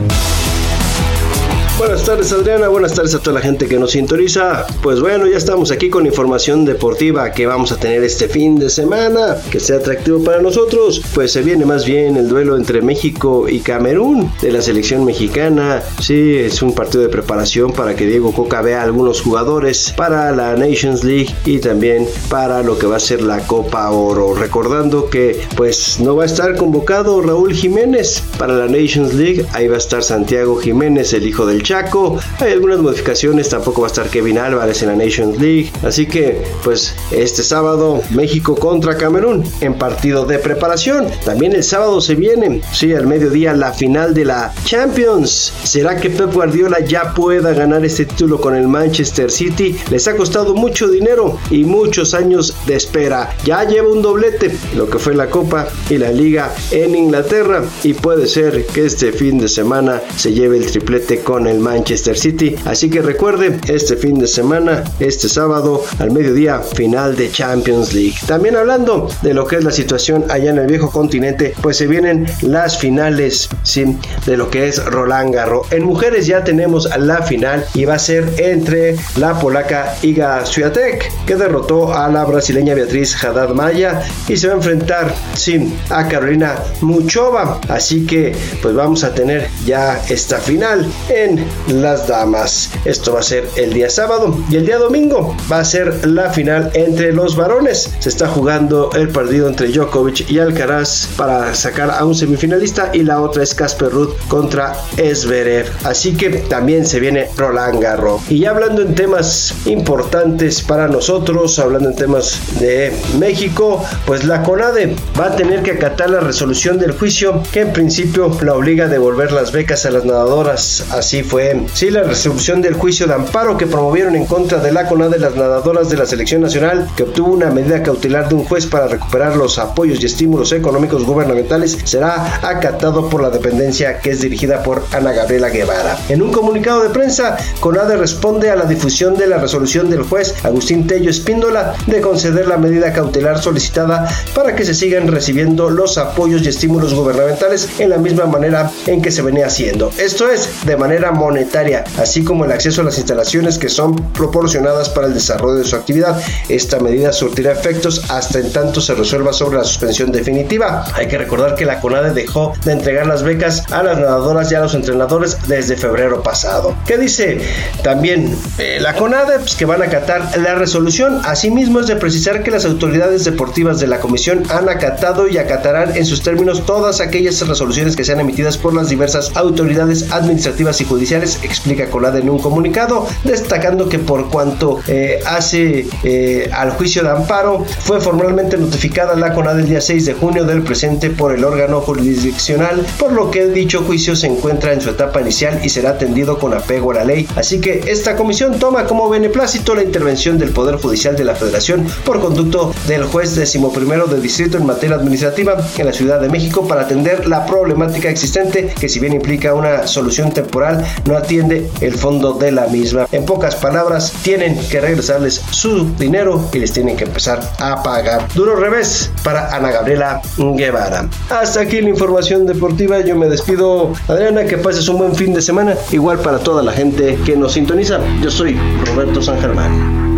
Buenas 1.78 2.06
tardes 2.06 2.32
Adriana, 2.32 2.70
buenas 2.70 2.94
tardes 2.94 3.16
a 3.16 3.20
toda 3.20 3.34
la 3.34 3.42
gente 3.42 3.68
que 3.68 3.78
nos 3.78 3.92
sintoniza. 3.92 4.66
Pues 4.82 5.02
bueno, 5.02 5.28
ya 5.28 5.36
estamos 5.36 5.72
aquí 5.72 5.90
con 5.90 6.06
información 6.06 6.64
deportiva 6.64 7.34
que 7.34 7.46
vamos 7.46 7.74
a 7.74 7.76
tener 7.76 8.02
este 8.02 8.30
fin 8.30 8.58
de 8.58 8.70
semana, 8.70 9.36
que 9.52 9.60
sea 9.60 9.78
atractivo 9.78 10.24
para 10.24 10.42
nosotros. 10.42 11.02
Pues 11.14 11.34
se 11.34 11.42
viene 11.42 11.66
más 11.66 11.86
bien 11.86 12.16
el 12.16 12.30
duelo 12.30 12.56
entre 12.56 12.82
México 12.82 13.50
y 13.50 13.60
Camerún 13.60 14.32
de 14.42 14.54
la 14.54 14.62
selección 14.62 15.04
mexicana. 15.04 15.84
Sí, 16.00 16.38
es 16.38 16.62
un 16.62 16.74
partido 16.74 17.04
de 17.04 17.10
preparación 17.10 17.74
para 17.74 17.94
que 17.94 18.08
Diego 18.08 18.32
Coca 18.32 18.62
vea 18.62 18.82
algunos 18.82 19.20
jugadores 19.22 19.94
para 19.98 20.32
la 20.32 20.56
Nations 20.56 21.04
League 21.04 21.36
y 21.44 21.60
también 21.60 22.08
para 22.30 22.64
lo 22.64 22.80
que 22.80 22.88
va 22.88 22.96
a 22.96 23.02
ser 23.02 23.22
la 23.22 23.46
Copa 23.46 23.92
Oro. 23.92 24.34
Recordando 24.34 25.10
que 25.10 25.42
pues 25.58 26.00
no 26.00 26.16
va 26.16 26.24
a 26.24 26.28
estar 26.28 26.56
convocado 26.56 27.22
Raúl 27.22 27.54
Jiménez 27.54 28.24
para 28.38 28.54
la 28.54 28.68
Nations 28.68 29.14
League, 29.14 29.46
ahí 29.52 29.68
va 29.68 29.76
a 29.76 29.80
estar 29.80 30.02
Santiago 30.02 30.56
Jiménez, 30.56 31.12
el 31.12 31.28
hijo 31.28 31.46
del 31.46 31.65
Chaco. 31.66 32.20
Hay 32.40 32.52
algunas 32.52 32.80
modificaciones, 32.80 33.50
tampoco 33.50 33.82
va 33.82 33.88
a 33.88 33.90
estar 33.90 34.08
Kevin 34.08 34.38
Álvarez 34.38 34.84
en 34.84 34.90
la 34.90 34.96
Nations 34.96 35.42
League. 35.42 35.72
Así 35.84 36.06
que, 36.06 36.44
pues, 36.64 36.94
este 37.10 37.42
sábado 37.42 38.02
México 38.12 38.56
contra 38.56 38.98
Camerún 38.98 39.44
en 39.62 39.74
partido 39.74 40.26
de 40.26 40.38
preparación. 40.38 41.08
También 41.26 41.54
el 41.54 41.64
sábado 41.64 42.02
se 42.02 42.14
viene, 42.14 42.62
sí, 42.72 42.94
al 42.94 43.08
mediodía 43.08 43.54
la 43.54 43.74
final 43.74 44.14
de 44.14 44.26
la 44.26 44.54
Champions. 44.64 45.52
¿Será 45.64 45.98
que 45.98 46.12
Pep 46.12 46.32
Guardiola 46.32 46.82
ya 46.82 47.16
pueda 47.16 47.52
ganar 47.54 47.84
este 47.84 48.06
título 48.06 48.40
con 48.40 48.56
el 48.56 48.68
Manchester 48.68 49.32
City? 49.32 49.76
Les 49.90 50.08
ha 50.08 50.16
costado 50.16 50.54
mucho 50.54 50.88
dinero 50.88 51.40
y 51.50 51.64
muchos 51.64 52.14
años 52.14 52.56
de 52.68 52.76
espera. 52.76 53.36
Ya 53.44 53.64
lleva 53.64 53.92
un 53.92 54.04
doblete, 54.04 54.56
lo 54.76 54.88
que 54.88 55.00
fue 55.00 55.16
la 55.16 55.32
Copa 55.32 55.68
y 55.90 55.98
la 55.98 56.12
Liga 56.12 56.54
en 56.70 56.94
Inglaterra. 56.96 57.64
Y 57.84 57.94
puede 57.96 58.28
ser 58.28 58.68
que 58.68 58.86
este 58.86 59.12
fin 59.12 59.40
de 59.40 59.48
semana 59.48 60.00
se 60.16 60.32
lleve 60.32 60.58
el 60.58 60.68
triplete 60.68 61.22
con 61.22 61.48
el 61.48 61.55
Manchester 61.60 62.18
City. 62.18 62.56
Así 62.66 62.90
que 62.90 63.02
recuerde, 63.02 63.60
este 63.68 63.96
fin 63.96 64.20
de 64.20 64.28
semana, 64.28 64.84
este 65.00 65.30
sábado 65.30 65.84
al 66.00 66.12
mediodía, 66.12 66.60
final 66.60 67.16
de 67.16 67.32
Champions 67.32 67.94
League. 67.94 68.16
También 68.28 68.56
hablando 68.56 69.10
de 69.22 69.34
lo 69.34 69.48
que 69.48 69.58
es 69.58 69.64
la 69.64 69.72
situación 69.72 70.26
allá 70.30 70.52
en 70.52 70.58
el 70.58 70.68
viejo 70.68 70.92
continente, 70.92 71.54
pues 71.62 71.78
se 71.78 71.88
vienen 71.88 72.28
las 72.42 72.78
finales, 72.78 73.50
sí, 73.64 73.98
de 74.26 74.38
lo 74.38 74.50
que 74.50 74.68
es 74.68 74.84
Roland 74.84 75.34
Garros. 75.34 75.72
En 75.72 75.84
mujeres 75.84 76.28
ya 76.28 76.44
tenemos 76.44 76.90
la 76.98 77.22
final 77.24 77.66
y 77.74 77.86
va 77.86 77.96
a 77.96 78.00
ser 78.00 78.34
entre 78.38 78.96
la 79.18 79.40
polaca 79.40 79.96
Iga 80.02 80.46
Swiatek, 80.46 81.12
que 81.26 81.36
derrotó 81.36 81.94
a 81.94 82.10
la 82.10 82.26
brasileña 82.26 82.76
Beatriz 82.76 83.24
Haddad 83.24 83.50
Maya 83.50 84.02
y 84.28 84.38
se 84.38 84.48
va 84.48 84.54
a 84.54 84.58
enfrentar, 84.58 85.14
sí, 85.36 85.74
a 85.90 86.08
Carolina 86.08 86.56
Muchova. 86.82 87.60
Así 87.70 88.06
que, 88.06 88.36
pues 88.62 88.76
vamos 88.76 89.04
a 89.04 89.14
tener 89.14 89.48
ya 89.66 90.02
esta 90.10 90.38
final 90.38 90.86
en 91.10 91.45
las 91.68 92.08
damas. 92.08 92.70
Esto 92.86 93.14
va 93.14 93.20
a 93.20 93.24
ser 93.24 93.48
el 93.56 93.74
día 93.74 93.90
sábado 93.90 94.38
y 94.50 94.56
el 94.56 94.66
día 94.66 94.78
domingo 94.78 95.36
va 95.52 95.60
a 95.60 95.66
ser 95.66 96.08
la 96.08 96.30
final 96.32 96.72
entre 96.74 97.14
los 97.14 97.36
varones. 97.36 97.92
Se 98.00 98.10
está 98.10 98.28
jugando 98.28 98.92
el 98.94 99.10
partido 99.10 99.48
entre 99.48 99.70
Djokovic 99.70 100.30
y 100.30 100.40
Alcaraz 100.40 101.08
para 101.18 101.54
sacar 101.56 101.92
a 101.92 102.06
un 102.06 102.16
semifinalista 102.16 102.92
y 102.94 103.04
la 103.04 103.22
otra 103.22 103.44
es 103.44 103.54
Casper 103.54 103.92
Ruud 103.92 104.10
contra 104.28 104.74
Esverev. 104.98 105.70
Así 105.84 106.16
que 106.16 106.30
también 106.30 106.86
se 106.86 107.00
viene 107.00 107.30
Roland 107.38 107.82
Garros. 107.82 108.22
Y 108.30 108.40
ya 108.40 108.52
hablando 108.52 108.82
en 108.82 108.96
temas 108.96 109.54
importantes 109.66 110.62
para 110.62 110.88
nosotros, 110.88 111.60
hablando 111.60 111.90
en 111.90 111.96
temas 111.96 112.40
de 112.60 112.94
México, 113.20 113.84
pues 114.06 114.24
la 114.24 114.44
CONADE 114.44 114.96
va 115.20 115.28
a 115.28 115.36
tener 115.36 115.64
que 115.64 115.72
acatar 115.72 116.10
la 116.10 116.20
resolución 116.20 116.80
del 116.80 116.92
juicio 116.92 117.42
que 117.52 117.62
en 117.62 117.74
principio 117.74 118.36
la 118.42 118.54
obliga 118.54 118.86
a 118.86 118.88
devolver 118.88 119.32
las 119.32 119.52
becas 119.52 119.86
a 119.86 119.92
las 119.92 120.06
nadadoras. 120.06 120.86
Así 120.92 121.24
fue 121.24 121.35
fue 121.36 121.66
sí 121.74 121.90
la 121.90 122.04
resolución 122.04 122.62
del 122.62 122.76
juicio 122.76 123.08
de 123.08 123.14
amparo 123.14 123.58
que 123.58 123.68
promovieron 123.68 124.16
en 124.16 124.26
contra 124.26 124.60
de 124.60 124.72
la 124.72 124.88
CONADE 124.88 125.20
las 125.20 125.36
nadadoras 125.36 125.90
de 125.90 125.98
la 125.98 126.06
selección 126.06 126.42
nacional 126.42 126.88
que 126.96 127.04
obtuvo 127.04 127.34
una 127.34 127.52
medida 127.52 127.84
cautelar 127.84 128.30
de 128.30 128.36
un 128.36 128.46
juez 128.46 128.66
para 128.68 128.88
recuperar 128.88 129.36
los 129.36 129.60
apoyos 129.60 130.02
y 130.02 130.06
estímulos 130.06 130.54
económicos 130.54 131.04
gubernamentales 131.04 131.78
será 131.84 132.40
acatado 132.42 133.10
por 133.10 133.22
la 133.22 133.32
dependencia 133.32 134.00
que 134.00 134.12
es 134.12 134.22
dirigida 134.22 134.64
por 134.64 134.86
Ana 134.94 135.12
Gabriela 135.12 135.50
Guevara. 135.50 135.98
En 136.08 136.22
un 136.22 136.32
comunicado 136.32 136.82
de 136.84 136.90
prensa, 136.90 137.36
CONADE 137.60 137.98
responde 137.98 138.50
a 138.50 138.56
la 138.56 138.64
difusión 138.64 139.18
de 139.18 139.28
la 139.28 139.38
resolución 139.38 139.90
del 139.90 140.04
juez 140.04 140.36
Agustín 140.46 140.88
Tello 140.88 141.10
Espíndola 141.10 141.74
de 141.86 142.00
conceder 142.00 142.48
la 142.48 142.56
medida 142.56 142.94
cautelar 142.94 143.42
solicitada 143.42 144.08
para 144.34 144.56
que 144.56 144.64
se 144.64 144.74
sigan 144.74 145.10
recibiendo 145.10 145.70
los 145.70 145.98
apoyos 145.98 146.44
y 146.44 146.48
estímulos 146.48 146.94
gubernamentales 146.94 147.68
en 147.80 147.90
la 147.90 147.98
misma 147.98 148.26
manera 148.26 148.72
en 148.88 149.02
que 149.02 149.12
se 149.12 149.22
venía 149.22 149.48
haciendo. 149.48 149.92
Esto 149.98 150.30
es, 150.30 150.66
de 150.66 150.78
manera 150.78 151.12
monetaria, 151.26 151.84
así 151.98 152.24
como 152.24 152.46
el 152.46 152.52
acceso 152.52 152.82
a 152.82 152.84
las 152.84 153.00
instalaciones 153.00 153.58
que 153.58 153.68
son 153.68 153.96
proporcionadas 154.14 154.90
para 154.90 155.08
el 155.08 155.16
desarrollo 155.16 155.56
de 155.56 155.64
su 155.64 155.76
actividad. 155.76 156.22
Esta 156.50 156.80
medida 156.80 157.12
surtirá 157.12 157.52
efectos 157.52 158.04
hasta 158.10 158.38
en 158.40 158.52
tanto 158.52 158.80
se 158.80 158.94
resuelva 158.94 159.34
sobre 159.34 159.58
la 159.58 159.64
suspensión 159.64 160.12
definitiva. 160.12 160.86
Hay 160.94 161.08
que 161.08 161.18
recordar 161.18 161.56
que 161.56 161.66
la 161.66 161.80
CONADE 161.80 162.14
dejó 162.14 162.54
de 162.64 162.74
entregar 162.74 163.08
las 163.08 163.24
becas 163.24 163.64
a 163.72 163.82
las 163.82 163.98
nadadoras 163.98 164.52
y 164.52 164.56
a 164.56 164.60
los 164.60 164.76
entrenadores 164.76 165.38
desde 165.48 165.76
febrero 165.76 166.22
pasado. 166.22 166.76
¿Qué 166.86 167.00
dice? 167.00 167.42
También 167.84 168.38
eh, 168.60 168.78
la 168.80 168.94
CONADE 168.94 169.40
pues, 169.40 169.56
que 169.56 169.66
van 169.66 169.82
a 169.82 169.86
acatar 169.86 170.38
la 170.38 170.54
resolución. 170.54 171.22
Asimismo 171.24 171.80
es 171.80 171.88
de 171.88 171.96
precisar 171.96 172.44
que 172.44 172.52
las 172.52 172.66
autoridades 172.66 173.26
deportivas 173.26 173.80
de 173.80 173.88
la 173.88 174.00
comisión 174.00 174.44
han 174.50 174.70
acatado 174.70 175.28
y 175.28 175.40
acatarán 175.40 175.96
en 175.98 176.06
sus 176.06 176.22
términos 176.22 176.68
todas 176.68 177.02
aquellas 177.02 177.46
resoluciones 177.48 177.96
que 177.96 178.04
sean 178.04 178.20
emitidas 178.20 178.58
por 178.58 178.76
las 178.76 178.90
diversas 178.90 179.32
autoridades 179.36 180.12
administrativas 180.12 180.80
y 180.82 180.86
judiciales, 180.86 181.15
explica 181.24 181.90
CONADE 181.90 182.20
en 182.20 182.30
un 182.30 182.40
comunicado, 182.40 183.08
destacando 183.24 183.90
que 183.90 184.00
por 184.00 184.30
cuanto 184.30 184.80
eh, 184.88 185.20
hace 185.26 185.88
eh, 186.04 186.50
al 186.54 186.72
juicio 186.72 187.04
de 187.04 187.10
amparo, 187.10 187.66
fue 187.80 188.02
formalmente 188.02 188.58
notificada 188.58 189.16
la 189.16 189.34
CONADE 189.34 189.62
el 189.62 189.70
día 189.70 189.82
6 189.82 190.06
de 190.06 190.14
junio 190.14 190.46
del 190.46 190.62
presente 190.62 191.10
por 191.10 191.34
el 191.34 191.44
órgano 191.44 191.82
jurisdiccional, 191.82 192.86
por 193.00 193.12
lo 193.12 193.32
que 193.32 193.48
dicho 193.48 193.84
juicio 193.84 194.16
se 194.16 194.28
encuentra 194.28 194.74
en 194.74 194.82
su 194.82 194.90
etapa 194.90 195.22
inicial 195.22 195.60
y 195.64 195.70
será 195.70 195.92
atendido 195.92 196.38
con 196.40 196.54
apego 196.54 196.92
a 196.92 196.96
la 196.96 197.06
ley. 197.06 197.28
Así 197.36 197.60
que 197.60 197.84
esta 197.88 198.16
comisión 198.16 198.60
toma 198.60 198.86
como 198.86 199.10
beneplácito 199.10 199.76
la 199.76 199.84
intervención 199.84 200.38
del 200.38 200.50
Poder 200.50 200.76
Judicial 200.76 201.16
de 201.16 201.24
la 201.24 201.36
Federación 201.36 201.86
por 202.06 202.20
conducto 202.20 202.74
del 202.88 203.04
juez 203.06 203.36
decimoprimero 203.36 204.08
de 204.08 204.20
distrito 204.20 204.58
en 204.58 204.66
materia 204.66 204.96
administrativa 204.96 205.58
en 205.78 205.86
la 205.86 205.94
Ciudad 205.94 206.20
de 206.20 206.30
México 206.30 206.68
para 206.68 206.82
atender 206.82 207.28
la 207.28 207.46
problemática 207.46 208.10
existente 208.10 208.74
que 208.80 208.90
si 208.90 209.00
bien 209.00 209.14
implica 209.14 209.54
una 209.54 209.88
solución 209.88 210.32
temporal 210.32 210.86
no 211.06 211.18
atiende 211.18 211.70
el 211.82 211.94
fondo 211.94 212.34
de 212.34 212.52
la 212.52 212.68
misma. 212.68 213.08
En 213.12 213.26
pocas 213.26 213.56
palabras, 213.56 214.14
tienen 214.24 214.58
que 214.70 214.82
regresarles 214.82 215.42
su 215.52 215.94
dinero 215.96 216.50
y 216.54 216.60
les 216.60 216.74
tienen 216.74 216.96
que 216.98 217.06
empezar 217.06 217.40
a 217.60 217.84
pagar. 217.84 218.28
Duro 218.34 218.56
revés 218.56 219.12
para 219.24 219.56
Ana 219.56 219.72
Gabriela 219.72 220.22
Guevara. 220.38 221.10
Hasta 221.30 221.62
aquí 221.62 221.82
la 221.82 221.90
información 221.90 222.46
deportiva. 222.46 223.02
Yo 223.02 223.16
me 223.16 223.28
despido. 223.28 223.94
Adriana, 224.08 224.46
que 224.46 224.58
pases 224.58 224.88
un 224.88 224.98
buen 224.98 225.16
fin 225.16 225.34
de 225.34 225.42
semana. 225.42 225.76
Igual 225.92 226.20
para 226.20 226.40
toda 226.40 226.64
la 226.64 226.72
gente 226.72 227.18
que 227.26 227.36
nos 227.36 227.54
sintoniza. 227.54 228.00
Yo 228.22 228.32
soy 228.32 228.58
Roberto 228.86 229.22
San 229.22 229.40
Germán. 229.40 230.15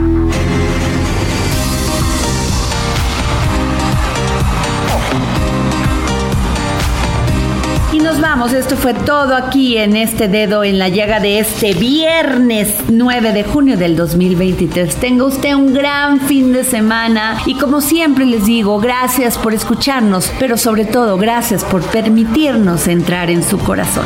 Esto 8.46 8.78
fue 8.78 8.94
todo 8.94 9.36
aquí 9.36 9.78
en 9.78 9.96
este 9.96 10.28
dedo 10.28 10.64
en 10.64 10.80
la 10.80 10.88
llaga 10.90 11.20
de 11.20 11.40
este 11.40 11.74
viernes 11.74 12.76
9 12.88 13.34
de 13.34 13.44
junio 13.44 13.78
del 13.78 13.96
2023. 13.98 14.96
Tenga 14.96 15.26
usted 15.26 15.54
un 15.54 15.74
gran 15.74 16.22
fin 16.22 16.54
de 16.54 16.64
semana 16.64 17.42
y 17.46 17.56
como 17.56 17.82
siempre 17.82 18.26
les 18.26 18.46
digo, 18.46 18.80
gracias 18.80 19.38
por 19.38 19.54
escucharnos, 19.54 20.32
pero 20.40 20.56
sobre 20.56 20.86
todo 20.86 21.18
gracias 21.18 21.66
por 21.66 21.82
permitirnos 21.84 22.88
entrar 22.88 23.30
en 23.30 23.44
su 23.44 23.58
corazón. 23.58 24.06